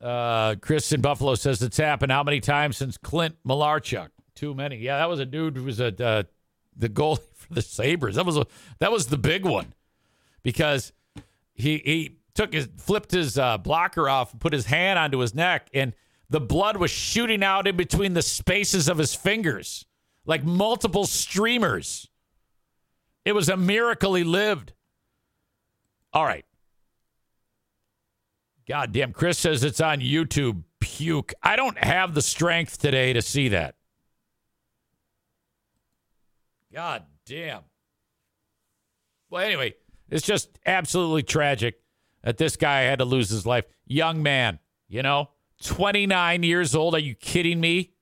[0.00, 4.08] Uh, Chris in Buffalo says it's happened how many times since Clint Malarchuk?
[4.34, 4.76] Too many.
[4.76, 6.22] Yeah, that was a dude who was a uh,
[6.76, 8.16] the goalie for the Sabres.
[8.16, 8.46] That was a
[8.78, 9.72] that was the big one
[10.42, 10.92] because
[11.54, 15.34] he he took his flipped his uh, blocker off, and put his hand onto his
[15.34, 15.94] neck, and
[16.28, 19.86] the blood was shooting out in between the spaces of his fingers,
[20.26, 22.08] like multiple streamers.
[23.24, 24.72] It was a miracle he lived.
[26.12, 26.44] All right.
[28.68, 30.62] God damn, Chris says it's on YouTube.
[30.80, 31.32] Puke.
[31.42, 33.74] I don't have the strength today to see that.
[36.72, 37.62] God damn.
[39.30, 39.74] Well, anyway,
[40.10, 41.80] it's just absolutely tragic
[42.22, 43.64] that this guy had to lose his life.
[43.86, 45.30] Young man, you know,
[45.62, 46.94] 29 years old.
[46.94, 47.92] Are you kidding me?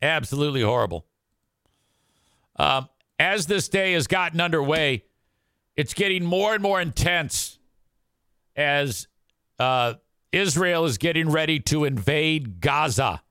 [0.00, 1.06] Absolutely horrible.
[2.56, 2.88] Um,
[3.18, 5.04] as this day has gotten underway,
[5.76, 7.58] it's getting more and more intense
[8.56, 9.08] as
[9.58, 9.94] uh,
[10.30, 13.22] Israel is getting ready to invade Gaza.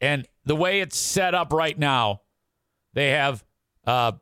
[0.00, 2.22] And the way it's set up right now,
[2.92, 3.44] they have
[3.86, 4.12] uh,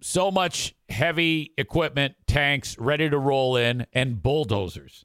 [0.00, 5.04] so much heavy equipment, tanks ready to roll in, and bulldozers.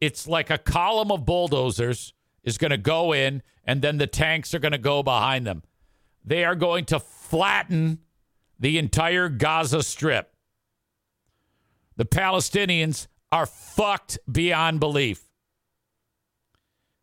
[0.00, 4.54] It's like a column of bulldozers is going to go in, and then the tanks
[4.54, 5.62] are going to go behind them.
[6.24, 7.98] They are going to flatten
[8.58, 10.34] the entire Gaza Strip.
[12.00, 15.22] The Palestinians are fucked beyond belief.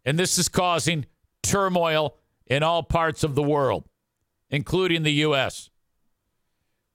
[0.04, 1.06] And this is causing
[1.44, 2.18] turmoil
[2.48, 3.88] in all parts of the world,
[4.50, 5.70] including the U.S.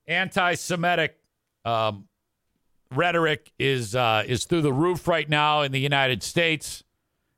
[0.08, 1.14] Anti Semitic
[1.64, 2.08] um,
[2.92, 6.82] rhetoric is, uh, is through the roof right now in the United States.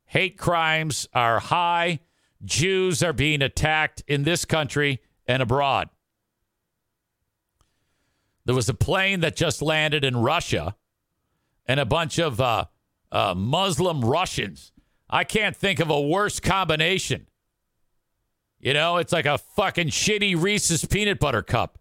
[0.07, 2.01] Hate crimes are high.
[2.43, 5.91] Jews are being attacked in this country and abroad.
[8.45, 10.77] There was a plane that just landed in Russia
[11.67, 12.67] and a bunch of uh,
[13.11, 14.73] uh, Muslim Russians.
[15.09, 17.27] I can't think of a worse combination.
[18.61, 21.79] You know, it's like a fucking shitty Reese's peanut butter cup.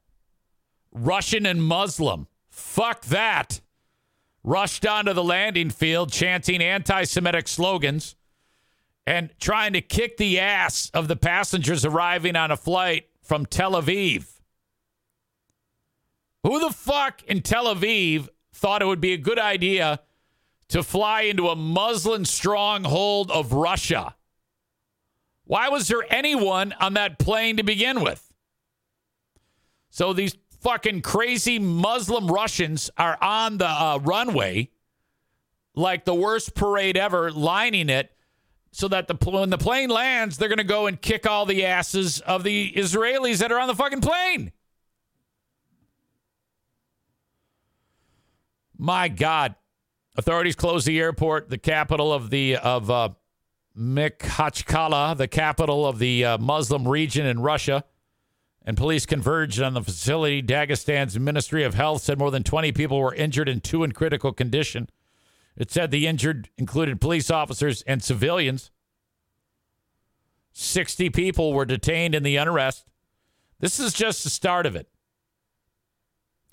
[0.91, 2.27] Russian and Muslim.
[2.49, 3.61] Fuck that.
[4.43, 8.15] Rushed onto the landing field chanting anti Semitic slogans
[9.05, 13.71] and trying to kick the ass of the passengers arriving on a flight from Tel
[13.71, 14.32] Aviv.
[16.43, 20.01] Who the fuck in Tel Aviv thought it would be a good idea
[20.69, 24.15] to fly into a Muslim stronghold of Russia?
[25.45, 28.33] Why was there anyone on that plane to begin with?
[29.89, 34.69] So these fucking crazy Muslim Russians are on the uh, runway
[35.75, 38.11] like the worst parade ever, lining it
[38.71, 41.65] so that the when the plane lands, they're going to go and kick all the
[41.65, 44.51] asses of the Israelis that are on the fucking plane.
[48.83, 49.55] My God.
[50.17, 53.09] Authorities closed the airport, the capital of the of uh,
[53.79, 57.85] Makhachkala, the capital of the uh, Muslim region in Russia,
[58.65, 60.43] and police converged on the facility.
[60.43, 64.33] Dagestan's Ministry of Health said more than 20 people were injured and two in critical
[64.33, 64.89] condition.
[65.55, 68.69] It said the injured included police officers and civilians.
[70.51, 72.85] 60 people were detained in the unrest.
[73.61, 74.89] This is just the start of it.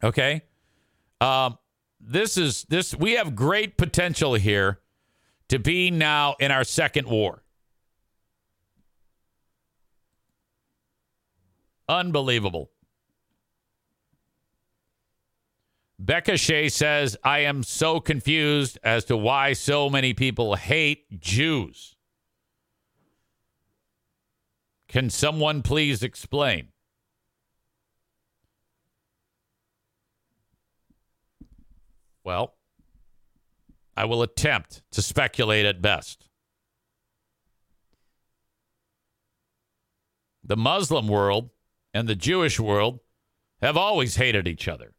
[0.05, 0.43] Okay?
[1.20, 1.59] Um,
[2.01, 4.81] this is this we have great potential here
[5.48, 7.43] to be now in our second war.
[11.89, 12.70] Unbelievable.
[15.98, 21.97] Becca Shea says, I am so confused as to why so many people hate Jews.
[24.89, 26.68] Can someone please explain?
[32.24, 32.55] Well,
[33.97, 36.28] I will attempt to speculate at best.
[40.42, 41.51] The Muslim world
[41.92, 43.01] and the Jewish world
[43.60, 44.94] have always hated each other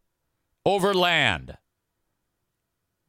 [0.66, 1.58] over land.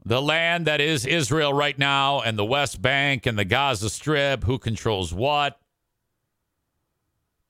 [0.04, 4.44] The land that is Israel right now and the West Bank and the Gaza Strip,
[4.44, 5.60] who controls what.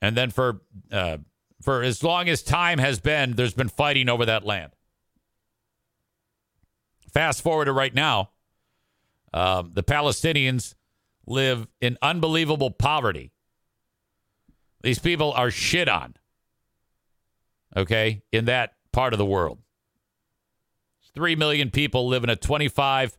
[0.03, 0.61] And then for
[0.91, 1.19] uh,
[1.63, 4.73] for as long as time has been, there's been fighting over that land.
[7.13, 8.31] Fast forward to right now,
[9.35, 10.75] uh, the Palestinians
[11.27, 13.33] live in unbelievable poverty.
[14.83, 16.15] These people are shit on,
[17.77, 19.59] okay, in that part of the world.
[21.15, 23.17] Three million people live in a 25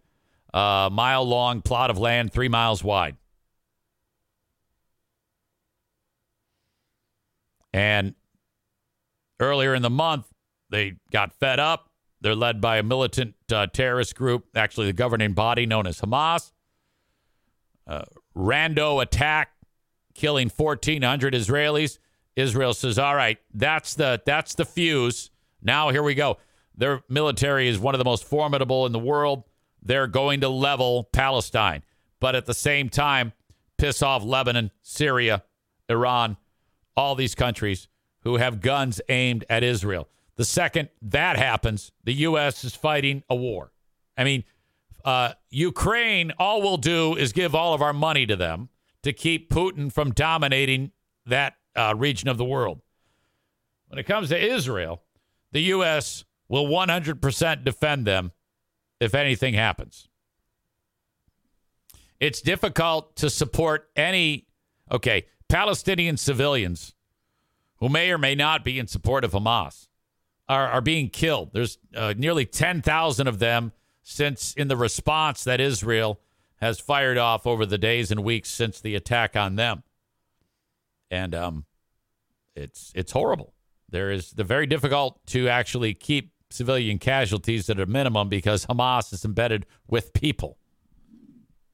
[0.53, 3.15] uh, mile long plot of land, three miles wide.
[7.72, 8.15] And
[9.40, 10.26] earlier in the month,
[10.70, 11.90] they got fed up
[12.24, 16.54] they're led by a militant uh, terrorist group, actually, the governing body known as Hamas.
[17.86, 18.04] Uh,
[18.36, 19.52] rando attack,
[20.16, 22.00] killing 1,400 Israelis.
[22.38, 25.32] Israel says, "All right, that's the that's the fuse.
[25.62, 26.38] Now here we go.
[26.76, 29.44] Their military is one of the most formidable in the world.
[29.82, 31.84] They're going to level Palestine,
[32.22, 33.34] but at the same time,
[33.78, 35.44] piss off Lebanon, Syria,
[35.90, 36.38] Iran,
[36.95, 37.90] all these countries
[38.22, 42.64] who have guns aimed at Israel." The second that happens, the U.S.
[42.64, 43.72] is fighting a war.
[44.18, 44.44] I mean,
[45.06, 48.70] uh, Ukraine, all we'll do is give all of our money to them
[49.04, 50.92] to keep Putin from dominating
[51.26, 52.82] that uh, region of the world.
[53.88, 55.04] When it comes to Israel,
[55.52, 56.24] the U.S.
[56.48, 58.32] will 100% defend them
[59.00, 60.08] if anything happens.
[62.20, 64.48] It's difficult to support any.
[64.92, 66.96] Okay, Palestinian civilians
[67.78, 69.88] who may or may not be in support of Hamas
[70.49, 71.52] are, are being killed.
[71.53, 73.72] There's uh, nearly 10,000 of them
[74.02, 76.20] since in the response that Israel
[76.57, 79.84] has fired off over the days and weeks since the attack on them.
[81.10, 81.65] And um,
[82.56, 83.53] it's it's horrible.
[83.90, 89.14] There is the very difficult to actually keep civilian casualties at a minimum because Hamas
[89.14, 90.57] is embedded with people.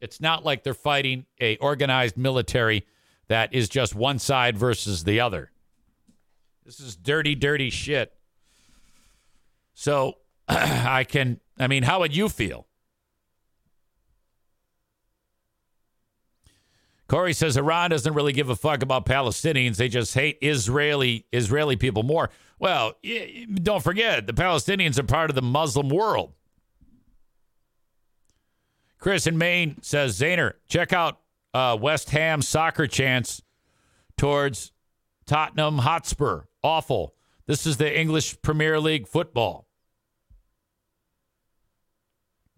[0.01, 2.85] It's not like they're fighting a organized military
[3.27, 5.51] that is just one side versus the other.
[6.65, 8.13] This is dirty, dirty shit.
[9.79, 10.15] So
[10.49, 12.67] I can, I mean, how would you feel?
[17.07, 19.77] Corey says Iran doesn't really give a fuck about Palestinians.
[19.77, 22.29] They just hate Israeli Israeli people more.
[22.59, 22.95] Well,
[23.53, 26.33] don't forget the Palestinians are part of the Muslim world.
[28.99, 31.21] Chris in Maine says Zaner, check out
[31.53, 33.41] uh, West Ham soccer chants
[34.17, 34.73] towards
[35.25, 36.41] Tottenham Hotspur.
[36.61, 37.15] Awful.
[37.47, 39.68] This is the English Premier League football.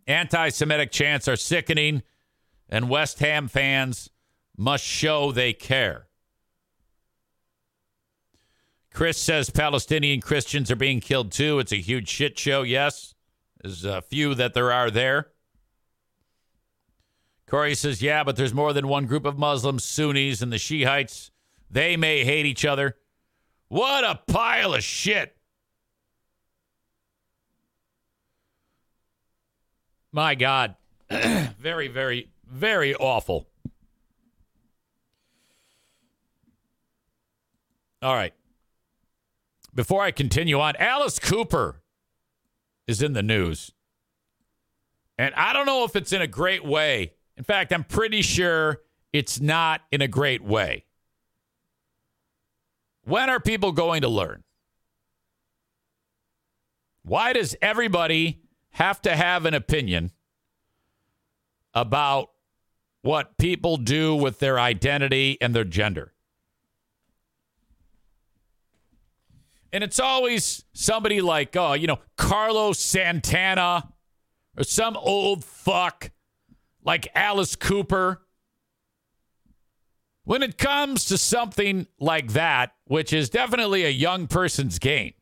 [0.07, 2.03] Anti Semitic chants are sickening,
[2.69, 4.10] and West Ham fans
[4.57, 6.07] must show they care.
[8.94, 11.60] Chris says Palestinian Christians are being killed too.
[11.60, 12.61] It's a huge shit show.
[12.61, 13.15] Yes,
[13.61, 15.30] there's a few that there are there.
[17.48, 21.32] Corey says, yeah, but there's more than one group of Muslims, Sunnis, and the Shiites.
[21.69, 22.98] They may hate each other.
[23.68, 25.36] What a pile of shit.
[30.11, 30.75] My God.
[31.09, 33.47] very, very, very awful.
[38.01, 38.33] All right.
[39.73, 41.81] Before I continue on, Alice Cooper
[42.88, 43.71] is in the news.
[45.17, 47.13] And I don't know if it's in a great way.
[47.38, 48.81] In fact, I'm pretty sure
[49.13, 50.85] it's not in a great way.
[53.03, 54.43] When are people going to learn?
[57.03, 58.40] Why does everybody
[58.72, 60.11] have to have an opinion
[61.73, 62.31] about
[63.02, 66.14] what people do with their identity and their gender?
[69.73, 73.91] And it's always somebody like, oh, you know, Carlos Santana
[74.57, 76.11] or some old fuck
[76.84, 78.22] like Alice Cooper.
[80.23, 85.14] When it comes to something like that, which is definitely a young person's game,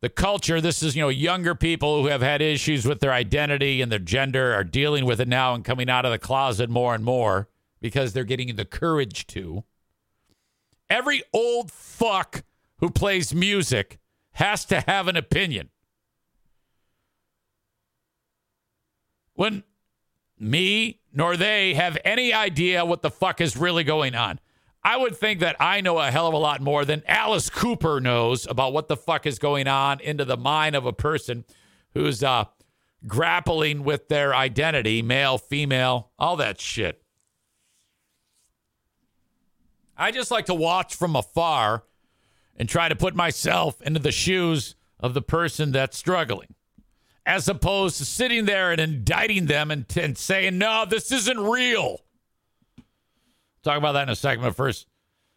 [0.00, 3.82] the culture, this is, you know, younger people who have had issues with their identity
[3.82, 6.94] and their gender are dealing with it now and coming out of the closet more
[6.94, 7.48] and more
[7.80, 9.64] because they're getting the courage to.
[10.88, 12.44] Every old fuck
[12.78, 13.98] who plays music
[14.32, 15.70] has to have an opinion.
[19.34, 19.64] When
[20.38, 24.38] me nor they have any idea what the fuck is really going on.
[24.82, 28.00] I would think that I know a hell of a lot more than Alice Cooper
[28.00, 31.44] knows about what the fuck is going on into the mind of a person
[31.94, 32.44] who's uh,
[33.06, 37.02] grappling with their identity, male, female, all that shit.
[39.96, 41.82] I just like to watch from afar
[42.56, 46.54] and try to put myself into the shoes of the person that's struggling,
[47.26, 52.00] as opposed to sitting there and indicting them and, and saying, no, this isn't real.
[53.62, 54.42] Talk about that in a second.
[54.42, 54.86] But first,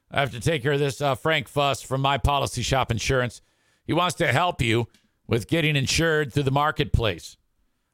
[0.10, 1.02] I have to take care of this.
[1.02, 3.42] Uh, Frank Fuss from My Policy Shop Insurance.
[3.86, 4.88] He wants to help you
[5.28, 7.38] with getting insured through the marketplace.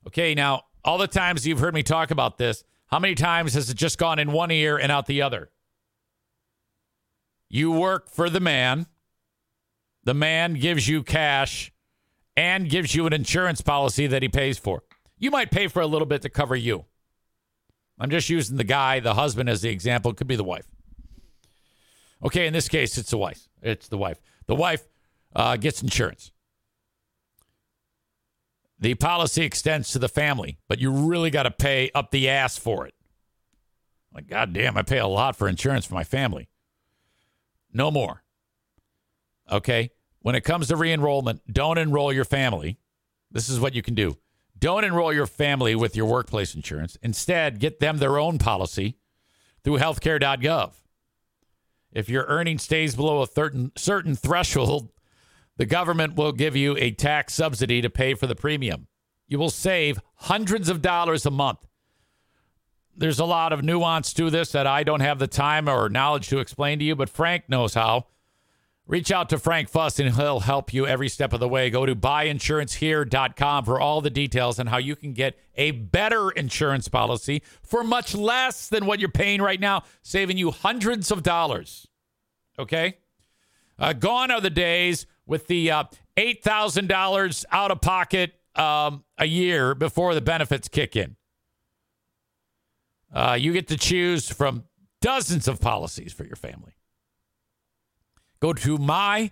[0.07, 3.69] Okay, now, all the times you've heard me talk about this, how many times has
[3.69, 5.49] it just gone in one ear and out the other?
[7.49, 8.87] You work for the man
[10.07, 11.69] the man gives you cash
[12.37, 14.83] and gives you an insurance policy that he pays for.
[15.19, 16.85] You might pay for a little bit to cover you.
[17.99, 20.11] I'm just using the guy, the husband, as the example.
[20.11, 20.67] It could be the wife.
[22.23, 23.47] Okay, in this case, it's the wife.
[23.61, 24.19] It's the wife.
[24.47, 24.87] The wife
[25.35, 26.31] uh, gets insurance.
[28.79, 32.57] The policy extends to the family, but you really got to pay up the ass
[32.57, 32.93] for it.
[34.13, 36.49] Like, goddamn, I pay a lot for insurance for my family.
[37.73, 38.23] No more.
[39.51, 39.91] Okay
[40.27, 42.77] when it comes to re enrollment, don't enroll your family.
[43.31, 44.17] This is what you can do.
[44.57, 46.97] Don't enroll your family with your workplace insurance.
[47.01, 48.97] Instead, get them their own policy
[49.63, 50.73] through healthcare.gov.
[51.91, 54.89] If your earning stays below a certain, certain threshold,
[55.57, 58.87] the government will give you a tax subsidy to pay for the premium.
[59.27, 61.59] You will save hundreds of dollars a month.
[62.95, 66.29] There's a lot of nuance to this that I don't have the time or knowledge
[66.29, 68.07] to explain to you, but Frank knows how
[68.87, 71.69] Reach out to Frank Fuss and he'll help you every step of the way.
[71.69, 76.87] Go to buyinsurancehere.com for all the details on how you can get a better insurance
[76.87, 81.87] policy for much less than what you're paying right now, saving you hundreds of dollars.
[82.57, 82.97] Okay?
[83.77, 85.83] Uh, gone are the days with the uh,
[86.15, 91.17] $8,000 out of pocket um, a year before the benefits kick in.
[93.13, 94.63] Uh, you get to choose from
[95.01, 96.76] dozens of policies for your family.
[98.39, 99.31] Go to my,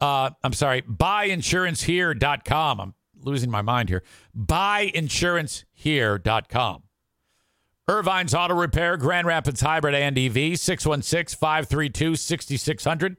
[0.00, 2.80] uh, I'm sorry, buyinsurancehere.com.
[2.80, 4.02] I'm losing my mind here.
[4.36, 6.82] Buyinsurancehere.com.
[7.86, 13.16] Ervine's Auto Repair, Grand Rapids Hybrid and EV, 616 532 6600.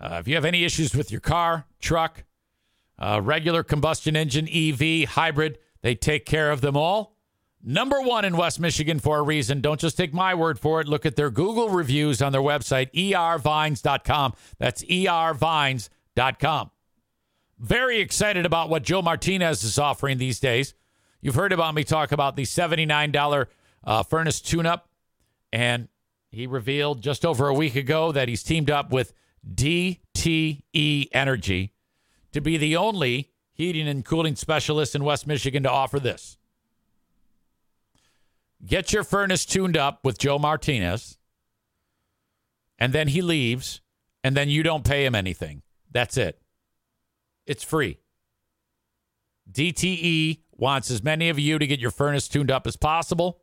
[0.00, 2.24] Uh, if you have any issues with your car, truck,
[2.98, 7.15] uh, regular combustion engine, EV, hybrid, they take care of them all.
[7.68, 9.60] Number one in West Michigan for a reason.
[9.60, 10.86] Don't just take my word for it.
[10.86, 14.34] Look at their Google reviews on their website, ervines.com.
[14.60, 16.70] That's ervines.com.
[17.58, 20.74] Very excited about what Joe Martinez is offering these days.
[21.20, 23.46] You've heard about me talk about the $79
[23.82, 24.88] uh, furnace tune up,
[25.52, 25.88] and
[26.30, 29.12] he revealed just over a week ago that he's teamed up with
[29.44, 31.72] DTE Energy
[32.30, 36.38] to be the only heating and cooling specialist in West Michigan to offer this.
[38.64, 41.18] Get your furnace tuned up with Joe Martinez,
[42.78, 43.80] and then he leaves,
[44.24, 45.62] and then you don't pay him anything.
[45.90, 46.40] That's it.
[47.46, 47.98] It's free.
[49.50, 53.42] DTE wants as many of you to get your furnace tuned up as possible.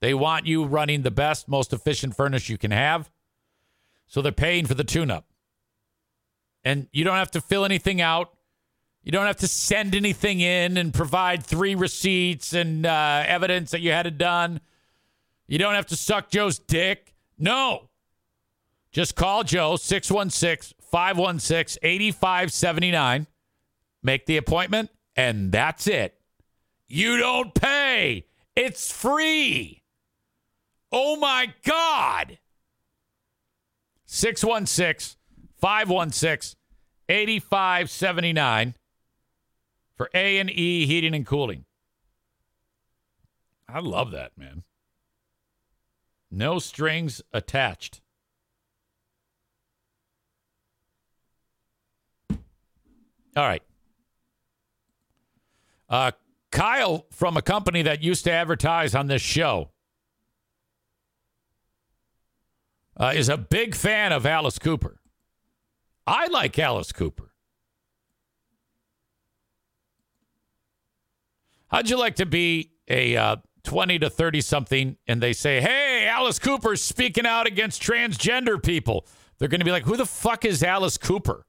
[0.00, 3.10] They want you running the best, most efficient furnace you can have.
[4.06, 5.26] So they're paying for the tune up.
[6.64, 8.35] And you don't have to fill anything out.
[9.06, 13.80] You don't have to send anything in and provide three receipts and uh, evidence that
[13.80, 14.60] you had it done.
[15.46, 17.14] You don't have to suck Joe's dick.
[17.38, 17.88] No.
[18.90, 23.28] Just call Joe 616 516 8579.
[24.02, 26.18] Make the appointment, and that's it.
[26.88, 28.26] You don't pay,
[28.56, 29.84] it's free.
[30.90, 32.38] Oh my God.
[34.06, 35.16] 616
[35.60, 36.58] 516
[37.08, 38.74] 8579
[39.96, 41.64] for A and E heating and cooling.
[43.68, 44.62] I love that, man.
[46.30, 48.00] No strings attached.
[52.30, 53.62] All right.
[55.88, 56.12] Uh,
[56.50, 59.70] Kyle from a company that used to advertise on this show
[62.96, 65.00] uh, is a big fan of Alice Cooper.
[66.06, 67.25] I like Alice Cooper.
[71.68, 76.06] How'd you like to be a uh, 20 to 30 something and they say, hey,
[76.06, 79.06] Alice Cooper's speaking out against transgender people?
[79.38, 81.44] They're going to be like, who the fuck is Alice Cooper?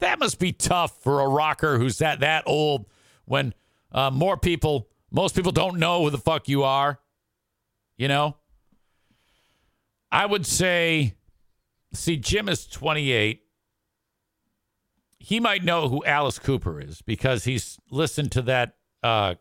[0.00, 2.86] That must be tough for a rocker who's that, that old
[3.24, 3.54] when
[3.92, 6.98] uh, more people, most people don't know who the fuck you are.
[7.96, 8.36] You know?
[10.10, 11.14] I would say,
[11.92, 13.42] see, Jim is 28
[15.26, 19.34] he might know who Alice Cooper is because he's listened to that uh,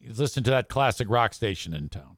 [0.00, 2.16] he's listened to that classic rock station in town.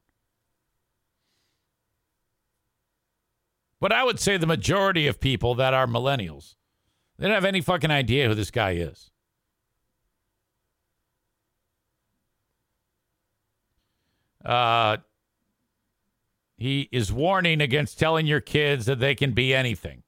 [3.79, 6.55] But I would say the majority of people that are millennials,
[7.19, 9.11] they don't have any fucking idea who this guy is.
[14.43, 14.97] Uh,
[16.57, 20.01] he is warning against telling your kids that they can be anything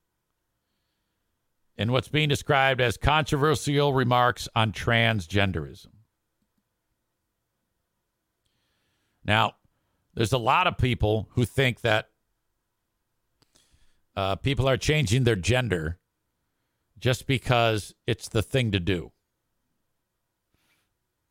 [1.78, 5.88] in what's being described as controversial remarks on transgenderism.
[9.26, 9.56] Now,
[10.14, 12.10] there's a lot of people who think that
[14.16, 15.98] uh, people are changing their gender
[17.00, 19.12] just because it's the thing to do.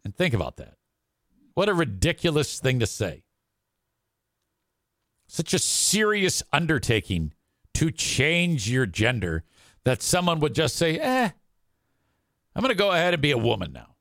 [0.04, 0.74] And think about that.
[1.54, 3.22] What a ridiculous thing to say.
[5.28, 7.32] Such a serious undertaking
[7.74, 9.44] to change your gender
[9.84, 11.30] that someone would just say, eh,
[12.54, 13.92] I'm going to go ahead and be a woman now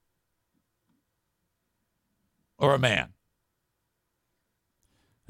[2.57, 3.09] or a man.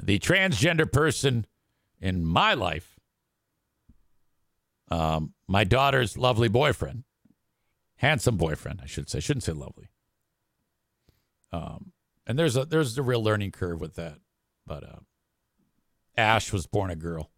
[0.04, 1.46] The transgender person
[2.00, 3.00] in my life,
[4.90, 7.04] um, my daughter's lovely boyfriend,
[7.98, 9.90] handsome boyfriend, I should say, shouldn't say lovely.
[11.54, 11.94] Um,
[12.26, 14.20] and there's a there's a real learning curve with that,
[14.66, 15.00] but uh,
[16.18, 17.32] Ash was born a girl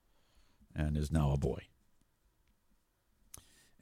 [0.76, 1.64] and is now a boy.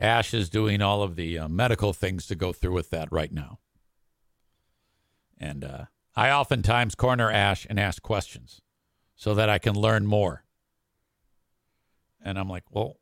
[0.01, 3.31] Ash is doing all of the uh, medical things to go through with that right
[3.31, 3.59] now.
[5.39, 8.61] And uh, I oftentimes corner Ash and ask questions
[9.15, 10.43] so that I can learn more.
[12.23, 12.97] And I'm like, well,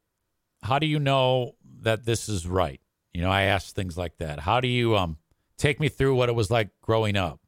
[0.64, 2.82] how do you know that this is right?
[3.14, 4.42] You know, I ask things like that.
[4.42, 5.18] How do you um
[5.58, 7.40] take me through what it was like growing up?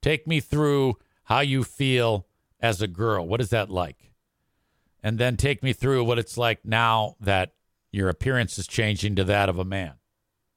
[0.00, 2.26] Take me through how you feel
[2.60, 3.26] as a girl.
[3.26, 4.12] What is that like?
[5.02, 7.52] And then take me through what it's like now that
[7.94, 9.94] your appearance is changing to that of a man.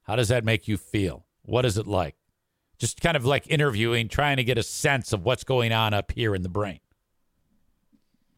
[0.04, 1.28] How does that make you feel?
[1.44, 2.16] What is it like?
[2.80, 6.12] Just kind of like interviewing, trying to get a sense of what's going on up
[6.12, 6.80] here in the brain.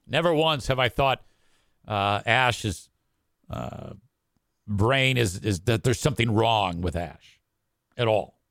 [0.05, 1.21] Never once have I thought
[1.88, 2.89] uh, Ash's
[3.49, 3.93] uh,
[4.67, 7.39] brain is, is that there's something wrong with Ash
[7.97, 8.41] at all.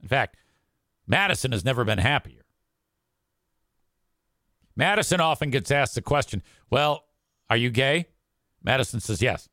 [0.00, 0.36] In fact,
[1.06, 2.46] Madison has never been happier.
[4.74, 7.04] Madison often gets asked the question, Well,
[7.50, 8.06] are you gay?
[8.62, 9.50] Madison says, Yes.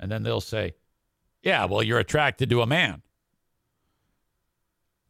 [0.00, 0.74] And then they'll say,
[1.42, 3.02] Yeah, well, you're attracted to a man.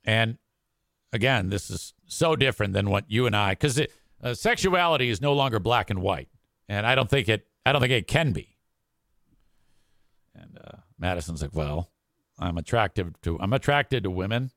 [0.05, 0.39] And
[1.13, 3.81] again, this is so different than what you and I, because
[4.23, 6.29] uh, sexuality is no longer black and white,
[6.69, 7.47] and I don't think it.
[7.65, 8.57] I don't think it can be.
[10.35, 11.91] And uh, Madison's like, well,
[12.39, 13.39] I'm attracted to.
[13.41, 14.51] I'm attracted to women.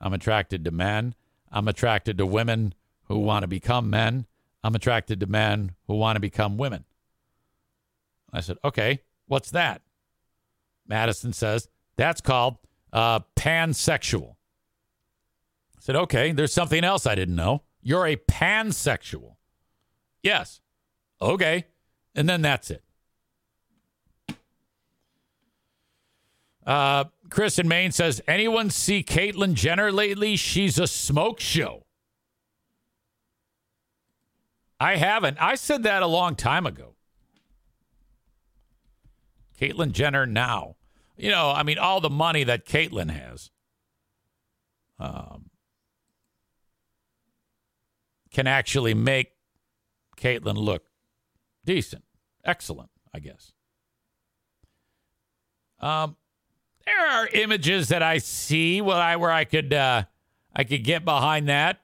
[0.00, 1.14] I'm attracted to men.
[1.50, 2.74] I'm attracted to women
[3.04, 4.26] who want to become men.
[4.62, 6.84] I'm attracted to men who want to become women.
[8.32, 9.82] I said, okay, what's that?
[10.86, 12.56] Madison says that's called
[12.92, 14.36] uh, pansexual.
[15.76, 17.62] I said, okay, there's something else I didn't know.
[17.82, 19.36] You're a pansexual.
[20.22, 20.60] Yes.
[21.20, 21.66] Okay.
[22.14, 22.82] And then that's it.
[26.66, 30.36] Uh, Chris in Maine says, anyone see Caitlyn Jenner lately?
[30.36, 31.86] She's a smoke show.
[34.78, 35.38] I haven't.
[35.40, 36.94] I said that a long time ago.
[39.60, 40.76] Caitlyn Jenner now.
[41.16, 43.50] You know, I mean, all the money that Caitlyn has.
[45.00, 45.50] Um,
[48.32, 49.32] can actually make
[50.16, 50.86] Caitlyn look
[51.64, 52.04] decent,
[52.44, 53.52] excellent, I guess.
[55.80, 56.16] Um,
[56.84, 60.04] there are images that I see where I where I could uh,
[60.54, 61.80] I could get behind that.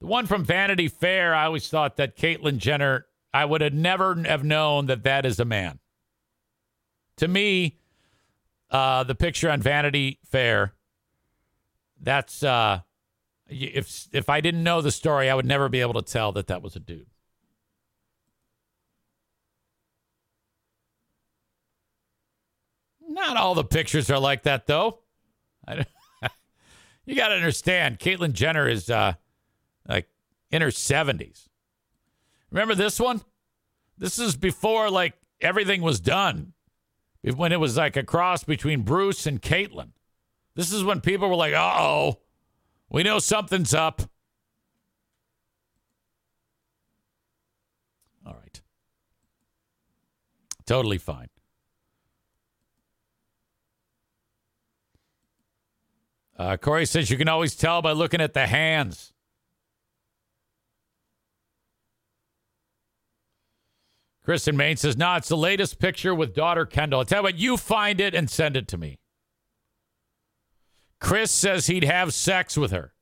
[0.00, 4.14] The one from Vanity Fair, I always thought that Caitlyn Jenner, I would have never
[4.22, 5.80] have known that that is a man.
[7.18, 7.76] To me,
[8.70, 10.72] uh, the picture on Vanity Fair,
[12.00, 12.80] that's uh,
[13.48, 16.46] if if I didn't know the story, I would never be able to tell that
[16.46, 17.06] that was a dude.
[23.08, 25.00] Not all the pictures are like that, though.
[27.04, 29.14] you got to understand, Caitlyn Jenner is uh,
[29.88, 30.08] like
[30.52, 31.48] in her seventies.
[32.50, 33.22] Remember this one?
[33.96, 36.52] This is before like everything was done.
[37.22, 39.90] When it was like a cross between Bruce and Caitlyn.
[40.54, 42.18] This is when people were like, "Uh oh."
[42.90, 44.02] We know something's up.
[48.26, 48.60] All right.
[50.64, 51.28] Totally fine.
[56.38, 59.12] Uh, Corey says you can always tell by looking at the hands.
[64.28, 67.00] Chris in Maine says, no, it's the latest picture with daughter Kendall.
[67.00, 68.98] I tell you what, you find it and send it to me.
[71.00, 72.92] Chris says he'd have sex with her.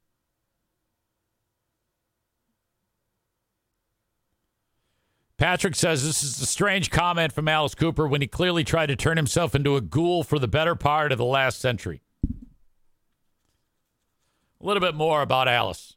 [5.36, 8.94] Patrick says this is a strange comment from Alice Cooper when he clearly tried to
[8.94, 12.02] turn himself into a ghoul for the better part of the last century.
[12.24, 12.28] A
[14.60, 15.96] little bit more about Alice.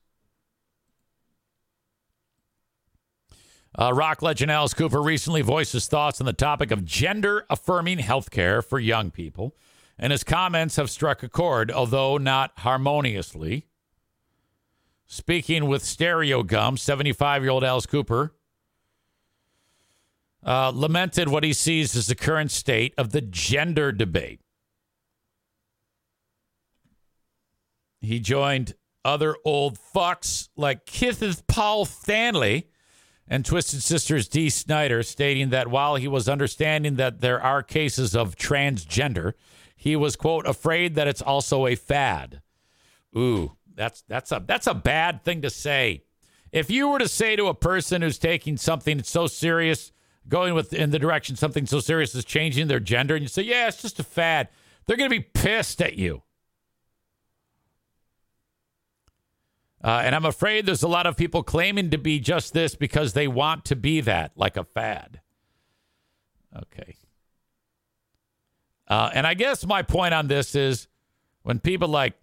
[3.80, 8.00] Uh, rock legend Alice Cooper recently voiced his thoughts on the topic of gender affirming
[8.00, 9.56] healthcare for young people
[10.00, 13.68] and his comments have struck a chord, although not harmoniously.
[15.06, 18.34] Speaking with Stereogum, 75 year old Alice Cooper
[20.46, 24.40] uh, lamented what he sees as the current state of the gender debate.
[28.00, 32.70] He joined other old fucks like Kenneth Paul Stanley
[33.30, 38.16] and Twisted Sisters Dee Snider, stating that while he was understanding that there are cases
[38.16, 39.34] of transgender,
[39.76, 42.42] he was quote afraid that it's also a fad.
[43.16, 46.04] Ooh, that's that's a that's a bad thing to say.
[46.52, 49.92] If you were to say to a person who's taking something so serious,
[50.28, 53.44] going with in the direction something so serious is changing their gender, and you say,
[53.44, 54.50] "Yeah, it's just a fad,"
[54.86, 56.24] they're going to be pissed at you.
[59.82, 63.14] Uh, and I'm afraid there's a lot of people claiming to be just this because
[63.14, 65.22] they want to be that, like a fad.
[66.56, 66.96] Okay.
[68.88, 70.88] Uh, and I guess my point on this is
[71.44, 72.16] when people like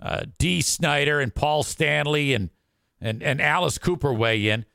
[0.00, 2.50] uh, Dee Snider and Paul Stanley and,
[3.00, 4.66] and, and Alice Cooper weigh in,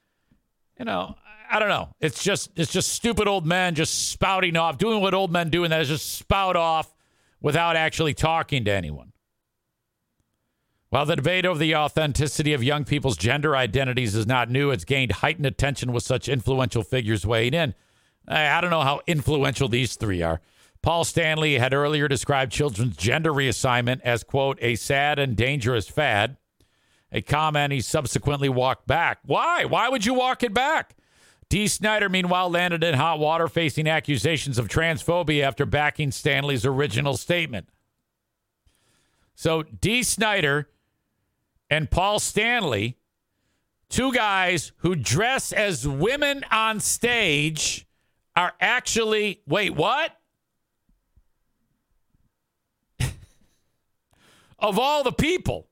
[0.79, 1.15] you know,
[1.49, 1.89] I don't know.
[1.99, 5.63] It's just it's just stupid old men just spouting off, doing what old men do,
[5.63, 6.93] and that is just spout off
[7.41, 9.13] without actually talking to anyone.
[10.89, 14.85] While the debate over the authenticity of young people's gender identities is not new, it's
[14.85, 17.75] gained heightened attention with such influential figures weighing in.
[18.27, 20.41] I don't know how influential these three are.
[20.81, 26.37] Paul Stanley had earlier described children's gender reassignment as, quote, a sad and dangerous fad,
[27.11, 29.19] a comment he subsequently walked back.
[29.25, 29.65] Why?
[29.65, 30.95] Why would you walk it back?
[31.49, 37.17] Dee Snider, meanwhile, landed in hot water facing accusations of transphobia after backing Stanley's original
[37.17, 37.67] statement.
[39.35, 40.69] So, Dee Snider
[41.69, 42.97] and Paul Stanley,
[43.89, 47.87] two guys who dress as women on stage,
[48.35, 50.11] are actually, wait, what?
[54.59, 55.67] of all the people.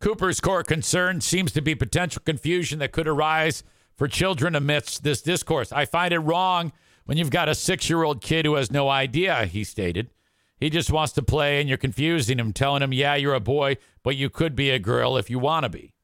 [0.00, 3.62] Cooper's core concern seems to be potential confusion that could arise
[3.96, 5.72] for children amidst this discourse.
[5.72, 6.72] I find it wrong
[7.04, 10.10] when you've got a six year old kid who has no idea, he stated.
[10.56, 13.76] He just wants to play and you're confusing him, telling him, yeah, you're a boy,
[14.02, 15.94] but you could be a girl if you want to be.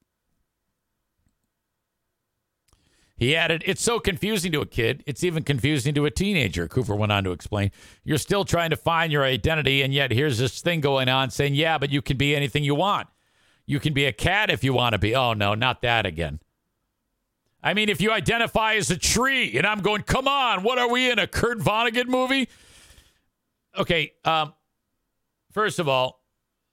[3.21, 5.05] He added, It's so confusing to a kid.
[5.07, 7.71] It's even confusing to a teenager, Cooper went on to explain.
[8.03, 11.55] You're still trying to find your identity, and yet here's this thing going on saying,
[11.55, 13.09] Yeah, but you can be anything you want.
[13.67, 15.15] You can be a cat if you want to be.
[15.15, 16.41] Oh, no, not that again.
[17.63, 20.89] I mean, if you identify as a tree, and I'm going, Come on, what are
[20.89, 22.49] we in a Kurt Vonnegut movie?
[23.77, 24.55] Okay, um,
[25.53, 26.21] first of all,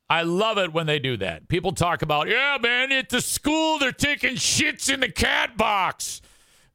[0.09, 1.49] I love it when they do that.
[1.49, 6.21] People talk about, yeah, man, at the school they're taking shits in the cat box.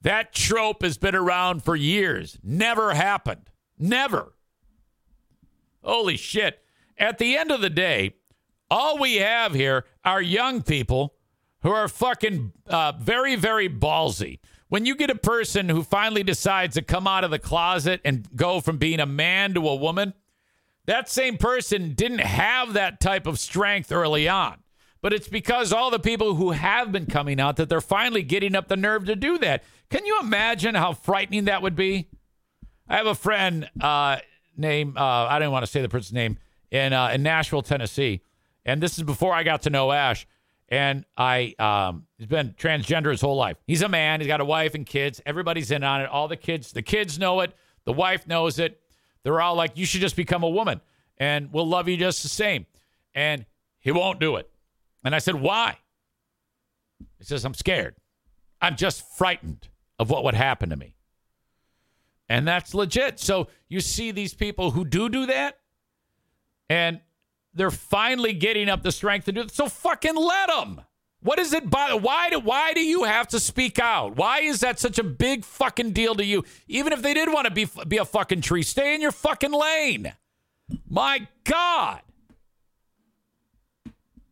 [0.02, 2.38] That trope has been around for years.
[2.42, 3.50] Never happened.
[3.78, 4.34] Never.
[5.82, 6.62] Holy shit.
[6.98, 8.16] At the end of the day,
[8.70, 11.14] all we have here are young people
[11.62, 14.40] who are fucking uh, very, very ballsy.
[14.72, 18.26] When you get a person who finally decides to come out of the closet and
[18.34, 20.14] go from being a man to a woman,
[20.86, 24.60] that same person didn't have that type of strength early on.
[25.02, 28.54] But it's because all the people who have been coming out that they're finally getting
[28.54, 29.62] up the nerve to do that.
[29.90, 32.08] Can you imagine how frightening that would be?
[32.88, 34.20] I have a friend uh,
[34.56, 36.38] named, uh, I don't want to say the person's name,
[36.70, 38.22] in, uh, in Nashville, Tennessee.
[38.64, 40.26] And this is before I got to know Ash.
[40.72, 43.58] And I, um, he's been transgender his whole life.
[43.66, 44.20] He's a man.
[44.20, 45.20] He's got a wife and kids.
[45.26, 46.08] Everybody's in on it.
[46.08, 47.52] All the kids, the kids know it.
[47.84, 48.80] The wife knows it.
[49.22, 50.80] They're all like, you should just become a woman
[51.18, 52.64] and we'll love you just the same.
[53.14, 53.44] And
[53.80, 54.48] he won't do it.
[55.04, 55.76] And I said, why?
[57.18, 57.96] He says, I'm scared.
[58.62, 59.68] I'm just frightened
[59.98, 60.96] of what would happen to me.
[62.30, 63.20] And that's legit.
[63.20, 65.58] So you see these people who do do that,
[66.70, 67.00] and
[67.54, 69.50] they're finally getting up the strength to do it.
[69.50, 70.80] So fucking let them.
[71.22, 71.70] What is it?
[71.70, 74.16] By why do why do you have to speak out?
[74.16, 76.44] Why is that such a big fucking deal to you?
[76.66, 79.52] Even if they did want to be be a fucking tree, stay in your fucking
[79.52, 80.12] lane.
[80.88, 82.00] My God.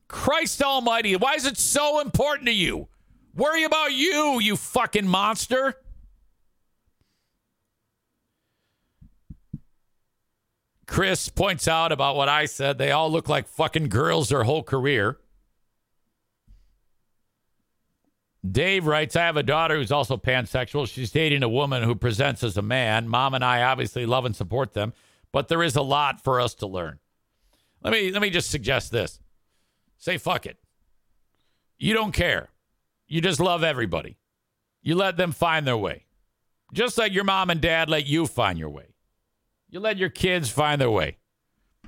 [0.08, 2.88] Christ Almighty, why is it so important to you?
[3.36, 5.76] Worry about you, you fucking monster.
[10.90, 12.76] Chris points out about what I said.
[12.76, 15.18] They all look like fucking girls their whole career.
[18.50, 20.88] Dave writes, I have a daughter who's also pansexual.
[20.88, 23.06] She's dating a woman who presents as a man.
[23.06, 24.92] Mom and I obviously love and support them,
[25.30, 26.98] but there is a lot for us to learn.
[27.84, 29.20] Let me let me just suggest this.
[29.96, 30.58] Say fuck it.
[31.78, 32.48] You don't care.
[33.06, 34.16] You just love everybody.
[34.82, 36.06] You let them find their way.
[36.72, 38.89] Just like your mom and dad let you find your way.
[39.70, 41.16] You let your kids find their way.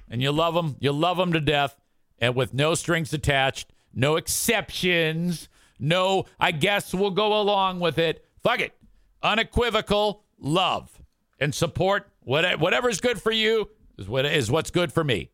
[0.08, 1.76] And you love them, you love them to death
[2.18, 5.48] and with no strings attached, no exceptions
[5.82, 8.24] no, I guess we'll go along with it.
[8.40, 8.72] Fuck it.
[9.20, 11.02] Unequivocal love
[11.40, 12.08] and support.
[12.20, 13.68] Whatever's good for you
[13.98, 15.30] is what is what's good for me.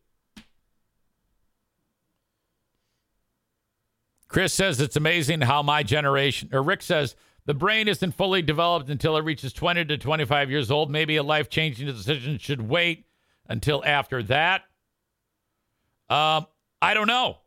[4.27, 7.15] Chris says it's amazing how my generation, or Rick says,
[7.45, 10.91] the brain isn't fully developed until it reaches 20 to 25 years old.
[10.91, 13.05] Maybe a life changing decision should wait
[13.47, 14.63] until after that.
[16.09, 16.45] Um,
[16.81, 17.37] I don't know.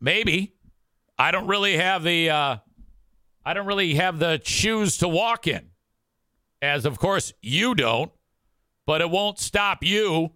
[0.00, 0.54] Maybe.
[1.18, 2.56] I don't really have the uh,
[3.44, 5.70] I don't really have the shoes to walk in,
[6.62, 8.12] as of course you don't.
[8.86, 10.32] But it won't stop you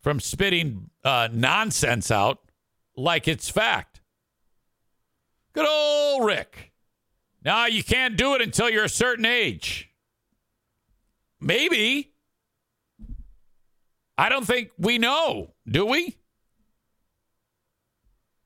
[0.00, 2.38] from spitting uh, nonsense out
[2.96, 4.00] like it's fact.
[5.52, 6.67] Good old Rick.
[7.44, 9.90] Now you can't do it until you're a certain age.
[11.40, 12.12] Maybe.
[14.16, 16.16] I don't think we know, do we?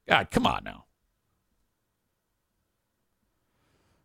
[0.06, 0.84] God, come on now.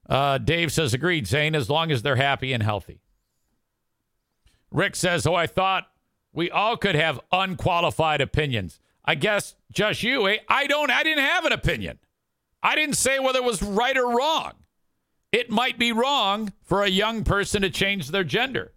[0.07, 3.01] Uh, Dave says, agreed, Zane, as long as they're happy and healthy.
[4.71, 5.87] Rick says, oh, I thought
[6.31, 8.79] we all could have unqualified opinions.
[9.03, 10.27] I guess just you.
[10.27, 10.37] Eh?
[10.47, 11.99] I don't, I didn't have an opinion.
[12.63, 14.53] I didn't say whether it was right or wrong.
[15.31, 18.73] It might be wrong for a young person to change their gender.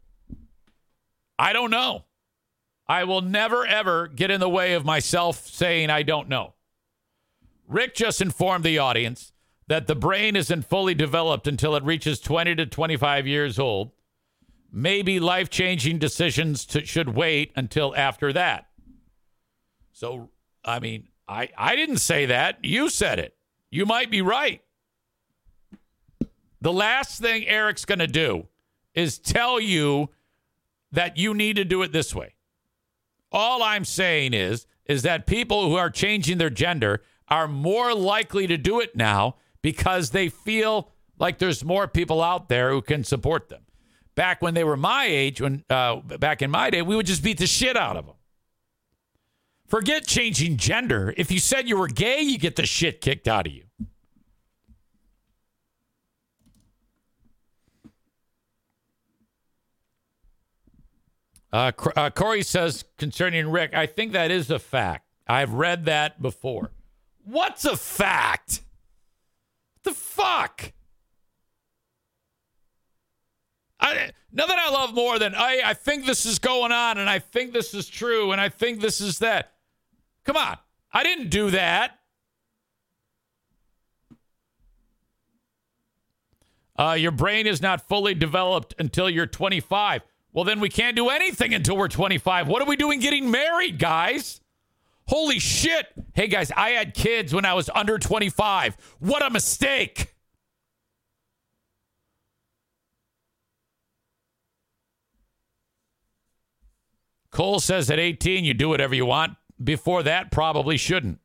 [1.39, 2.05] I don't know.
[2.89, 6.55] I will never, ever get in the way of myself saying I don't know.
[7.68, 9.32] Rick just informed the audience
[9.68, 13.93] that the brain isn't fully developed until it reaches 20 to 25 years old.
[14.72, 18.66] Maybe life changing decisions to, should wait until after that.
[19.93, 20.31] So,
[20.64, 22.59] I mean, I, I didn't say that.
[22.64, 23.36] You said it.
[23.70, 24.62] You might be right.
[26.61, 28.49] The last thing Eric's going to do
[28.95, 30.11] is tell you
[30.93, 32.35] that you need to do it this way.
[33.32, 38.49] All I'm saying is is that people who are changing their gender are more likely
[38.49, 43.05] to do it now because they feel like there's more people out there who can
[43.05, 43.62] support them.
[44.16, 47.23] Back when they were my age, when uh, back in my day, we would just
[47.23, 48.16] beat the shit out of them.
[49.69, 51.15] Forget changing gender.
[51.16, 53.66] If you said you were gay, you get the shit kicked out of you.
[61.52, 65.06] Uh, uh, Corey says concerning Rick, I think that is a fact.
[65.27, 66.70] I've read that before.
[67.24, 68.62] What's a fact?
[69.82, 70.72] The fuck?
[73.81, 77.18] I, nothing I love more than I, I think this is going on and I
[77.18, 79.52] think this is true and I think this is that.
[80.24, 80.59] Come on.
[80.93, 81.98] I didn't do that.
[86.77, 90.02] Uh, your brain is not fully developed until you're 25.
[90.32, 92.47] Well, then we can't do anything until we're 25.
[92.47, 94.40] What are we doing getting married, guys?
[95.07, 95.86] Holy shit.
[96.15, 98.77] Hey, guys, I had kids when I was under 25.
[99.01, 100.15] What a mistake.
[107.31, 109.36] Cole says at 18, you do whatever you want.
[109.62, 111.20] Before that, probably shouldn't.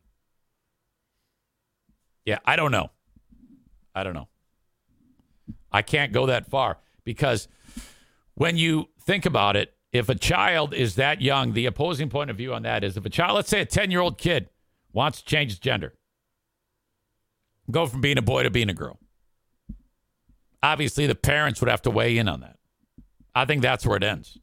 [2.26, 2.90] Yeah, I don't know.
[3.94, 4.28] I don't know.
[5.72, 7.48] I can't go that far because
[8.34, 12.38] when you think about it, if a child is that young, the opposing point of
[12.38, 14.50] view on that is if a child, let's say a 10 year old kid,
[14.92, 15.94] wants to change his gender,
[17.70, 19.00] go from being a boy to being a girl.
[20.64, 22.58] Obviously, the parents would have to weigh in on that.
[23.34, 24.40] I think that's where it ends.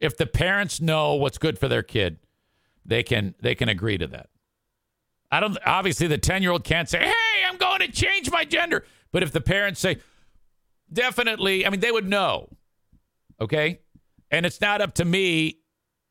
[0.00, 2.18] If the parents know what's good for their kid,
[2.84, 4.30] they can they can agree to that.
[5.30, 9.22] I don't obviously the 10-year-old can't say, "Hey, I'm going to change my gender." But
[9.22, 9.98] if the parents say,
[10.92, 12.48] "Definitely," I mean, they would know.
[13.40, 13.80] Okay?
[14.30, 15.58] And it's not up to me,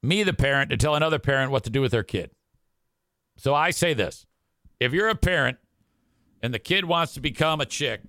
[0.04, 2.32] me, the parent, to tell another parent what to do with their kid.
[3.38, 4.26] So I say this
[4.80, 5.58] if you're a parent
[6.42, 8.02] and the kid wants to become a chick,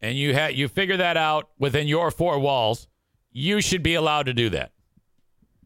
[0.00, 2.88] and you ha- you figure that out within your four walls,
[3.32, 4.72] you should be allowed to do that.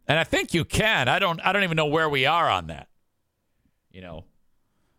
[0.06, 1.08] And I think you can.
[1.08, 2.88] I don't I don't even know where we are on that.
[3.90, 4.24] You know.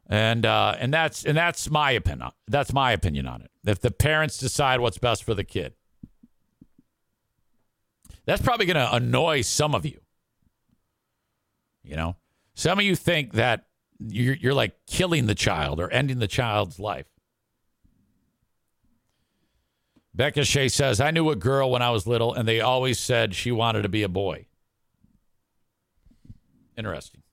[0.07, 2.31] And uh, and that's and that's my opinion.
[2.47, 3.51] That's my opinion on it.
[3.65, 5.73] If the parents decide what's best for the kid.
[8.29, 9.99] That's probably going to annoy some of you.
[11.83, 12.15] You know,
[12.53, 13.65] some of you think that
[13.97, 17.07] you're, you're like killing the child or ending the child's life.
[20.13, 23.33] Becca Shea says, I knew a girl when I was little, and they always said
[23.33, 24.45] she wanted to be a boy.
[26.77, 27.23] Interesting.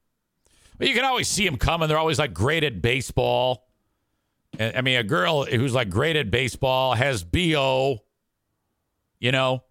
[0.79, 1.89] But you can always see them coming.
[1.89, 3.69] They're always like great at baseball.
[4.59, 7.99] I mean, a girl who's like great at baseball has BO,
[9.21, 9.63] you know,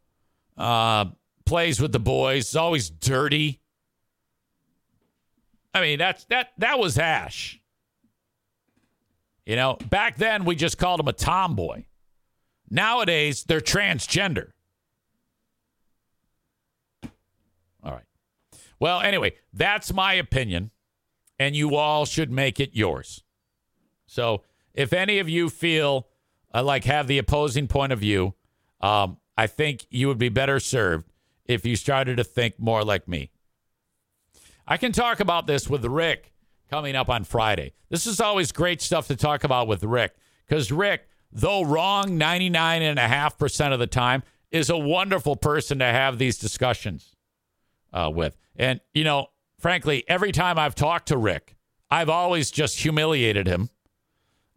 [0.58, 1.06] uh,
[1.46, 2.50] plays with the boys.
[2.50, 3.62] Is always dirty.
[5.74, 7.60] I mean, that's that that was Ash.
[9.46, 11.84] You know, back then we just called him a tomboy.
[12.70, 14.52] Nowadays they're transgender.
[17.84, 18.06] All right.
[18.80, 20.72] Well, anyway, that's my opinion,
[21.38, 23.24] and you all should make it yours.
[24.08, 26.08] So, if any of you feel
[26.54, 28.34] uh, like have the opposing point of view,
[28.82, 31.12] um, I think you would be better served
[31.46, 33.32] if you started to think more like me.
[34.68, 36.34] I can talk about this with Rick
[36.70, 37.74] coming up on Friday.
[37.90, 40.16] This is always great stuff to talk about with Rick
[40.48, 46.38] because Rick, though wrong 99.5% of the time, is a wonderful person to have these
[46.38, 47.16] discussions
[47.94, 48.38] uh, with.
[48.56, 49.28] And, you know,
[49.60, 51.56] frankly, every time I've talked to Rick,
[51.92, 53.70] I've always just humiliated him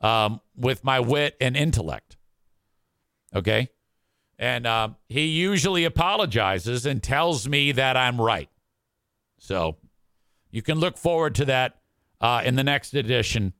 [0.00, 2.16] um, with my wit and intellect.
[3.34, 3.68] Okay.
[4.38, 8.48] And uh, he usually apologizes and tells me that I'm right.
[9.38, 9.76] So
[10.50, 11.78] you can look forward to that
[12.20, 13.52] uh, in the next edition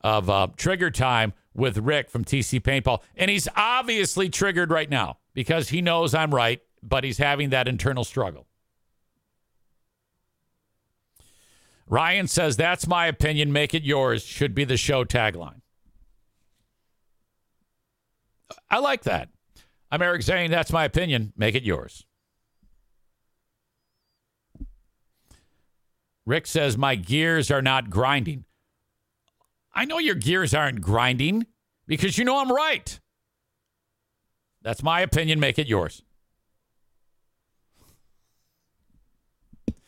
[0.00, 3.02] of uh, Trigger Time with Rick from TC Paintball.
[3.16, 7.68] And he's obviously triggered right now because he knows I'm right, but he's having that
[7.68, 8.46] internal struggle.
[11.86, 13.52] Ryan says, That's my opinion.
[13.52, 15.62] Make it yours, should be the show tagline.
[18.70, 19.28] I like that.
[19.90, 20.50] I'm Eric Zane.
[20.50, 21.32] That's my opinion.
[21.36, 22.04] Make it yours.
[26.26, 28.44] Rick says, My gears are not grinding.
[29.74, 31.46] I know your gears aren't grinding
[31.86, 33.00] because you know I'm right.
[34.60, 35.40] That's my opinion.
[35.40, 36.02] Make it yours.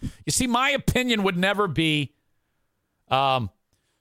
[0.01, 2.15] You see, my opinion would never be,
[3.09, 3.51] um,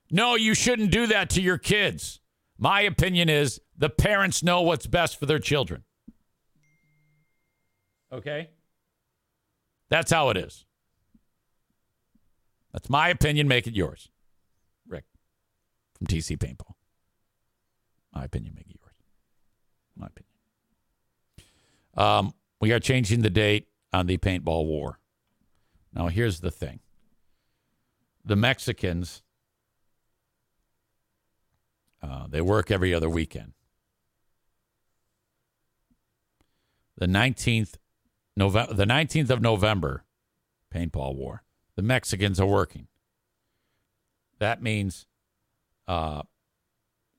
[0.09, 2.21] no, you shouldn't do that to your kids.
[2.57, 5.83] My opinion is the parents know what's best for their children.
[8.11, 8.49] Okay?
[9.89, 10.65] That's how it is.
[12.71, 13.47] That's my opinion.
[13.47, 14.09] Make it yours.
[14.87, 15.05] Rick
[15.97, 16.73] from TC Paintball.
[18.13, 18.53] My opinion.
[18.55, 18.95] Make it yours.
[19.95, 20.25] My opinion.
[21.95, 24.99] Um, we are changing the date on the paintball war.
[25.93, 26.79] Now, here's the thing
[28.23, 29.23] the Mexicans,
[32.01, 33.53] uh, they work every other weekend.
[36.97, 37.75] The 19th,
[38.35, 40.05] November, the 19th of November,
[40.73, 41.43] paintball war.
[41.75, 42.87] The Mexicans are working.
[44.39, 45.05] That means
[45.87, 46.23] uh,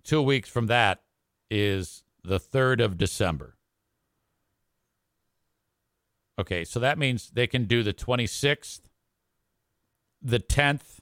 [0.04, 1.02] two weeks from that
[1.50, 3.56] is the 3rd of December.
[6.38, 8.80] Okay, so that means they can do the 26th,
[10.22, 11.00] the 10th.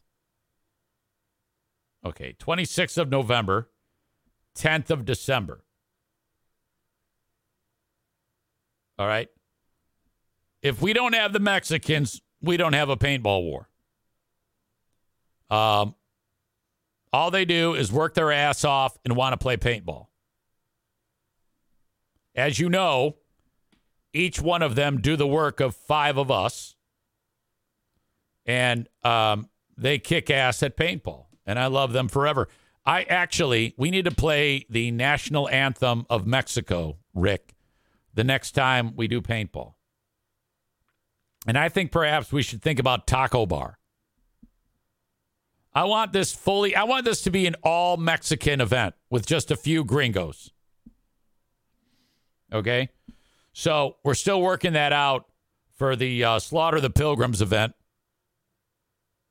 [2.05, 3.71] Okay, 26th of November,
[4.57, 5.65] 10th of December.
[8.99, 9.29] All right.
[10.63, 13.69] If we don't have the Mexicans, we don't have a paintball war.
[15.51, 15.95] Um,
[17.13, 20.07] all they do is work their ass off and want to play paintball.
[22.35, 23.17] As you know,
[24.13, 26.77] each one of them do the work of five of us,
[28.47, 32.49] and um, they kick ass at paintball, and I love them forever.
[32.85, 37.55] I actually, we need to play the national anthem of Mexico, Rick,
[38.15, 39.75] the next time we do paintball.
[41.49, 43.79] And I think perhaps we should think about Taco Bar.
[45.73, 49.51] I want this fully, I want this to be an all Mexican event with just
[49.51, 50.53] a few gringos.
[52.53, 52.91] Okay?
[53.55, 55.25] So we're still working that out
[55.75, 57.73] for the uh, Slaughter the Pilgrims event.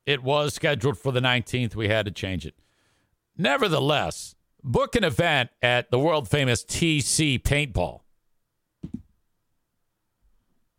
[0.08, 1.76] It was scheduled for the 19th.
[1.76, 2.56] We had to change it.
[3.38, 4.34] Nevertheless,
[4.64, 8.02] book an event at the world famous TC Paintball.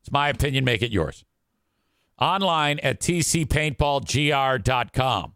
[0.00, 0.64] It's my opinion.
[0.64, 1.24] Make it yours.
[2.20, 5.34] Online at tcpaintballgr.com.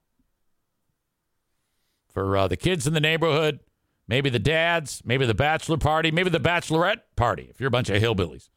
[2.09, 3.61] For uh, the kids in the neighborhood,
[4.07, 7.89] maybe the dads, maybe the bachelor party, maybe the bachelorette party, if you're a bunch
[7.89, 8.51] of hillbillies.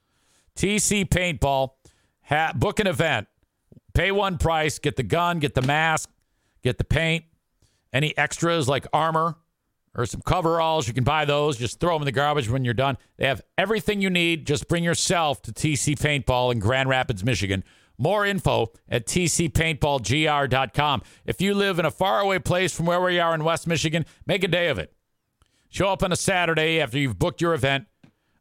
[0.57, 1.69] TC Paintball,
[2.23, 3.27] ha- book an event,
[3.93, 6.09] pay one price, get the gun, get the mask,
[6.63, 7.23] get the paint,
[7.93, 9.37] any extras like armor
[9.95, 10.87] or some coveralls.
[10.87, 11.57] You can buy those.
[11.57, 12.97] Just throw them in the garbage when you're done.
[13.17, 14.45] They have everything you need.
[14.45, 17.63] Just bring yourself to TC Paintball in Grand Rapids, Michigan.
[17.97, 21.01] More info at tcpaintballgr.com.
[21.25, 24.43] If you live in a faraway place from where we are in West Michigan, make
[24.43, 24.93] a day of it.
[25.69, 27.87] Show up on a Saturday after you've booked your event,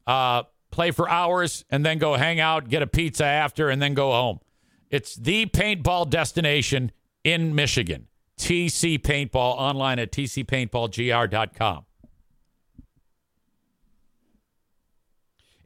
[0.06, 3.94] uh, play for hours, and then go hang out, get a pizza after, and then
[3.94, 4.40] go home.
[4.90, 6.92] It's the paintball destination
[7.24, 8.08] in Michigan.
[8.38, 11.84] TC Paintball online at tcpaintballgr.com.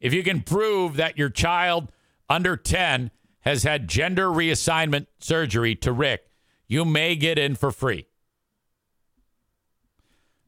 [0.00, 1.90] If you can prove that your child
[2.28, 3.10] under 10
[3.42, 6.30] has had gender reassignment surgery to Rick,
[6.66, 8.06] you may get in for free.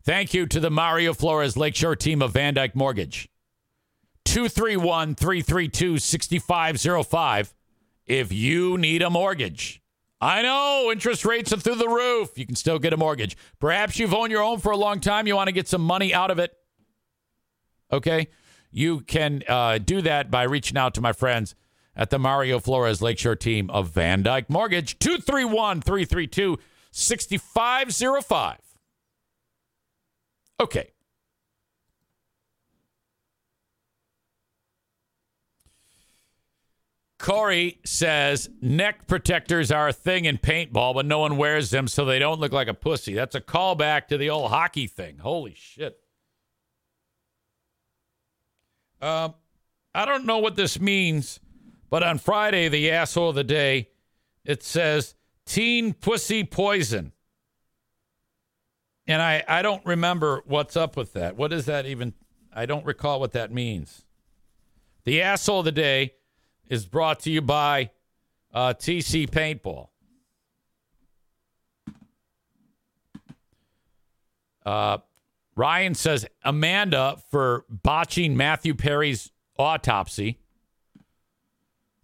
[0.03, 3.29] Thank you to the Mario Flores Lakeshore team of VanDyk Mortgage.
[4.25, 7.55] 231 332 6505
[8.07, 9.81] if you need a mortgage.
[10.21, 12.37] I know interest rates are through the roof.
[12.37, 13.37] You can still get a mortgage.
[13.59, 15.27] Perhaps you've owned your home for a long time.
[15.27, 16.53] You want to get some money out of it.
[17.91, 18.29] Okay.
[18.71, 21.55] You can uh, do that by reaching out to my friends
[22.01, 24.99] at the Mario Flores Lakeshore team of VanDyk Mortgage.
[24.99, 26.59] 231 332
[26.91, 28.57] 6505.
[30.59, 30.91] Okay.
[37.19, 42.07] Corey says neck protectors are a thing in paintball, but no one wears them so
[42.07, 43.13] they don't look like a pussy.
[43.13, 45.19] That's a callback to the old hockey thing.
[45.19, 46.01] Holy shit.
[49.03, 49.35] Um,
[49.95, 51.41] I don't know what this means,
[51.91, 53.89] but on Friday, the asshole of the day,
[54.45, 55.15] it says
[55.45, 57.13] teen pussy poison.
[59.07, 61.37] And I, I don't remember what's up with that.
[61.37, 62.15] What is that even?
[62.55, 64.05] I don't recall what that means.
[65.05, 66.15] The asshole of the day
[66.69, 67.91] is brought to you by
[68.55, 69.89] uh, TC Paintball.
[74.65, 74.99] Uh,
[75.57, 80.39] Ryan says Amanda for botching Matthew Perry's autopsy.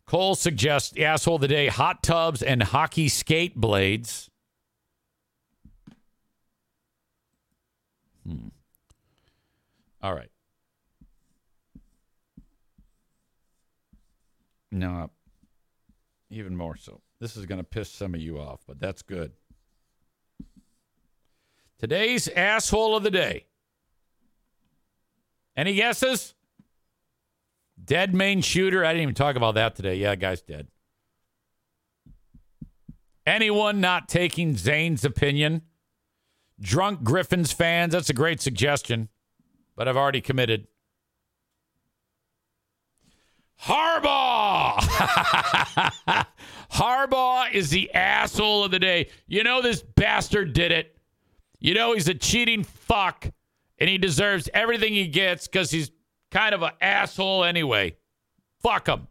[0.07, 4.31] Cole suggests asshole of the day hot tubs and hockey skate blades.
[8.25, 8.49] Hmm.
[10.03, 10.31] All right.
[14.71, 15.11] No,
[16.31, 17.01] even more so.
[17.19, 19.33] This is going to piss some of you off, but that's good.
[21.79, 23.47] Today's asshole of the day.
[25.57, 26.36] Any guesses?
[27.87, 28.85] Dead Maine shooter.
[28.85, 29.95] I didn't even talk about that today.
[29.97, 30.69] Yeah, guy's dead.
[33.25, 35.63] Anyone not taking Zane's opinion?
[36.61, 37.93] Drunk Griffins fans.
[37.93, 39.09] That's a great suggestion,
[39.77, 40.67] but I've already committed.
[43.63, 44.79] Harbaugh!
[46.73, 49.09] Harbaugh is the asshole of the day.
[49.27, 50.97] You know, this bastard did it.
[51.59, 53.31] You know, he's a cheating fuck,
[53.79, 55.91] and he deserves everything he gets because he's
[56.31, 57.97] kind of an asshole anyway.
[58.63, 59.09] Fuck him.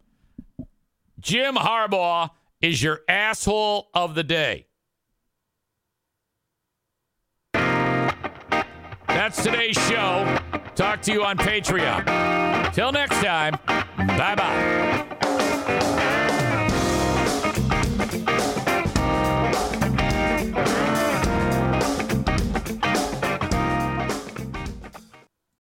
[1.20, 2.30] Jim Harbaugh
[2.62, 4.68] is your asshole of the day.
[9.08, 10.40] That's today's show.
[10.76, 12.74] Talk to you on Patreon.
[12.74, 15.05] Till next time, bye bye.